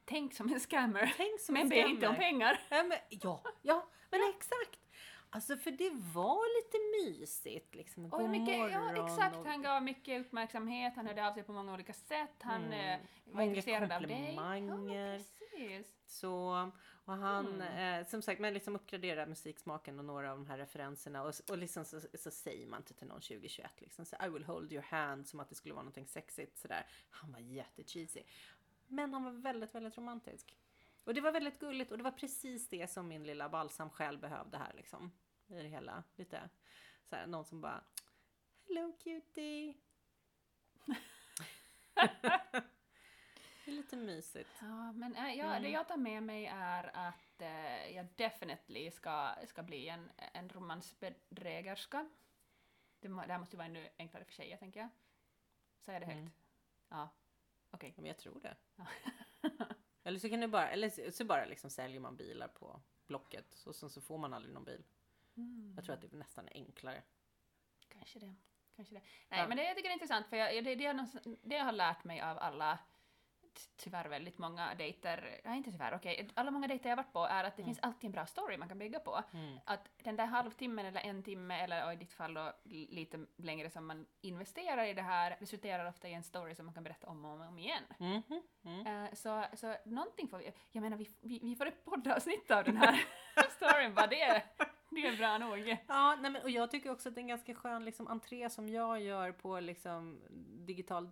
tänk 0.06 0.34
som 0.34 0.54
en 0.54 0.60
scammer. 0.60 1.14
Tänk 1.18 1.40
som 1.42 1.54
men 1.54 1.62
en 1.64 1.70
be 1.70 1.76
scammer. 1.76 1.90
inte 1.94 2.08
om 2.08 2.16
pengar. 2.16 2.60
Ja, 2.70 2.84
men, 2.84 2.98
ja, 3.10 3.42
ja, 3.62 3.88
men 4.10 4.20
exakt. 4.36 4.80
Alltså 5.30 5.58
för 5.58 5.72
det 5.72 5.90
var 6.14 6.58
lite 6.64 6.78
mysigt 7.12 7.76
liksom. 7.76 8.06
Och 8.06 8.12
God 8.12 8.22
hur 8.22 8.28
mycket, 8.30 8.58
ja 8.72 9.06
exakt, 9.06 9.38
och 9.38 9.46
han 9.46 9.62
gav 9.62 9.84
mycket 9.84 10.22
uppmärksamhet, 10.22 10.94
han 10.96 11.08
hörde 11.08 11.28
av 11.28 11.34
sig 11.34 11.44
på 11.44 11.52
många 11.54 11.74
olika 11.74 11.94
sätt, 11.94 12.36
han 12.40 12.64
Mm. 12.66 12.74
eh, 12.94 13.00
var 13.26 13.34
Många 13.34 13.44
intresserad 13.44 13.92
av 13.92 14.02
dig. 14.02 14.10
komplimanger. 14.18 15.14
Ja, 15.18 15.24
precis. 15.40 15.88
så. 16.06 16.72
Och 17.06 17.14
han, 17.14 17.62
Mm. 17.62 18.02
eh, 18.02 18.08
som 18.08 18.22
sagt, 18.22 18.42
men 18.42 18.54
liksom 18.54 18.76
uppgraderar 18.76 19.26
musiksmaken 19.26 20.00
och 20.00 20.06
några 20.06 20.32
av 20.32 20.38
de 20.38 20.48
här 20.48 20.58
referenserna. 20.58 21.24
Och, 21.24 21.34
och 21.50 21.58
liksom 21.58 21.86
så, 21.86 22.02
så 22.14 22.32
säger 22.32 22.68
man 22.68 22.80
inte 22.80 22.94
till 22.94 23.08
någon 23.08 23.22
2021 23.22 23.72
liksom 23.82 24.06
så 24.06 24.16
I 24.26 24.30
will 24.30 24.44
hold 24.44 24.72
your 24.74 24.84
hand 24.84 25.28
som 25.28 25.40
att 25.40 25.50
det 25.50 25.56
skulle 25.56 25.74
vara 25.74 25.84
någonting 25.84 26.08
sexigt 26.08 26.58
sådär. 26.58 26.88
Han 27.10 27.32
var 27.32 27.40
jättecheesy. 27.40 28.24
Men 28.88 29.14
han 29.14 29.24
var 29.24 29.32
väldigt, 29.32 29.76
väldigt 29.76 29.98
romantisk. 29.98 30.58
Och 31.04 31.14
det 31.14 31.22
var 31.22 31.32
väldigt 31.32 31.60
gulligt 31.60 31.92
och 31.92 31.98
det 31.98 32.04
var 32.04 32.12
precis 32.12 32.70
det 32.70 32.90
som 32.92 33.08
min 33.08 33.24
lilla 33.24 33.50
balsam 33.50 33.90
själv 33.90 34.20
behövde 34.20 34.58
här 34.58 34.74
liksom. 34.74 35.12
I 35.48 35.54
det 35.54 35.68
hela. 35.70 36.04
Lite 36.16 36.50
såhär, 37.10 37.28
någon 37.28 37.46
som 37.46 37.62
bara 37.62 37.84
Hello 38.68 38.98
cutie! 39.04 39.74
det 43.66 43.72
är 43.72 43.76
lite 43.76 43.96
mysigt. 43.96 44.50
Ja, 44.62 44.92
men 44.92 45.16
äh, 45.16 45.34
ja, 45.36 45.46
Mm. 45.46 45.64
det 45.64 45.70
jag 45.70 45.88
tar 45.88 45.98
med 45.98 46.24
mig 46.24 46.46
är 46.46 46.92
att 47.08 47.42
eh, 47.42 47.96
jag 47.96 48.08
definitivt 48.16 48.94
ska, 48.94 49.36
ska 49.48 49.64
bli 49.64 49.88
en, 49.90 50.12
en 50.34 50.50
romansbedrägerska. 50.50 52.10
Det, 53.00 53.08
det 53.08 53.16
här 53.34 53.40
måste 53.40 53.56
ju 53.56 53.58
vara 53.58 53.68
ännu 53.68 53.90
enklare 53.98 54.26
för 54.26 54.34
tjejer, 54.34 54.58
tänker 54.58 54.80
jag. 54.80 54.90
Säger 55.80 56.00
jag 56.00 56.10
det 56.10 56.14
högt? 56.14 56.20
Mm. 56.22 56.32
Ja. 56.90 57.10
Okej. 57.72 57.90
Ja, 57.96 58.02
Men 58.02 58.06
jag 58.08 58.18
tror 58.18 58.40
det. 58.40 58.56
Ja. 58.76 58.86
eller 60.04 60.20
så 60.20 60.30
kan 60.30 60.40
du 60.40 60.48
bara, 60.48 60.70
eller 60.70 61.12
så- 61.12 61.26
bara 61.26 61.46
liksom 61.46 61.70
säljer 61.70 62.00
man 62.00 62.16
bilar 62.16 62.48
på 62.48 62.82
Blocket 63.08 63.54
och 63.66 63.76
sen 63.76 63.90
så 63.90 64.02
får 64.02 64.18
man 64.18 64.34
aldrig 64.34 64.54
någon 64.54 64.64
bil. 64.64 64.84
Mm. 65.38 65.74
Jag 65.76 65.86
tror 65.86 65.96
att 65.96 66.02
det 66.02 66.14
är 66.14 66.18
nästan 66.18 66.48
enklare. 66.52 67.04
Kanske 67.90 68.20
det. 68.20 68.36
Kanske 68.76 68.94
det. 68.96 69.02
Nej, 69.30 69.40
Ja. 69.40 69.48
men 69.48 69.58
det 69.58 69.64
jag 69.64 69.76
tycker 69.76 69.90
jag 69.90 69.92
är 69.92 69.96
intressant 69.96 70.28
för 70.28 70.38
jag, 70.38 70.64
det, 70.64 70.76
det, 70.76 70.94
någonstans- 70.94 71.38
det 71.44 71.56
jag 71.56 71.64
har 71.66 71.72
lärt 71.72 72.04
mig 72.04 72.22
av 72.22 72.38
alla 72.40 72.80
tyvärr 73.78 74.10
väldigt 74.10 74.38
många 74.38 74.76
dejter, 74.76 75.42
nej 75.44 75.58
inte 75.58 75.72
tyvärr, 75.72 75.96
okej, 75.96 76.30
alla 76.34 76.52
många 76.52 76.68
dejter 76.68 76.90
jag 76.90 76.96
varit 76.98 77.14
på 77.14 77.20
är 77.26 77.44
att 77.44 77.56
det 77.56 77.62
Mm. 77.62 77.66
finns 77.74 77.80
alltid 77.80 78.06
en 78.08 78.12
bra 78.12 78.26
story 78.26 78.58
man 78.58 78.68
kan 78.70 78.80
bygga 78.80 79.00
på. 79.00 79.24
Mm. 79.34 79.60
Att 79.66 79.90
den 80.04 80.16
där 80.16 80.26
halvtimmen 80.26 80.86
eller 80.86 81.02
en 81.02 81.24
timme 81.24 81.64
eller 81.64 81.92
i 81.92 81.96
ditt 81.96 82.14
fall 82.14 82.34
då 82.34 82.52
li- 82.64 82.88
lite 82.92 83.26
längre 83.38 83.70
som 83.70 83.86
man 83.88 84.06
investerar 84.22 84.84
i 84.86 84.94
det 84.94 85.02
här 85.02 85.38
resulterar 85.40 85.86
ofta 85.90 86.08
i 86.10 86.14
en 86.14 86.24
story 86.24 86.56
som 86.56 86.66
man 86.66 86.74
kan 86.76 86.84
berätta 86.84 87.08
om 87.08 87.26
och 87.26 87.48
om, 87.48 87.60
igen. 87.60 87.84
Mhm, 88.00 88.24
mm. 88.66 88.88
Eh, 89.06 89.14
så, 89.14 89.46
så 89.54 89.76
någonting 89.86 90.28
får 90.28 90.38
vi, 90.38 90.52
jag 90.72 90.82
menar 90.82 90.98
vi, 90.98 91.10
vi, 91.22 91.40
vi 91.44 91.56
får 91.56 91.66
ett 91.66 91.86
poddavsnitt 91.86 92.52
av 92.52 92.64
den 92.64 92.78
här 92.78 93.00
storyn 93.50 93.94
bara, 93.96 94.08
det, 94.08 94.22
är- 94.22 94.44
det 94.90 95.08
är 95.08 95.18
bra 95.18 95.38
nog. 95.38 95.78
Ja, 95.88 96.16
nej 96.22 96.32
men, 96.32 96.42
och 96.42 96.50
jag 96.50 96.72
tycker 96.72 96.92
också 96.92 97.10
att 97.10 97.16
det 97.16 97.20
är 97.20 97.24
en 97.24 97.28
ganska 97.28 97.56
skön 97.56 97.86
liksom, 97.86 98.08
entré 98.08 98.50
som 98.50 98.70
jag 98.70 99.02
gör 99.02 99.32
på 99.32 99.60
liksom, 99.60 100.22
digital 100.66 101.10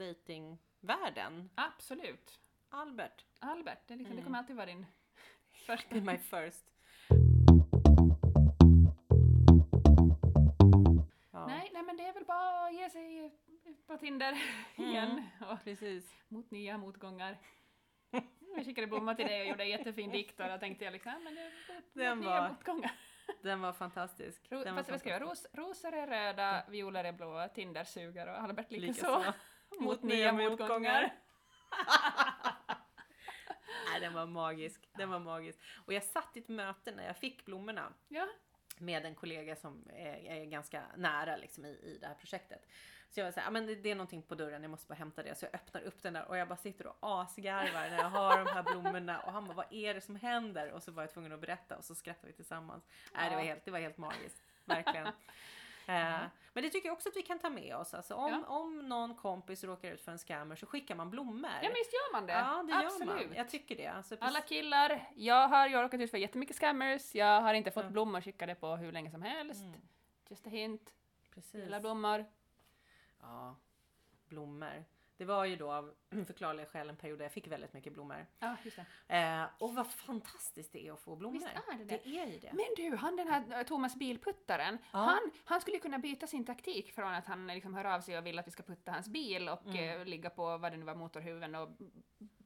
dating-världen. 0.82 1.50
Absolut. 1.56 2.40
Albert, 2.70 3.26
Albert, 3.40 3.80
det, 3.88 3.96
liksom, 3.96 4.16
det 4.16 4.20
Mm. 4.22 4.24
kommer 4.26 4.38
alltid 4.40 4.56
vara 4.56 4.66
din 4.66 4.86
första. 5.66 5.96
my 5.96 6.18
first. 6.18 6.66
Ja, 11.34 11.48
Nej, 11.48 11.70
nej 11.74 11.84
men 11.84 11.98
det 11.98 12.06
är 12.06 12.14
väl 12.14 12.26
bara 12.26 12.66
att 12.66 12.74
ge 12.74 12.90
sig 12.90 13.32
på 13.88 13.98
Tinder 13.98 14.38
igen 14.76 15.28
och 15.50 15.64
precis. 15.64 16.16
mot 16.28 16.52
nya 16.52 16.78
motgångar. 16.78 17.38
Jag 18.56 18.66
skickade 18.66 18.88
blommor 18.88 19.14
till 19.14 19.26
dig 19.28 19.42
och 19.42 19.48
gjorde 19.48 19.64
en 19.64 19.70
jättefin 19.70 20.12
dikt 20.12 20.40
och 20.40 20.48
då 20.48 20.58
tänkte 20.58 20.86
jag 20.86 20.92
liksom, 20.92 21.12
"Ja, 21.12 21.20
men 21.20 21.36
det 21.36 21.42
är 22.06 22.16
mot 22.16 22.26
nya 22.26 22.50
motgångar. 22.50 22.92
Den 23.42 23.62
var 23.62 23.74
fantastisk. 23.74 24.52
Ro, 24.52 24.64
Den 24.64 24.76
fast 24.76 24.90
vad 24.92 25.00
ska 25.00 25.10
jag 25.10 25.22
Ros, 25.22 25.48
Rosor 25.54 25.94
är 25.94 26.08
röda, 26.08 26.64
violer 26.70 27.04
är 27.04 27.12
blåa, 27.12 27.48
Tinder 27.48 27.84
suger 27.84 28.28
och 28.28 28.40
Albert 28.42 28.72
likaså. 28.72 29.18
Likaså. 29.18 29.34
Mot 29.80 30.04
nya 30.04 30.32
motgångar. 30.34 31.14
Nej, 33.92 34.00
den 34.00 34.14
var 34.14 34.26
magisk. 34.26 34.90
Den 34.98 35.10
var 35.10 35.20
magisk. 35.20 35.60
Och 35.86 35.94
jag 35.94 36.04
satt 36.04 36.38
i 36.38 36.40
ett 36.40 36.48
möte 36.50 36.92
när 36.92 37.06
jag 37.08 37.18
fick 37.18 37.46
blommorna 37.46 37.94
Ja, 38.08 38.28
med 38.78 39.06
en 39.06 39.16
kollega 39.16 39.56
som 39.56 39.88
är, 39.94 40.16
är 40.16 40.46
ganska 40.46 40.84
nära 40.98 41.36
liksom, 41.38 41.66
i, 41.66 41.70
i 41.70 41.98
det 42.02 42.08
här 42.08 42.16
projektet. 42.16 42.68
Så 43.10 43.20
jag 43.20 43.26
var 43.26 43.32
såhär, 43.32 43.48
ah, 43.48 43.52
men 43.52 43.66
det, 43.66 43.76
det 43.76 43.92
är 43.92 43.96
någonting 43.96 44.22
på 44.22 44.36
dörren, 44.36 44.62
jag 44.62 44.72
måste 44.72 44.88
bara 44.88 44.96
hämta 44.96 45.24
det. 45.24 45.36
Så 45.36 45.46
jag 45.46 45.56
öppnar 45.56 45.82
upp 45.82 46.02
den 46.04 46.14
där 46.14 46.26
och 46.28 46.38
jag 46.38 46.48
bara 46.48 46.58
sitter 46.58 46.88
och 46.88 46.98
asgarvar 47.02 47.90
när 47.90 47.98
jag 47.98 48.10
har 48.10 48.38
de 48.46 48.48
här 48.52 48.64
blommorna. 48.64 49.20
Och 49.20 49.32
han 49.32 49.46
bara, 49.46 49.54
vad 49.54 49.74
är 49.74 49.94
det 49.94 50.02
som 50.02 50.16
händer? 50.16 50.72
Och 50.72 50.84
så 50.84 50.92
var 50.92 51.04
jag 51.04 51.10
tvungen 51.14 51.32
att 51.32 51.42
berätta 51.42 51.78
och 51.78 51.84
så 51.86 51.96
skrattade 51.96 52.28
vi 52.28 52.34
tillsammans. 52.34 52.84
Nej, 53.14 53.30
det 53.30 53.36
var 53.36 53.44
Ja. 53.44 53.48
helt, 53.50 53.66
det 53.66 53.72
var 53.72 53.80
helt 53.80 53.98
magiskt. 53.98 54.44
Verkligen. 54.66 55.08
Eh, 55.88 56.20
men 56.54 56.64
det 56.64 56.70
tycker 56.70 56.88
jag 56.90 56.94
också 56.94 57.10
att 57.10 57.16
vi 57.16 57.22
kan 57.22 57.40
ta 57.40 57.50
med 57.50 57.76
oss. 57.76 57.94
Alltså, 57.94 58.16
om, 58.16 58.32
Ja. 58.32 58.46
om 58.48 58.80
någon 58.90 59.16
kompis 59.16 59.64
råkar 59.64 59.92
ut 59.92 60.02
för 60.02 60.12
en 60.12 60.18
scammer 60.18 60.56
så 60.56 60.66
skickar 60.66 60.96
man 60.96 61.10
blommor. 61.10 61.52
ja 61.62 61.62
men 61.70 61.74
visst 61.74 61.94
gör 61.94 62.12
man 62.14 62.26
det. 62.26 62.34
Ja, 62.34 62.64
det 62.68 62.72
gör 62.74 62.86
Absolut. 62.86 63.28
man. 63.28 63.36
Jag 63.36 63.50
tycker 63.50 63.76
det. 63.76 63.88
Alltså, 63.88 64.16
Alla 64.22 64.42
killar, 64.42 65.10
jag 65.16 65.48
har 65.48 65.68
ju 65.68 65.76
råkat 65.82 66.02
ut 66.02 66.12
för 66.12 66.18
jättemycket 66.18 66.56
scammers, 66.56 67.16
jag 67.16 67.42
har 67.42 67.54
inte 67.54 67.72
fått 67.72 67.84
Ja. 67.84 67.90
blommor 67.90 68.22
skickade 68.22 68.56
på 68.56 68.76
hur 68.76 68.92
länge 68.92 69.12
som 69.12 69.22
helst. 69.22 69.64
Mm, 69.64 69.82
Just 70.30 70.48
a 70.48 70.50
hint, 70.50 70.94
precis. 71.34 71.54
gillar 71.64 71.80
blommor. 71.80 72.26
Ja, 73.22 73.56
blommor. 74.28 74.86
Det 75.22 75.26
var 75.26 75.46
ju 75.46 75.56
då 75.56 75.72
av 75.72 75.94
förklarliga 76.28 76.66
skäl 76.66 76.90
en 76.90 76.96
period 76.96 77.20
där 77.20 77.26
jag 77.26 77.32
fick 77.32 77.48
väldigt 77.48 77.74
mycket 77.74 77.94
blommor. 77.94 78.26
Ja, 78.40 78.56
just 78.64 78.80
det. 79.08 79.16
Eh, 79.18 79.46
och 79.60 79.76
vad 79.76 79.88
fantastiskt 79.92 80.74
det 80.74 80.88
är 80.88 80.94
att 80.94 81.00
få 81.00 81.16
blommor. 81.16 81.34
Visst 81.40 81.48
är 81.48 81.78
det 81.78 81.84
det. 81.84 82.02
Det 82.04 82.20
är 82.20 82.26
ju 82.28 82.40
det. 82.40 82.52
Men 82.54 82.66
du, 82.92 82.96
han 82.96 83.16
den 83.16 83.28
här 83.28 83.60
eh, 83.60 83.64
Thomas 83.64 83.96
Bilputtaren, 83.96 84.78
Ja. 84.92 85.00
han, 85.00 85.32
han 85.46 85.62
skulle 85.62 85.76
ju 85.78 85.82
kunna 85.82 86.00
byta 86.00 86.28
sin 86.28 86.46
taktik 86.46 86.92
från 86.96 87.14
att 87.14 87.28
han 87.28 87.48
liksom 87.48 87.74
hör 87.74 87.86
av 87.86 88.02
sig 88.02 88.18
och 88.18 88.26
vill 88.26 88.40
att 88.40 88.48
vi 88.48 88.52
ska 88.52 88.64
putta 88.64 88.92
hans 88.92 89.08
bil 89.10 89.50
och 89.50 89.66
Mm. 89.66 90.00
eh, 90.02 90.06
ligga 90.06 90.30
på 90.30 90.58
vad 90.58 90.72
det 90.72 90.78
nu 90.78 90.86
var, 90.86 90.96
motorhuven 90.96 91.56
och 91.56 91.70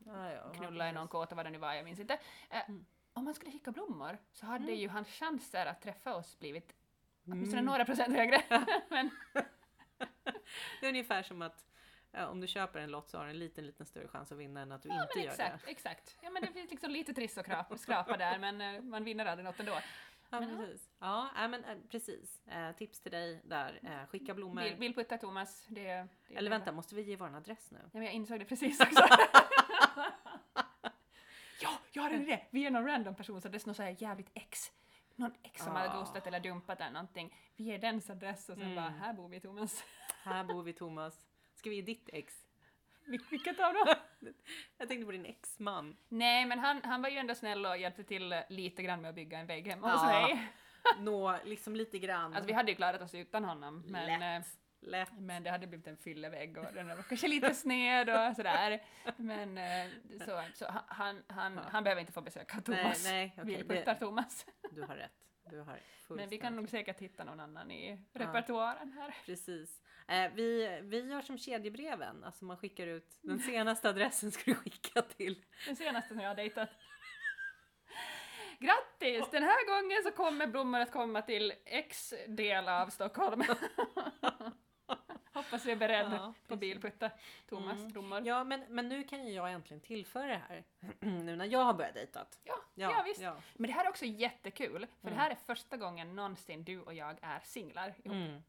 Ja, 0.05 0.31
ja, 0.31 0.49
knulla 0.53 0.89
i 0.89 0.91
någon 0.91 1.07
kåt 1.07 1.31
och 1.31 1.35
vad 1.37 1.45
det 1.45 1.49
nu 1.49 1.57
var, 1.57 1.73
jag 1.73 1.85
minns 1.85 1.99
inte. 1.99 2.13
Eh, 2.49 2.69
Mm. 2.69 2.85
Om 3.13 3.23
man 3.25 3.33
skulle 3.33 3.51
skicka 3.51 3.71
blommor 3.71 4.17
så 4.33 4.45
hade 4.45 4.63
Mm. 4.65 4.75
ju 4.75 4.87
hans 4.89 5.07
chanser 5.07 5.65
att 5.65 5.81
träffa 5.81 6.15
oss 6.15 6.39
blivit 6.39 6.75
åtminstone 7.27 7.59
Mm. 7.61 7.65
några 7.71 7.85
procent 7.85 8.15
högre. 8.15 8.41
Men 8.89 9.09
Det 10.79 10.85
är 10.85 10.89
ungefär 10.89 11.23
som 11.23 11.41
att 11.41 11.65
om 12.31 12.41
du 12.41 12.47
köper 12.47 12.79
en 12.79 12.91
lott 12.91 13.09
så 13.09 13.17
har 13.17 13.25
du 13.25 13.29
en 13.31 13.39
liten, 13.39 13.65
liten 13.65 13.85
större 13.85 14.07
chans 14.07 14.31
att 14.31 14.37
vinna 14.37 14.61
än 14.61 14.71
att 14.71 14.83
du 14.83 14.89
Ja, 14.89 15.01
inte 15.01 15.11
men 15.15 15.23
gör 15.23 15.31
exakt, 15.31 15.67
exakt. 15.67 16.17
Ja, 16.21 16.29
men 16.29 16.41
det 16.41 16.51
finns 16.53 16.71
liksom 16.71 16.91
lite 16.91 17.13
triss 17.13 17.37
och 17.37 17.45
krap, 17.45 17.79
skrapa 17.79 18.17
där, 18.17 18.39
men 18.39 18.61
eh, 18.61 18.81
man 18.81 19.03
vinner 19.03 19.25
aldrig 19.25 19.45
något 19.45 19.59
ändå. 19.59 19.71
det. 19.73 19.81
Ja, 20.29 20.39
Men 20.39 20.49
ja. 20.49 20.57
precis. 20.57 20.89
Ja, 20.99 21.29
nej, 21.35 21.47
men 21.49 21.63
eh, 21.63 21.77
precis. 21.91 22.41
Eh, 22.47 22.71
tips 22.71 22.99
till 22.99 23.11
dig 23.11 23.41
där. 23.43 24.05
Skicka 24.09 24.33
blommor. 24.33 24.61
Vill, 24.79 24.93
putta 24.95 25.17
Thomas, 25.17 25.65
det, 25.69 26.07
det 26.27 26.35
Eller 26.35 26.49
vänta, 26.49 26.71
måste 26.71 26.95
vi 26.95 27.01
ge 27.01 27.15
vår 27.15 27.35
adress 27.35 27.71
nu? 27.71 27.79
Ja, 27.83 27.89
men 27.91 28.03
jag 28.03 28.13
insåg 28.13 28.39
det 28.39 28.45
precis 28.45 28.79
också. 28.81 29.03
ja, 31.61 31.69
jag 31.91 32.03
har 32.03 32.09
en 32.11 32.21
idé! 32.21 32.43
Vi 32.49 32.65
är 32.65 32.71
någon 32.71 32.85
random 32.85 33.15
person 33.15 33.41
så 33.41 33.49
det 33.49 33.57
är 33.63 33.67
någon 33.67 33.75
så 33.75 33.83
här 33.83 33.95
jävligt 33.99 34.29
ex. 34.33 34.71
Någon 35.15 35.33
ex 35.43 35.63
som 35.63 35.75
har 35.75 35.87
Ah. 35.87 35.99
ghostat 35.99 36.27
eller 36.27 36.39
dumpat 36.39 36.81
eller 36.81 36.91
någonting. 36.91 37.35
Vi 37.55 37.63
ger 37.63 37.79
dens 37.79 38.09
adress 38.09 38.49
och 38.49 38.55
sen 38.57 38.63
Mm. 38.63 38.75
bara, 38.75 38.89
här 38.89 39.13
bor 39.13 39.29
vi 39.29 39.39
Thomas. 39.39 39.83
Här 40.23 40.43
bor 40.43 40.63
vi 40.63 40.73
Thomas. 40.73 41.19
Ska 41.55 41.69
vi 41.69 41.75
ge 41.75 41.81
ditt 41.81 42.09
ex? 42.13 42.33
Vil- 43.07 43.29
Vilket 43.29 43.59
av 43.59 43.73
dem? 43.73 43.95
Jag 44.77 44.87
tänkte 44.87 45.05
på 45.05 45.11
din 45.11 45.25
exman. 45.25 45.97
Nej, 46.09 46.45
men 46.45 46.59
han, 46.59 46.81
han 46.83 47.01
var 47.01 47.09
ju 47.09 47.17
ändå 47.17 47.35
snäll 47.35 47.65
och 47.65 47.77
hjälpte 47.77 48.03
till 48.03 48.35
lite 48.49 48.83
grann 48.83 49.01
med 49.01 49.09
att 49.09 49.15
bygga 49.15 49.39
en 49.39 49.47
vägg 49.47 49.67
hemma 49.67 49.91
hos 49.91 50.01
Ja. 50.03 50.21
mig. 50.27 50.47
Nå, 50.99 51.37
liksom 51.43 51.75
lite 51.75 51.99
grann. 51.99 52.33
Alltså 52.33 52.47
vi 52.47 52.53
hade 52.53 52.71
ju 52.71 52.75
klarat 52.75 53.01
oss 53.01 53.15
utan 53.15 53.43
honom, 53.43 53.83
men, 53.87 54.09
eh, 54.09 54.19
Lätt. 54.39 54.47
Lätt. 54.79 55.11
men 55.19 55.43
det 55.43 55.49
hade 55.49 55.67
blivit 55.67 55.87
en 55.87 55.97
fyllevägg 55.97 56.57
och 56.57 56.73
den 56.73 56.87
var 56.87 57.03
kanske 57.03 57.27
lite 57.27 57.53
sned 57.53 58.09
och 58.09 58.35
sådär. 58.35 58.83
Men 59.17 59.57
eh, 59.57 59.91
så, 60.25 60.43
så 60.53 60.65
han- 60.65 60.83
han, 60.87 61.23
han, 61.27 61.57
han 61.57 61.83
behöver 61.83 61.99
inte 62.01 62.13
få 62.13 62.21
besöka 62.21 62.61
Thomas. 62.61 63.03
Nej, 63.03 63.33
nej, 63.37 63.45
vi 63.45 63.53
okej. 63.55 63.67
puttar 63.67 63.93
det, 63.93 63.99
Thomas. 63.99 64.45
du 64.71 64.81
har 64.81 64.95
rätt. 64.95 65.11
Du 65.49 65.59
har 65.59 65.79
Men 66.09 66.29
vi 66.29 66.37
kan 66.37 66.55
nog 66.55 66.69
säkert 66.69 66.99
hitta 66.99 67.23
någon 67.23 67.39
annan 67.39 67.71
i 67.71 67.99
repertoaren 68.13 68.91
här. 68.91 69.15
Precis. 69.25 69.81
Eh, 70.07 70.31
vi, 70.33 70.79
vi 70.83 70.99
gör 71.09 71.21
som 71.21 71.37
kedjebreven, 71.37 72.23
alltså 72.23 72.45
man 72.45 72.57
skickar 72.57 72.87
ut 72.87 73.19
den 73.21 73.39
senaste 73.39 73.89
adressen 73.89 74.31
ska 74.31 74.51
du 74.51 74.55
skicka 74.55 75.01
till. 75.01 75.43
Den 75.65 75.75
senaste 75.75 76.07
som 76.07 76.19
jag 76.19 76.27
har 76.29 76.35
dejtat. 76.35 76.69
Grattis! 78.59 79.29
Den 79.31 79.43
här 79.43 79.81
gången 79.81 80.03
så 80.03 80.11
kommer 80.11 80.47
blommor 80.47 80.79
att 80.79 80.91
komma 80.91 81.21
till 81.21 81.53
X 81.65 82.13
del 82.27 82.67
av 82.69 82.87
Stockholm. 82.89 83.43
Hoppas 85.33 85.63
du 85.63 85.71
är 85.71 85.75
beredd 85.75 86.11
Ja, 86.11 86.33
på 86.47 86.55
bilputta, 86.55 87.11
Thomas 87.49 87.77
Mm. 87.79 87.91
blommor. 87.91 88.21
Ja, 88.27 88.43
men, 88.43 88.61
men 88.69 88.89
nu 88.89 89.03
kan 89.03 89.27
ju 89.27 89.33
jag 89.33 89.51
äntligen 89.51 89.81
tillföra 89.81 90.27
det 90.27 90.41
här. 90.49 90.63
nu 90.99 91.35
när 91.35 91.45
jag 91.45 91.59
har 91.63 91.73
börjat 91.73 91.93
dejtat. 91.93 92.39
Ja, 92.43 92.55
ja, 92.73 93.03
visst. 93.05 93.21
Ja. 93.21 93.37
Men 93.53 93.67
det 93.67 93.73
här 93.73 93.85
är 93.85 93.89
också 93.89 94.05
jättekul, 94.05 94.87
för 95.01 95.07
Mm. 95.07 95.15
det 95.17 95.21
här 95.23 95.31
är 95.31 95.35
första 95.35 95.77
gången 95.77 96.15
någonsin 96.15 96.63
du 96.63 96.81
och 96.81 96.93
jag 96.93 97.17
är 97.21 97.39
singlar 97.43 97.89
ihop. 97.89 98.05
Mm. 98.05 98.41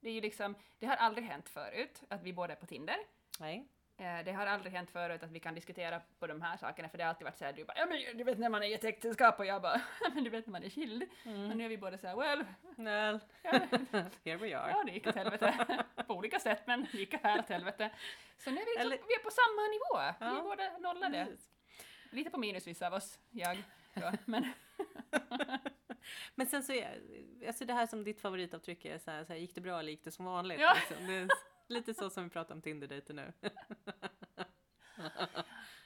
Det 0.00 0.08
är 0.08 0.12
ju 0.12 0.20
liksom, 0.20 0.54
det 0.78 0.86
har 0.86 0.96
aldrig 0.96 1.24
hänt 1.26 1.48
förut 1.48 2.02
att 2.08 2.22
vi 2.22 2.32
båda 2.32 2.52
är 2.52 2.56
på 2.56 2.66
Tinder. 2.66 2.96
Nej. 3.40 3.68
Eh, 3.96 4.24
Det 4.24 4.32
har 4.32 4.46
aldrig 4.46 4.72
hänt 4.72 4.90
förut 4.90 5.22
att 5.22 5.30
vi 5.30 5.40
kan 5.40 5.54
diskutera 5.54 6.00
på 6.18 6.26
de 6.26 6.42
här 6.42 6.56
sakerna, 6.56 6.88
för 6.88 6.98
det 6.98 7.04
har 7.04 7.08
alltid 7.08 7.24
varit 7.24 7.38
såhär, 7.38 7.52
du 7.52 7.64
bara 7.64 7.78
ja 7.78 7.86
men 7.86 8.16
du 8.18 8.24
vet 8.24 8.38
när 8.38 8.48
man 8.48 8.62
är 8.62 8.66
i 8.66 8.74
ett 8.74 8.84
äktenskap 8.84 9.38
och 9.38 9.46
jag 9.46 9.62
bara 9.62 9.80
ja 10.00 10.10
men 10.14 10.24
du 10.24 10.30
vet 10.30 10.46
när 10.46 10.52
man 10.52 10.64
är 10.64 10.70
skild. 10.70 11.02
Mm. 11.24 11.48
Men 11.48 11.58
nu 11.58 11.64
är 11.64 11.68
vi 11.68 11.78
båda 11.78 11.98
såhär, 11.98 12.16
well, 12.16 12.44
Well, 12.76 13.20
ja, 13.42 13.50
here 14.24 14.36
we 14.36 14.58
are. 14.58 14.70
ja 14.70 14.82
det 14.86 14.92
gick 14.92 15.06
åt 15.06 15.14
helvete. 15.14 15.84
på 16.06 16.14
olika 16.14 16.38
sätt 16.40 16.62
men 16.66 16.86
det 16.92 16.98
gick 16.98 17.14
här 17.14 17.38
åt 17.38 17.48
helvete. 17.48 17.90
Så 18.38 18.50
nu 18.50 18.56
är 18.60 18.64
vi, 18.64 18.70
liksom, 18.70 18.86
Eller- 18.86 18.96
vi 19.08 19.14
är 19.14 19.22
på 19.24 19.30
samma 19.30 19.62
nivå. 19.68 20.14
Vi 20.20 20.26
Ja. 20.26 20.38
är 20.38 20.42
båda 20.42 20.78
nollade. 20.78 21.24
Precis. 21.24 21.50
Lite 22.10 22.30
på 22.30 22.38
minus 22.38 22.66
vissa 22.66 22.86
av 22.86 22.92
oss, 22.94 23.18
jag. 23.30 23.62
Ja, 23.94 24.12
men 24.24 24.52
Men 26.34 26.46
sen 26.46 26.62
så 26.62 26.72
är 26.72 27.00
alltså 27.46 27.64
det 27.64 27.72
här 27.74 27.86
som 27.86 28.04
ditt 28.04 28.20
favoritavtryck 28.20 28.84
är 28.84 28.98
så 28.98 29.10
här, 29.10 29.24
så 29.24 29.32
här 29.32 29.40
gick 29.40 29.54
det 29.54 29.60
bra 29.60 29.78
eller 29.78 29.90
gick 29.90 30.04
det 30.04 30.10
som 30.10 30.24
vanligt? 30.24 30.60
Ja. 30.60 30.74
Liksom. 30.74 31.06
Det 31.06 31.14
är 31.14 31.28
lite 31.66 31.94
så 31.94 32.10
som 32.10 32.24
vi 32.24 32.30
pratar 32.30 32.54
om 32.54 32.62
Tinder-dejter 32.62 33.14
nu. 33.14 33.32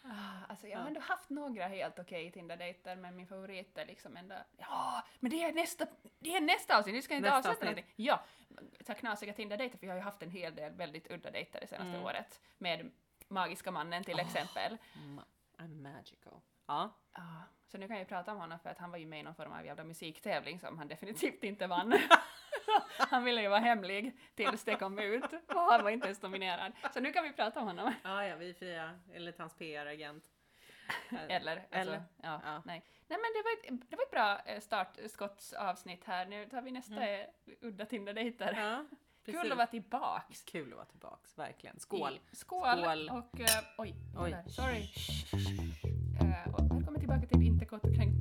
Ah, 0.06 0.44
alltså 0.48 0.66
jag 0.66 0.78
har 0.78 0.86
ändå 0.86 1.00
haft 1.00 1.30
några 1.30 1.66
helt 1.66 1.98
okej 1.98 2.30
Tinder-dejter 2.32 2.96
men 2.96 3.16
min 3.16 3.26
favorit 3.26 3.78
är 3.78 3.86
liksom 3.86 4.16
ändå 4.16 4.34
Ja, 4.56 5.04
men 5.20 5.30
det 5.30 5.42
är 5.42 5.52
nästa, 5.52 5.86
det 6.18 6.36
är 6.36 6.40
nästa 6.40 6.78
avsnitt, 6.78 6.94
vi 6.94 7.02
ska 7.02 7.14
inte 7.14 7.30
Nästa 7.30 7.50
avsluta 7.50 7.64
någonting. 7.64 7.92
Ja, 7.96 8.24
så 8.86 8.94
knasiga 8.94 9.32
Tinder-dejter 9.32 9.78
för 9.78 9.86
jag 9.86 9.92
har 9.94 9.98
ju 9.98 10.02
haft 10.04 10.22
en 10.22 10.30
hel 10.30 10.54
del 10.54 10.72
väldigt 10.72 11.10
udda 11.10 11.30
dejter 11.30 11.60
det 11.60 11.66
senaste 11.66 11.88
Mm. 11.88 12.02
året. 12.04 12.40
Med 12.58 12.90
Magiska 13.28 13.70
mannen 13.70 14.04
till 14.04 14.14
Oh. 14.14 14.20
exempel. 14.26 14.78
I'm 15.58 15.82
magical. 15.82 16.40
Ja. 16.66 16.98
Ah, 17.12 17.42
så 17.66 17.78
nu 17.78 17.88
kan 17.88 17.98
jag 17.98 18.08
prata 18.08 18.32
om 18.32 18.38
honom 18.38 18.58
för 18.58 18.70
att 18.70 18.78
han 18.78 18.90
var 18.90 18.98
ju 18.98 19.06
med 19.06 19.20
i 19.20 19.22
någon 19.22 19.34
form 19.34 19.52
av 19.52 19.66
jävla 19.66 19.84
musiktävling 19.84 20.60
som 20.60 20.78
han 20.78 20.88
definitivt 20.88 21.44
inte 21.44 21.66
vann. 21.66 21.98
han 22.98 23.24
ville 23.24 23.42
ju 23.42 23.48
vara 23.48 23.60
hemlig 23.60 24.18
tills 24.34 24.64
det 24.64 24.74
kom 24.74 24.98
ut 24.98 25.32
och 25.48 25.60
han 25.60 25.84
var 25.84 25.90
inte 25.90 26.06
ens 26.06 26.22
nominerad. 26.22 26.72
Så 26.94 27.00
nu 27.00 27.12
kan 27.12 27.24
vi 27.24 27.32
prata 27.32 27.60
om 27.60 27.66
honom. 27.66 27.94
Ja, 28.04 28.24
ja, 28.26 28.36
vi 28.36 28.50
är 28.50 28.54
fria. 28.54 28.98
Enligt 29.12 29.38
hans 29.38 29.54
PR-agent. 29.54 30.24
Eller, 31.28 31.56
alltså, 31.56 31.76
Eller, 31.78 32.02
ja, 32.22 32.40
ja. 32.44 32.62
nej. 32.64 32.82
Nej 33.08 33.18
men 33.18 33.32
det 33.34 33.42
var 33.42 33.52
ett, 33.52 33.90
det 33.90 33.96
var 33.96 34.02
ett 34.02 34.10
bra 34.10 34.40
eh, 34.52 34.60
startskottsavsnitt 34.60 36.04
här. 36.04 36.26
Nu 36.26 36.46
tar 36.46 36.62
vi 36.62 36.70
nästa 36.70 37.08
eh, 37.08 37.26
udda 37.60 37.86
Tinder-dejter. 37.86 38.52
Ja. 38.52 38.84
Kul 39.24 39.52
att 39.52 39.58
vara 39.58 39.66
tillbaks. 39.66 40.42
Kul 40.42 40.72
att 40.72 40.76
vara 40.76 40.86
tillbaks, 40.86 41.38
verkligen. 41.38 41.80
Skål! 41.80 42.20
Skål! 42.32 42.82
Skål. 42.82 43.10
Och, 43.10 43.40
eh, 43.40 43.48
oj, 43.78 43.94
Oj. 44.16 44.30
jävlar, 44.30 44.48
sorry. 44.48 44.88
Tillbaka 47.04 47.26
till 47.26 47.42
Inte 47.42 47.64
kort 47.64 47.84
och 47.84 47.94
kränkt 47.94 48.13